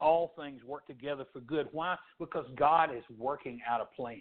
All 0.01 0.33
things 0.37 0.61
work 0.65 0.85
together 0.87 1.25
for 1.31 1.39
good. 1.39 1.69
Why? 1.71 1.95
Because 2.19 2.45
God 2.57 2.93
is 2.93 3.03
working 3.17 3.61
out 3.67 3.79
a 3.79 3.85
plan. 3.95 4.19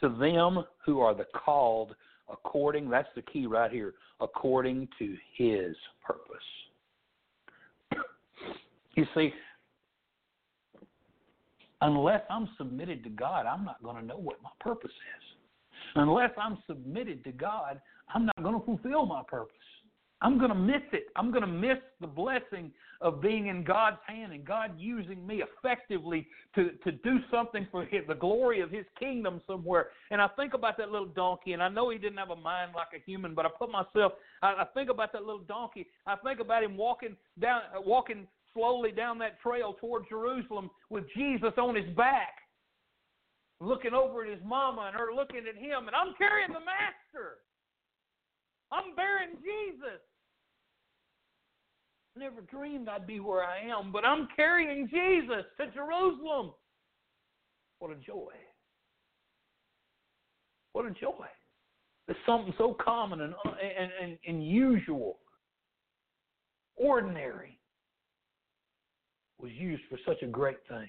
To 0.00 0.08
them 0.08 0.64
who 0.84 1.00
are 1.00 1.14
the 1.14 1.26
called 1.32 1.94
according, 2.28 2.90
that's 2.90 3.08
the 3.14 3.22
key 3.22 3.46
right 3.46 3.70
here, 3.70 3.94
according 4.20 4.88
to 4.98 5.16
his 5.36 5.76
purpose. 6.04 6.26
You 8.94 9.06
see, 9.14 9.32
unless 11.80 12.20
I'm 12.28 12.46
submitted 12.58 13.02
to 13.04 13.08
God, 13.08 13.46
I'm 13.46 13.64
not 13.64 13.82
going 13.82 13.96
to 13.96 14.02
know 14.02 14.18
what 14.18 14.36
my 14.42 14.50
purpose 14.60 14.90
is. 14.90 15.31
Unless 15.94 16.30
I'm 16.38 16.58
submitted 16.66 17.24
to 17.24 17.32
God, 17.32 17.80
I'm 18.14 18.26
not 18.26 18.42
going 18.42 18.58
to 18.58 18.64
fulfill 18.64 19.06
my 19.06 19.22
purpose 19.28 19.56
I'm 20.22 20.38
going 20.38 20.50
to 20.50 20.56
miss 20.56 20.82
it. 20.92 21.06
I'm 21.16 21.30
going 21.30 21.42
to 21.42 21.48
miss 21.48 21.78
the 22.00 22.06
blessing 22.06 22.70
of 23.00 23.20
being 23.20 23.48
in 23.48 23.64
God's 23.64 23.98
hand 24.06 24.32
and 24.32 24.44
God 24.44 24.70
using 24.78 25.26
me 25.26 25.42
effectively 25.42 26.28
to, 26.54 26.70
to 26.84 26.92
do 26.92 27.18
something 27.30 27.66
for 27.72 27.84
his, 27.84 28.02
the 28.06 28.14
glory 28.14 28.60
of 28.60 28.70
His 28.70 28.84
kingdom 28.98 29.40
somewhere. 29.46 29.88
And 30.12 30.22
I 30.22 30.28
think 30.28 30.54
about 30.54 30.78
that 30.78 30.92
little 30.92 31.08
donkey, 31.08 31.52
and 31.52 31.62
I 31.62 31.68
know 31.68 31.90
he 31.90 31.98
didn't 31.98 32.18
have 32.18 32.30
a 32.30 32.36
mind 32.36 32.70
like 32.74 32.88
a 32.94 33.02
human, 33.04 33.34
but 33.34 33.44
I 33.44 33.48
put 33.58 33.70
myself, 33.70 34.12
I, 34.42 34.52
I 34.52 34.64
think 34.72 34.88
about 34.88 35.12
that 35.12 35.22
little 35.22 35.42
donkey. 35.42 35.88
I 36.06 36.14
think 36.16 36.38
about 36.38 36.62
him 36.62 36.76
walking 36.76 37.16
down, 37.40 37.62
walking 37.84 38.28
slowly 38.54 38.92
down 38.92 39.18
that 39.18 39.40
trail 39.40 39.74
toward 39.80 40.04
Jerusalem 40.08 40.70
with 40.88 41.04
Jesus 41.16 41.52
on 41.56 41.74
his 41.74 41.88
back, 41.96 42.34
looking 43.62 43.94
over 43.94 44.24
at 44.24 44.30
his 44.30 44.40
mama 44.44 44.82
and 44.86 44.96
her 44.96 45.14
looking 45.14 45.44
at 45.48 45.56
him, 45.56 45.86
and 45.86 45.96
I'm 45.96 46.14
carrying 46.18 46.52
the 46.52 46.60
Master. 46.60 47.38
I'm 48.72 48.94
bearing 48.96 49.36
Jesus. 49.36 50.00
Never 52.16 52.42
dreamed 52.42 52.88
I'd 52.88 53.06
be 53.06 53.20
where 53.20 53.44
I 53.44 53.58
am, 53.60 53.92
but 53.92 54.04
I'm 54.04 54.28
carrying 54.36 54.88
Jesus 54.88 55.44
to 55.58 55.70
Jerusalem. 55.72 56.52
What 57.78 57.90
a 57.90 57.94
joy. 57.96 58.32
What 60.72 60.86
a 60.86 60.90
joy. 60.90 61.26
It's 62.08 62.18
something 62.26 62.52
so 62.58 62.76
common 62.84 63.20
and, 63.22 63.34
and, 63.44 63.90
and, 64.02 64.18
and 64.26 64.46
usual, 64.46 65.18
ordinary, 66.76 67.58
was 69.38 69.52
used 69.52 69.82
for 69.88 69.98
such 70.06 70.22
a 70.22 70.26
great 70.26 70.58
thing. 70.68 70.88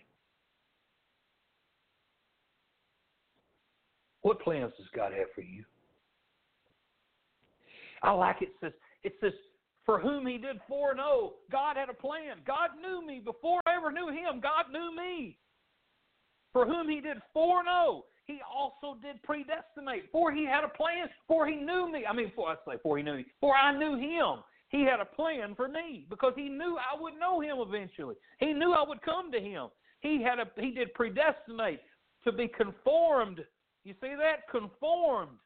What 4.24 4.42
plans 4.42 4.74
does 4.78 4.88
God 4.96 5.14
have 5.14 5.28
for 5.36 5.42
you? 5.42 5.64
I 8.02 8.12
like 8.12 8.42
it. 8.42 8.50
says 8.60 8.74
it 9.04 9.14
says 9.22 9.34
for 9.86 10.00
whom 10.00 10.26
he 10.26 10.38
did 10.38 10.60
foreknow. 10.68 11.34
God 11.52 11.76
had 11.76 11.90
a 11.90 11.94
plan. 11.94 12.38
God 12.48 12.70
knew 12.82 13.06
me 13.06 13.22
before 13.24 13.60
I 13.66 13.76
ever 13.76 13.92
knew 13.92 14.10
him. 14.10 14.40
God 14.42 14.72
knew 14.72 14.96
me. 14.96 15.38
For 16.54 16.66
whom 16.66 16.88
he 16.88 17.02
did 17.02 17.18
foreknow, 17.34 18.06
he 18.26 18.40
also 18.50 18.98
did 19.02 19.22
predestinate. 19.24 20.10
For 20.12 20.32
he 20.32 20.46
had 20.46 20.64
a 20.64 20.70
plan. 20.70 21.08
For 21.28 21.46
he 21.46 21.56
knew 21.56 21.92
me. 21.92 22.06
I 22.10 22.14
mean, 22.14 22.32
for 22.36 22.50
I 22.50 22.56
say, 22.66 22.78
for 22.82 22.98
he 22.98 23.04
knew 23.04 23.18
me. 23.18 23.26
For 23.42 23.56
I 23.56 23.78
knew 23.78 23.96
him. 23.96 24.44
He 24.70 24.84
had 24.84 25.00
a 25.02 25.06
plan 25.06 25.54
for 25.56 25.68
me 25.68 26.06
because 26.10 26.34
he 26.36 26.50
knew 26.50 26.78
I 26.78 27.00
would 27.00 27.14
know 27.20 27.42
him 27.42 27.58
eventually. 27.60 28.16
He 28.40 28.54
knew 28.54 28.74
I 28.74 28.88
would 28.88 29.02
come 29.02 29.32
to 29.32 29.40
him. 29.40 29.68
He 30.02 30.22
had 30.24 30.40
a 30.40 30.48
he 30.60 30.72
did 30.72 30.94
predestinate 30.94 31.82
to 32.24 32.32
be 32.32 32.48
conformed. 32.48 33.42
You 33.84 33.94
see 34.02 34.14
that? 34.18 34.50
Conformed 34.50 35.38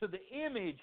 to 0.00 0.08
the 0.08 0.20
image 0.36 0.78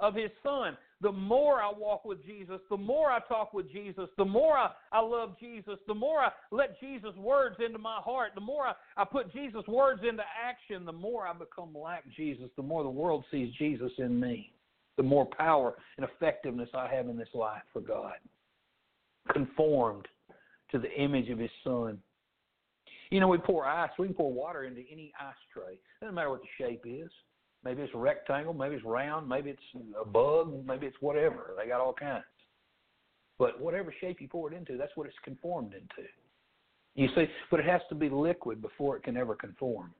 of 0.00 0.14
his 0.14 0.30
son. 0.42 0.76
The 1.00 1.10
more 1.10 1.60
I 1.60 1.72
walk 1.76 2.04
with 2.04 2.24
Jesus, 2.24 2.60
the 2.70 2.76
more 2.76 3.10
I 3.10 3.20
talk 3.28 3.52
with 3.52 3.70
Jesus, 3.72 4.08
the 4.16 4.24
more 4.24 4.56
I, 4.56 4.70
I 4.92 5.00
love 5.00 5.36
Jesus, 5.40 5.78
the 5.86 5.94
more 5.94 6.20
I 6.20 6.30
let 6.50 6.78
Jesus' 6.80 7.16
words 7.16 7.56
into 7.64 7.78
my 7.78 7.98
heart, 8.00 8.32
the 8.34 8.40
more 8.40 8.66
I, 8.66 8.74
I 8.96 9.04
put 9.04 9.32
Jesus' 9.32 9.66
words 9.66 10.02
into 10.08 10.22
action, 10.44 10.84
the 10.84 10.92
more 10.92 11.26
I 11.26 11.32
become 11.32 11.74
like 11.74 12.04
Jesus, 12.16 12.50
the 12.56 12.62
more 12.62 12.82
the 12.82 12.88
world 12.88 13.24
sees 13.30 13.52
Jesus 13.58 13.92
in 13.98 14.18
me 14.18 14.52
the 14.98 15.02
more 15.02 15.24
power 15.24 15.76
and 15.96 16.04
effectiveness 16.04 16.68
I 16.74 16.92
have 16.94 17.08
in 17.08 17.16
this 17.16 17.28
life 17.32 17.62
for 17.72 17.80
God. 17.80 18.14
Conformed 19.32 20.06
to 20.72 20.78
the 20.78 20.92
image 21.00 21.30
of 21.30 21.38
His 21.38 21.50
Son. 21.64 21.98
You 23.10 23.20
know, 23.20 23.28
we 23.28 23.38
pour 23.38 23.66
ice, 23.66 23.90
we 23.98 24.06
can 24.06 24.14
pour 24.14 24.32
water 24.32 24.64
into 24.64 24.82
any 24.90 25.12
ice 25.18 25.34
tray. 25.52 25.78
Doesn't 26.00 26.14
matter 26.14 26.30
what 26.30 26.42
the 26.42 26.64
shape 26.64 26.84
is. 26.86 27.10
Maybe 27.64 27.82
it's 27.82 27.94
a 27.94 27.98
rectangle, 27.98 28.54
maybe 28.54 28.76
it's 28.76 28.84
round, 28.84 29.28
maybe 29.28 29.50
it's 29.50 29.60
a 30.00 30.06
bug, 30.06 30.64
maybe 30.66 30.86
it's 30.86 30.96
whatever. 31.00 31.54
They 31.56 31.68
got 31.68 31.80
all 31.80 31.92
kinds. 31.92 32.24
But 33.38 33.60
whatever 33.60 33.94
shape 34.00 34.20
you 34.20 34.28
pour 34.28 34.52
it 34.52 34.56
into, 34.56 34.76
that's 34.76 34.92
what 34.96 35.06
it's 35.06 35.16
conformed 35.24 35.72
into. 35.74 36.08
You 36.94 37.08
see, 37.14 37.26
but 37.50 37.60
it 37.60 37.66
has 37.66 37.80
to 37.88 37.94
be 37.94 38.08
liquid 38.08 38.60
before 38.60 38.96
it 38.96 39.02
can 39.02 39.16
ever 39.16 39.34
conform. 39.34 39.92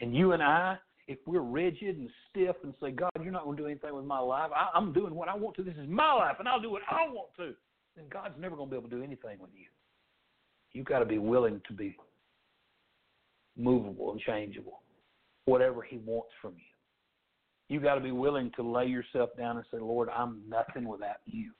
And 0.00 0.14
you 0.14 0.32
and 0.32 0.42
I, 0.42 0.78
if 1.06 1.18
we're 1.26 1.40
rigid 1.40 1.98
and 1.98 2.08
stiff 2.30 2.56
and 2.62 2.74
say, 2.80 2.90
God, 2.90 3.10
you're 3.22 3.32
not 3.32 3.44
going 3.44 3.56
to 3.56 3.62
do 3.62 3.66
anything 3.68 3.94
with 3.94 4.04
my 4.04 4.18
life, 4.18 4.50
I, 4.54 4.70
I'm 4.74 4.92
doing 4.92 5.14
what 5.14 5.28
I 5.28 5.36
want 5.36 5.56
to. 5.56 5.62
This 5.62 5.76
is 5.76 5.88
my 5.88 6.12
life, 6.12 6.36
and 6.38 6.48
I'll 6.48 6.60
do 6.60 6.70
what 6.70 6.82
I 6.90 7.06
want 7.08 7.28
to. 7.36 7.52
Then 7.96 8.06
God's 8.10 8.34
never 8.38 8.56
going 8.56 8.68
to 8.68 8.70
be 8.70 8.78
able 8.78 8.88
to 8.88 8.96
do 8.96 9.02
anything 9.02 9.38
with 9.38 9.50
you. 9.54 9.66
You've 10.74 10.86
got 10.86 11.00
to 11.00 11.04
be 11.04 11.18
willing 11.18 11.60
to 11.68 11.72
be 11.72 11.96
movable 13.56 14.12
and 14.12 14.20
changeable, 14.20 14.80
whatever 15.44 15.82
He 15.82 15.98
wants 15.98 16.30
from 16.40 16.52
you. 16.52 16.64
You've 17.68 17.82
got 17.82 17.94
to 17.94 18.00
be 18.00 18.12
willing 18.12 18.50
to 18.56 18.62
lay 18.62 18.86
yourself 18.86 19.30
down 19.36 19.56
and 19.56 19.64
say, 19.70 19.78
Lord, 19.78 20.08
I'm 20.10 20.42
nothing 20.48 20.86
without 20.86 21.20
you. 21.26 21.52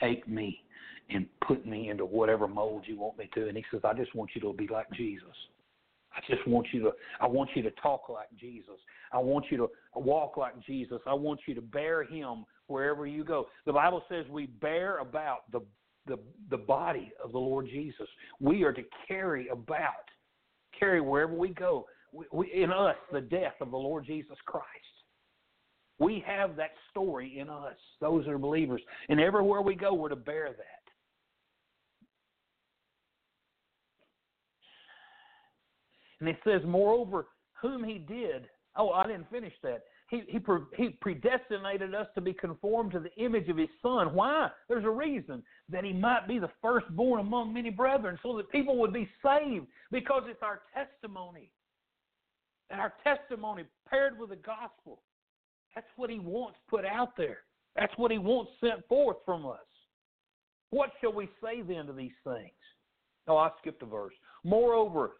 Take 0.00 0.28
me 0.28 0.62
and 1.10 1.26
put 1.46 1.66
me 1.66 1.90
into 1.90 2.04
whatever 2.04 2.48
mold 2.48 2.84
you 2.86 2.98
want 2.98 3.18
me 3.18 3.28
to. 3.34 3.48
And 3.48 3.56
He 3.56 3.64
says, 3.70 3.80
I 3.84 3.94
just 3.94 4.14
want 4.14 4.30
you 4.34 4.40
to 4.42 4.52
be 4.52 4.66
like 4.68 4.90
Jesus. 4.92 5.34
I 6.14 6.20
just 6.28 6.46
want 6.46 6.66
you 6.72 6.82
to 6.82 6.92
I 7.20 7.26
want 7.26 7.50
you 7.54 7.62
to 7.62 7.70
talk 7.82 8.08
like 8.08 8.28
Jesus. 8.38 8.74
I 9.12 9.18
want 9.18 9.46
you 9.50 9.56
to 9.58 9.68
walk 9.94 10.36
like 10.36 10.58
Jesus. 10.64 11.00
I 11.06 11.14
want 11.14 11.40
you 11.46 11.54
to 11.54 11.60
bear 11.60 12.04
him 12.04 12.44
wherever 12.66 13.06
you 13.06 13.24
go. 13.24 13.46
The 13.66 13.72
Bible 13.72 14.02
says 14.08 14.26
we 14.30 14.46
bear 14.46 14.98
about 14.98 15.50
the 15.52 15.62
the 16.06 16.18
the 16.50 16.56
body 16.56 17.12
of 17.22 17.32
the 17.32 17.38
Lord 17.38 17.66
Jesus. 17.66 18.08
We 18.40 18.62
are 18.64 18.72
to 18.72 18.82
carry 19.06 19.48
about 19.48 19.92
carry 20.78 21.00
wherever 21.00 21.34
we 21.34 21.50
go 21.50 21.86
we, 22.12 22.24
we, 22.32 22.52
in 22.52 22.70
us 22.70 22.96
the 23.12 23.20
death 23.20 23.54
of 23.60 23.70
the 23.70 23.76
Lord 23.76 24.06
Jesus 24.06 24.36
Christ. 24.46 24.66
We 25.98 26.22
have 26.26 26.56
that 26.56 26.72
story 26.90 27.38
in 27.38 27.48
us, 27.48 27.76
those 28.00 28.24
that 28.24 28.32
are 28.32 28.38
believers. 28.38 28.82
And 29.08 29.20
everywhere 29.20 29.62
we 29.62 29.74
go, 29.74 29.94
we're 29.94 30.08
to 30.08 30.16
bear 30.16 30.48
that. 30.48 30.82
And 36.20 36.28
it 36.28 36.38
says, 36.44 36.62
moreover, 36.66 37.26
whom 37.60 37.84
he 37.84 37.98
did. 37.98 38.48
Oh, 38.76 38.90
I 38.90 39.06
didn't 39.06 39.30
finish 39.30 39.52
that. 39.62 39.84
He, 40.12 40.24
he, 40.28 40.40
he 40.76 40.90
predestinated 41.00 41.94
us 41.94 42.06
to 42.14 42.20
be 42.20 42.34
conformed 42.34 42.92
to 42.92 43.00
the 43.00 43.14
image 43.16 43.48
of 43.48 43.56
his 43.56 43.70
son. 43.80 44.12
Why? 44.12 44.50
There's 44.68 44.84
a 44.84 44.90
reason 44.90 45.42
that 45.70 45.84
he 45.84 45.94
might 45.94 46.28
be 46.28 46.38
the 46.38 46.50
firstborn 46.60 47.20
among 47.20 47.54
many 47.54 47.70
brethren, 47.70 48.18
so 48.22 48.36
that 48.36 48.50
people 48.50 48.76
would 48.76 48.92
be 48.92 49.08
saved 49.24 49.68
because 49.90 50.24
it's 50.26 50.42
our 50.42 50.60
testimony. 50.74 51.50
And 52.68 52.78
our 52.78 52.92
testimony 53.02 53.64
paired 53.88 54.18
with 54.18 54.28
the 54.28 54.36
gospel. 54.36 55.00
That's 55.74 55.86
what 55.96 56.10
he 56.10 56.18
wants 56.18 56.58
put 56.68 56.84
out 56.84 57.16
there. 57.16 57.38
That's 57.74 57.96
what 57.96 58.10
he 58.10 58.18
wants 58.18 58.52
sent 58.60 58.86
forth 58.88 59.16
from 59.24 59.46
us. 59.46 59.56
What 60.72 60.90
shall 61.00 61.14
we 61.14 61.30
say 61.42 61.62
then 61.62 61.86
to 61.86 61.94
these 61.94 62.12
things? 62.22 62.50
Oh, 63.28 63.38
I 63.38 63.48
skipped 63.62 63.82
a 63.82 63.86
verse. 63.86 64.12
Moreover, 64.44 65.12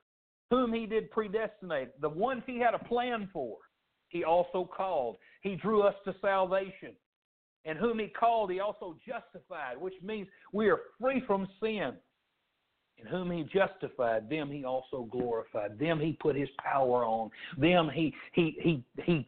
whom 0.51 0.75
he 0.75 0.85
did 0.85 1.11
predestinate, 1.11 1.99
the 2.03 2.11
ones 2.11 2.43
he 2.47 2.59
had 2.59 2.75
a 2.75 2.85
plan 2.85 3.31
for, 3.33 3.57
he 4.13 4.25
also 4.25 4.65
called. 4.65 5.17
He 5.41 5.57
drew 5.57 5.83
us 5.83 5.95
to 6.05 6.15
salvation. 6.21 6.93
And 7.65 7.79
whom 7.79 7.99
he 7.99 8.09
called, 8.09 8.51
he 8.51 8.61
also 8.61 8.97
justified, 9.07 9.77
which 9.79 9.95
means 10.03 10.29
we 10.53 10.69
are 10.69 10.81
free 11.01 11.23
from 11.27 11.49
sin. 11.61 11.93
And 12.99 13.09
whom 13.09 13.31
he 13.31 13.45
justified, 13.45 14.29
them 14.29 14.51
he 14.51 14.65
also 14.65 15.09
glorified. 15.11 15.79
Them 15.79 15.99
he 15.99 16.17
put 16.21 16.37
his 16.37 16.49
power 16.63 17.05
on. 17.05 17.31
Them 17.59 17.91
he 17.93 18.15
he 18.33 18.57
he 18.61 18.85
he 19.05 19.27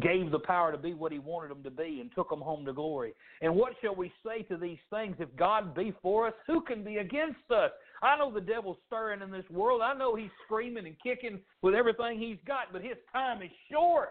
gave 0.00 0.30
the 0.30 0.38
power 0.38 0.72
to 0.72 0.78
be 0.78 0.94
what 0.94 1.12
he 1.12 1.18
wanted 1.18 1.50
them 1.50 1.62
to 1.62 1.70
be 1.70 2.00
and 2.00 2.10
took 2.14 2.30
them 2.30 2.40
home 2.40 2.64
to 2.64 2.72
glory. 2.72 3.12
And 3.42 3.54
what 3.54 3.74
shall 3.82 3.94
we 3.94 4.10
say 4.26 4.42
to 4.44 4.56
these 4.56 4.78
things? 4.90 5.16
If 5.18 5.34
God 5.36 5.74
be 5.74 5.92
for 6.00 6.28
us, 6.28 6.34
who 6.46 6.62
can 6.62 6.82
be 6.82 6.96
against 6.96 7.50
us? 7.50 7.70
I 8.02 8.16
know 8.16 8.32
the 8.32 8.40
devil's 8.40 8.78
stirring 8.86 9.20
in 9.20 9.30
this 9.30 9.48
world. 9.50 9.82
I 9.82 9.92
know 9.92 10.14
he's 10.14 10.30
screaming 10.46 10.86
and 10.86 10.96
kicking 11.02 11.40
with 11.60 11.74
everything 11.74 12.18
he's 12.18 12.38
got, 12.46 12.72
but 12.72 12.82
his 12.82 12.96
time 13.12 13.42
is 13.42 13.50
short. 13.70 14.10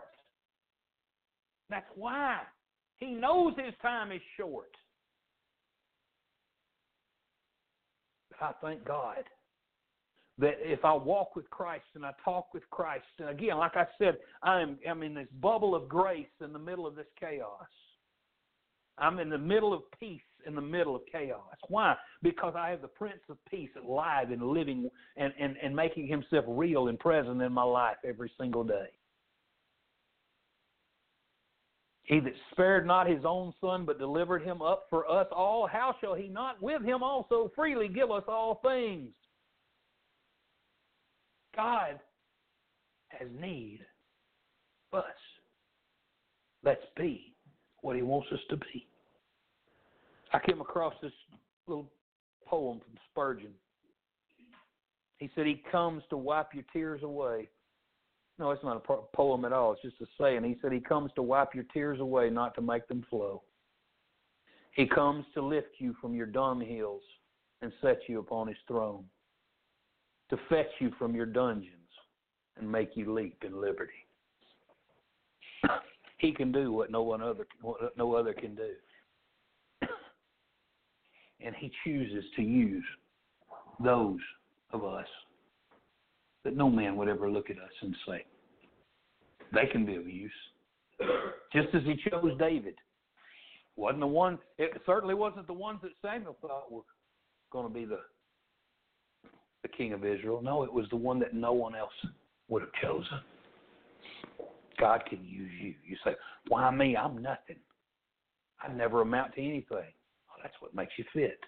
That's 1.71 1.89
why. 1.95 2.39
He 2.97 3.13
knows 3.13 3.53
his 3.57 3.73
time 3.81 4.11
is 4.11 4.21
short. 4.37 4.69
I 8.39 8.51
thank 8.61 8.85
God 8.85 9.23
that 10.37 10.55
if 10.59 10.83
I 10.83 10.93
walk 10.93 11.35
with 11.35 11.49
Christ 11.49 11.85
and 11.95 12.05
I 12.05 12.11
talk 12.23 12.53
with 12.53 12.67
Christ, 12.71 13.05
and 13.19 13.29
again, 13.29 13.57
like 13.57 13.75
I 13.75 13.85
said, 13.97 14.17
I'm, 14.43 14.77
I'm 14.87 15.01
in 15.03 15.13
this 15.13 15.27
bubble 15.39 15.73
of 15.73 15.87
grace 15.87 16.25
in 16.43 16.51
the 16.51 16.59
middle 16.59 16.85
of 16.85 16.95
this 16.95 17.07
chaos. 17.19 17.67
I'm 18.97 19.19
in 19.19 19.29
the 19.29 19.37
middle 19.37 19.73
of 19.73 19.81
peace 19.99 20.21
in 20.45 20.55
the 20.55 20.61
middle 20.61 20.95
of 20.95 21.03
chaos. 21.11 21.55
Why? 21.69 21.95
Because 22.21 22.53
I 22.57 22.69
have 22.69 22.81
the 22.81 22.87
Prince 22.87 23.21
of 23.29 23.37
Peace 23.49 23.69
alive 23.81 24.31
and 24.31 24.41
living 24.41 24.89
and, 25.17 25.33
and, 25.39 25.55
and 25.61 25.75
making 25.75 26.07
himself 26.07 26.45
real 26.47 26.87
and 26.87 26.99
present 26.99 27.41
in 27.41 27.53
my 27.53 27.63
life 27.63 27.97
every 28.03 28.31
single 28.39 28.63
day. 28.63 28.89
He 32.11 32.19
that 32.19 32.33
spared 32.51 32.85
not 32.85 33.07
his 33.07 33.23
own 33.23 33.53
son, 33.61 33.85
but 33.85 33.97
delivered 33.97 34.43
him 34.43 34.61
up 34.61 34.87
for 34.89 35.09
us 35.09 35.27
all, 35.31 35.65
how 35.65 35.95
shall 36.01 36.13
he 36.13 36.27
not 36.27 36.61
with 36.61 36.83
him 36.83 37.01
also 37.01 37.49
freely 37.55 37.87
give 37.87 38.11
us 38.11 38.25
all 38.27 38.59
things? 38.61 39.11
God 41.55 42.01
has 43.07 43.29
need 43.39 43.79
of 44.91 44.99
us. 44.99 45.05
Let's 46.65 46.83
be 46.97 47.33
what 47.79 47.95
he 47.95 48.01
wants 48.01 48.27
us 48.33 48.41
to 48.49 48.57
be. 48.57 48.85
I 50.33 50.39
came 50.39 50.59
across 50.59 50.93
this 51.01 51.13
little 51.65 51.89
poem 52.45 52.81
from 52.81 52.93
Spurgeon. 53.09 53.53
He 55.17 55.29
said, 55.33 55.45
He 55.45 55.63
comes 55.71 56.03
to 56.09 56.17
wipe 56.17 56.53
your 56.53 56.65
tears 56.73 57.03
away. 57.03 57.47
No, 58.41 58.49
it's 58.49 58.63
not 58.63 58.75
a 58.77 59.15
poem 59.15 59.45
at 59.45 59.53
all. 59.53 59.73
It's 59.73 59.83
just 59.83 60.01
a 60.01 60.07
saying. 60.19 60.43
He 60.43 60.57
said, 60.63 60.71
He 60.71 60.79
comes 60.79 61.11
to 61.13 61.21
wipe 61.21 61.53
your 61.53 61.65
tears 61.71 61.99
away, 61.99 62.31
not 62.31 62.55
to 62.55 62.61
make 62.61 62.87
them 62.87 63.05
flow. 63.07 63.43
He 64.71 64.87
comes 64.87 65.25
to 65.35 65.43
lift 65.43 65.75
you 65.77 65.95
from 66.01 66.15
your 66.15 66.25
dunghills 66.25 67.01
and 67.61 67.71
set 67.83 67.99
you 68.07 68.17
upon 68.17 68.47
His 68.47 68.57
throne, 68.67 69.03
to 70.31 70.39
fetch 70.49 70.71
you 70.79 70.91
from 70.97 71.13
your 71.13 71.27
dungeons 71.27 71.75
and 72.57 72.69
make 72.69 72.97
you 72.97 73.13
leap 73.13 73.37
in 73.45 73.61
liberty. 73.61 73.91
he 76.17 76.31
can 76.31 76.51
do 76.51 76.71
what 76.71 76.89
no 76.89 77.03
one 77.03 77.21
other 77.21 77.45
what 77.61 77.95
no 77.95 78.15
other 78.15 78.33
can 78.33 78.55
do 78.55 78.71
and 81.41 81.55
He 81.55 81.71
chooses 81.83 82.25
to 82.37 82.41
use 82.41 82.83
those 83.83 84.19
of 84.73 84.83
us 84.83 85.05
that 86.43 86.55
no 86.55 86.69
man 86.69 86.95
would 86.95 87.07
ever 87.07 87.29
look 87.29 87.49
at 87.49 87.57
us 87.57 87.71
and 87.81 87.95
say, 88.07 88.25
they 89.53 89.65
can 89.71 89.85
be 89.85 89.95
of 89.95 90.07
use. 90.07 90.31
Just 91.53 91.67
as 91.73 91.81
He 91.83 91.95
chose 92.09 92.31
David. 92.39 92.75
Wasn't 93.75 93.99
the 93.99 94.07
one, 94.07 94.37
it 94.57 94.71
certainly 94.85 95.15
wasn't 95.15 95.47
the 95.47 95.53
ones 95.53 95.79
that 95.81 95.91
Samuel 96.01 96.37
thought 96.41 96.71
were 96.71 96.81
going 97.51 97.67
to 97.67 97.73
be 97.73 97.85
the, 97.85 97.99
the 99.63 99.69
king 99.69 99.93
of 99.93 100.05
Israel. 100.05 100.41
No, 100.43 100.63
it 100.63 100.71
was 100.71 100.85
the 100.89 100.97
one 100.97 101.19
that 101.19 101.33
no 101.33 101.53
one 101.53 101.75
else 101.75 101.91
would 102.49 102.61
have 102.61 102.71
chosen. 102.81 103.19
God 104.79 105.03
can 105.09 105.23
use 105.23 105.51
you. 105.61 105.73
You 105.85 105.95
say, 106.03 106.11
Why 106.47 106.69
me? 106.71 106.97
I'm 106.97 107.21
nothing. 107.21 107.57
I 108.61 108.71
never 108.71 109.01
amount 109.01 109.35
to 109.35 109.41
anything. 109.41 109.93
That's 110.41 110.55
what 110.59 110.73
makes 110.73 110.93
you 110.97 111.05
fit. 111.13 111.39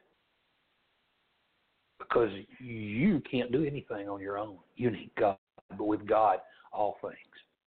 Because 1.99 2.29
you 2.59 3.21
can't 3.29 3.51
do 3.51 3.63
anything 3.63 4.09
on 4.09 4.21
your 4.21 4.37
own. 4.37 4.57
You 4.75 4.91
need 4.91 5.11
God. 5.17 5.37
But 5.77 5.85
with 5.85 6.05
God, 6.05 6.39
all 6.71 6.97
things 7.01 7.15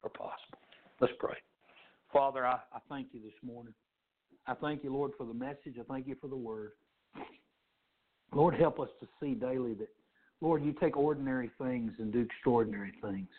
are 0.03 0.09
possible. 0.09 0.59
Let's 0.99 1.13
pray. 1.19 1.35
Father, 2.11 2.45
I, 2.45 2.59
I 2.73 2.79
thank 2.89 3.07
you 3.13 3.19
this 3.21 3.33
morning. 3.43 3.73
I 4.47 4.53
thank 4.53 4.83
you, 4.83 4.93
Lord, 4.93 5.11
for 5.17 5.25
the 5.25 5.33
message. 5.33 5.75
I 5.79 5.83
thank 5.91 6.07
you 6.07 6.15
for 6.21 6.27
the 6.27 6.35
word. 6.35 6.71
Lord, 8.33 8.55
help 8.55 8.79
us 8.79 8.89
to 8.99 9.07
see 9.19 9.33
daily 9.33 9.73
that, 9.75 9.89
Lord, 10.41 10.63
you 10.63 10.73
take 10.73 10.97
ordinary 10.97 11.49
things 11.59 11.93
and 11.97 12.11
do 12.11 12.19
extraordinary 12.19 12.93
things. 13.01 13.29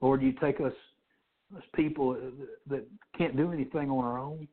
Lord, 0.00 0.22
you 0.22 0.32
take 0.32 0.60
us 0.60 0.72
as 1.56 1.62
people 1.74 2.16
that 2.68 2.84
can't 3.16 3.36
do 3.36 3.52
anything 3.52 3.90
on 3.90 4.04
our 4.04 4.18
own 4.18 4.48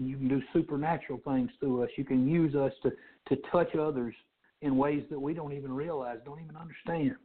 you 0.00 0.16
can 0.16 0.28
do 0.28 0.42
supernatural 0.52 1.20
things 1.24 1.50
through 1.60 1.82
us. 1.82 1.90
You 1.96 2.04
can 2.04 2.26
use 2.28 2.54
us 2.54 2.72
to, 2.82 2.90
to 3.28 3.42
touch 3.50 3.74
others 3.74 4.14
in 4.62 4.76
ways 4.76 5.04
that 5.10 5.18
we 5.18 5.34
don't 5.34 5.52
even 5.52 5.72
realize, 5.72 6.18
don't 6.24 6.42
even 6.42 6.56
understand. 6.56 7.16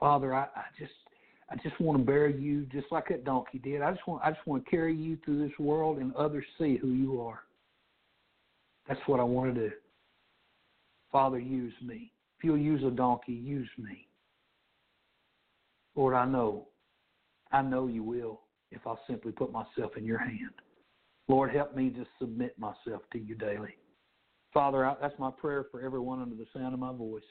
Father, 0.00 0.34
I, 0.34 0.42
I 0.42 0.64
just 0.78 0.92
I 1.50 1.56
just 1.56 1.78
want 1.80 1.98
to 1.98 2.04
bear 2.04 2.28
you 2.28 2.66
just 2.72 2.86
like 2.90 3.08
that 3.08 3.24
donkey 3.24 3.58
did. 3.58 3.82
I 3.82 3.92
just 3.92 4.06
want 4.08 4.22
I 4.24 4.30
just 4.30 4.46
want 4.46 4.64
to 4.64 4.70
carry 4.70 4.94
you 4.94 5.18
through 5.24 5.46
this 5.46 5.58
world 5.58 5.98
and 5.98 6.14
others 6.14 6.44
see 6.58 6.76
who 6.76 6.88
you 6.88 7.20
are. 7.20 7.40
That's 8.88 9.00
what 9.06 9.20
I 9.20 9.24
want 9.24 9.54
to 9.54 9.68
do. 9.68 9.74
Father, 11.12 11.38
use 11.38 11.72
me. 11.82 12.12
If 12.38 12.44
you'll 12.44 12.58
use 12.58 12.82
a 12.84 12.90
donkey, 12.90 13.32
use 13.32 13.68
me. 13.78 14.08
Lord, 15.94 16.14
I 16.14 16.26
know, 16.26 16.66
I 17.52 17.62
know 17.62 17.86
you 17.86 18.02
will 18.02 18.40
if 18.72 18.80
I'll 18.86 19.00
simply 19.06 19.32
put 19.32 19.52
myself 19.52 19.96
in 19.96 20.04
your 20.04 20.18
hand. 20.18 20.50
Lord, 21.28 21.54
help 21.54 21.74
me 21.74 21.90
to 21.90 22.06
submit 22.18 22.58
myself 22.58 23.02
to 23.12 23.18
you 23.18 23.34
daily. 23.34 23.76
Father, 24.52 24.84
I, 24.84 24.94
that's 25.00 25.18
my 25.18 25.30
prayer 25.30 25.66
for 25.70 25.80
everyone 25.80 26.20
under 26.20 26.36
the 26.36 26.46
sound 26.54 26.74
of 26.74 26.80
my 26.80 26.92
voice, 26.92 27.22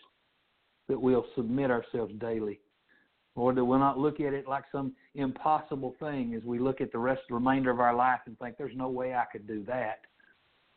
that 0.89 0.99
we'll 0.99 1.25
submit 1.35 1.71
ourselves 1.71 2.13
daily. 2.19 2.59
Lord, 3.35 3.55
that 3.55 3.65
we'll 3.65 3.79
not 3.79 3.97
look 3.97 4.19
at 4.19 4.33
it 4.33 4.47
like 4.47 4.65
some 4.71 4.93
impossible 5.15 5.95
thing 5.99 6.35
as 6.35 6.43
we 6.43 6.59
look 6.59 6.81
at 6.81 6.91
the 6.91 6.97
rest, 6.97 7.21
the 7.29 7.35
remainder 7.35 7.71
of 7.71 7.79
our 7.79 7.95
life 7.95 8.19
and 8.25 8.37
think, 8.39 8.57
there's 8.57 8.75
no 8.75 8.89
way 8.89 9.13
I 9.13 9.25
could 9.31 9.47
do 9.47 9.63
that, 9.65 10.01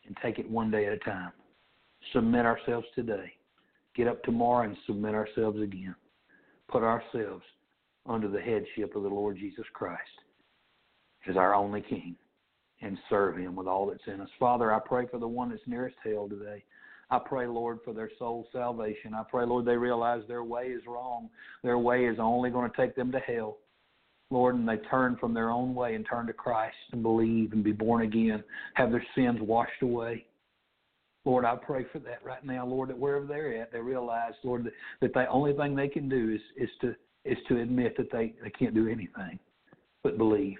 and 0.05 0.15
take 0.23 0.39
it 0.39 0.49
one 0.49 0.71
day 0.71 0.85
at 0.85 0.93
a 0.93 0.99
time. 0.99 1.31
Submit 2.13 2.45
ourselves 2.45 2.87
today. 2.95 3.33
Get 3.95 4.07
up 4.07 4.23
tomorrow 4.23 4.65
and 4.65 4.77
submit 4.85 5.13
ourselves 5.15 5.61
again. 5.61 5.95
Put 6.67 6.83
ourselves 6.83 7.43
under 8.05 8.27
the 8.27 8.39
headship 8.39 8.95
of 8.95 9.03
the 9.03 9.09
Lord 9.09 9.37
Jesus 9.37 9.65
Christ 9.73 10.01
as 11.27 11.35
our 11.35 11.53
only 11.53 11.81
King 11.81 12.15
and 12.81 12.97
serve 13.09 13.37
Him 13.37 13.55
with 13.55 13.67
all 13.67 13.87
that's 13.87 14.03
in 14.07 14.21
us. 14.21 14.29
Father, 14.39 14.73
I 14.73 14.79
pray 14.79 15.07
for 15.09 15.19
the 15.19 15.27
one 15.27 15.49
that's 15.49 15.61
nearest 15.65 15.95
hell 16.03 16.27
today. 16.29 16.63
I 17.09 17.19
pray, 17.19 17.47
Lord, 17.47 17.79
for 17.85 17.93
their 17.93 18.11
soul 18.19 18.47
salvation. 18.51 19.13
I 19.13 19.23
pray, 19.29 19.45
Lord, 19.45 19.65
they 19.65 19.77
realize 19.77 20.23
their 20.27 20.43
way 20.43 20.67
is 20.67 20.81
wrong. 20.85 21.29
Their 21.63 21.77
way 21.77 22.05
is 22.05 22.17
only 22.19 22.49
going 22.49 22.69
to 22.69 22.77
take 22.77 22.95
them 22.95 23.11
to 23.13 23.19
hell. 23.19 23.57
Lord, 24.29 24.55
and 24.55 24.67
they 24.67 24.75
turn 24.89 25.15
from 25.15 25.33
their 25.33 25.49
own 25.49 25.73
way 25.73 25.95
and 25.95 26.05
turn 26.05 26.27
to 26.27 26.33
Christ 26.33 26.75
and 26.91 27.01
believe 27.01 27.53
and 27.53 27.63
be 27.63 27.71
born 27.71 28.01
again, 28.03 28.43
have 28.73 28.91
their 28.91 29.05
sins 29.15 29.39
washed 29.41 29.81
away. 29.81 30.25
Lord, 31.23 31.45
I 31.45 31.55
pray 31.55 31.85
for 31.91 31.99
that 31.99 32.23
right 32.23 32.43
now, 32.43 32.65
Lord, 32.65 32.89
that 32.89 32.99
wherever 32.99 33.25
they're 33.25 33.61
at, 33.61 33.71
they 33.71 33.79
realize, 33.79 34.33
Lord, 34.43 34.69
that, 35.01 35.13
the 35.13 35.29
only 35.29 35.53
thing 35.53 35.75
they 35.75 35.87
can 35.87 36.09
do 36.09 36.35
is, 36.35 36.41
is 36.61 36.69
to 36.81 36.95
is 37.25 37.37
to 37.49 37.59
admit 37.59 37.97
that 37.97 38.09
they, 38.11 38.33
they 38.41 38.49
can't 38.49 38.73
do 38.73 38.87
anything 38.87 39.37
but 40.01 40.17
believe. 40.17 40.57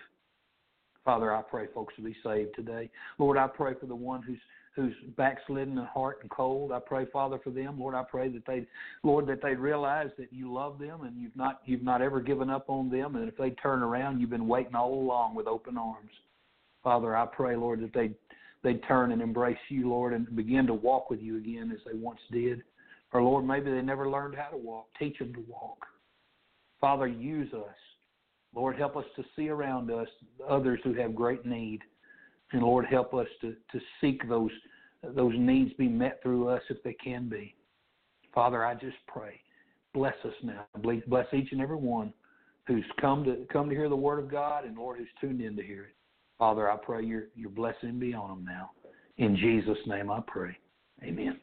Father, 1.07 1.33
I 1.33 1.41
pray 1.41 1.67
folks 1.73 1.93
will 1.97 2.03
be 2.03 2.17
saved 2.21 2.53
today. 2.53 2.89
Lord, 3.17 3.37
I 3.37 3.47
pray 3.47 3.75
for 3.79 3.85
the 3.85 3.95
one 3.95 4.21
who's 4.21 4.41
who's 4.75 4.93
backslidden 5.15 5.77
in 5.77 5.85
heart 5.85 6.17
and 6.21 6.29
cold. 6.29 6.73
I 6.73 6.79
pray, 6.79 7.05
Father, 7.13 7.39
for 7.41 7.49
them. 7.49 7.79
Lord, 7.79 7.95
I 7.95 8.03
pray 8.03 8.27
that 8.27 8.45
they, 8.45 8.67
Lord, 9.03 9.25
that 9.27 9.41
they 9.41 9.55
realize 9.55 10.09
that 10.17 10.33
you 10.33 10.53
love 10.53 10.79
them 10.79 11.03
and 11.03 11.17
you've 11.17 11.35
not 11.37 11.61
you've 11.63 11.81
not 11.81 12.01
ever 12.01 12.19
given 12.19 12.49
up 12.49 12.65
on 12.67 12.89
them. 12.89 13.15
And 13.15 13.25
if 13.25 13.37
they 13.37 13.51
turn 13.51 13.83
around, 13.83 14.19
you've 14.19 14.31
been 14.31 14.49
waiting 14.49 14.75
all 14.75 14.95
along 14.95 15.33
with 15.33 15.47
open 15.47 15.77
arms. 15.77 16.11
Father, 16.83 17.15
I 17.15 17.25
pray, 17.25 17.55
Lord, 17.55 17.79
that 17.83 17.93
they 17.93 18.11
they 18.61 18.77
turn 18.79 19.13
and 19.13 19.21
embrace 19.21 19.55
you, 19.69 19.87
Lord, 19.87 20.11
and 20.11 20.35
begin 20.35 20.67
to 20.67 20.73
walk 20.73 21.09
with 21.09 21.21
you 21.21 21.37
again 21.37 21.71
as 21.73 21.79
they 21.89 21.97
once 21.97 22.19
did. 22.33 22.63
Or 23.13 23.23
Lord, 23.23 23.47
maybe 23.47 23.71
they 23.71 23.81
never 23.81 24.09
learned 24.09 24.35
how 24.35 24.49
to 24.49 24.57
walk. 24.57 24.87
Teach 24.99 25.19
them 25.19 25.33
to 25.35 25.45
walk. 25.47 25.85
Father, 26.81 27.07
use 27.07 27.53
us 27.53 27.75
Lord, 28.57 28.75
help 28.75 28.97
us 28.97 29.05
to 29.15 29.23
see 29.35 29.49
around 29.49 29.91
us 29.91 30.07
others 30.49 30.79
who 30.83 30.95
have 30.95 31.13
great 31.13 31.45
need. 31.45 31.79
And 32.51 32.63
Lord, 32.63 32.87
help 32.87 33.13
us 33.13 33.27
to, 33.41 33.55
to 33.71 33.79
seek 34.01 34.27
those 34.27 34.49
those 35.15 35.33
needs 35.37 35.71
be 35.73 35.87
met 35.87 36.19
through 36.23 36.49
us 36.49 36.61
if 36.71 36.81
they 36.81 36.93
can 36.93 37.29
be. 37.29 37.55
Father, 38.33 38.65
I 38.65 38.73
just 38.73 38.97
pray. 39.07 39.39
Bless 39.93 40.15
us 40.25 40.33
now. 40.41 40.65
Bless 40.81 41.27
each 41.33 41.51
and 41.51 41.61
every 41.61 41.77
one 41.77 42.11
who's 42.65 42.83
come 42.99 43.23
to 43.25 43.45
come 43.53 43.69
to 43.69 43.75
hear 43.75 43.89
the 43.89 43.95
word 43.95 44.17
of 44.17 44.31
God 44.31 44.65
and 44.65 44.75
Lord 44.75 44.97
who's 44.97 45.07
tuned 45.21 45.39
in 45.39 45.55
to 45.55 45.61
hear 45.61 45.83
it. 45.83 45.95
Father, 46.39 46.69
I 46.69 46.77
pray 46.77 47.03
your 47.03 47.25
your 47.35 47.51
blessing 47.51 47.99
be 47.99 48.15
on 48.15 48.29
them 48.29 48.43
now. 48.43 48.71
In 49.17 49.37
Jesus' 49.37 49.77
name 49.85 50.09
I 50.09 50.21
pray. 50.25 50.57
Amen. 51.03 51.39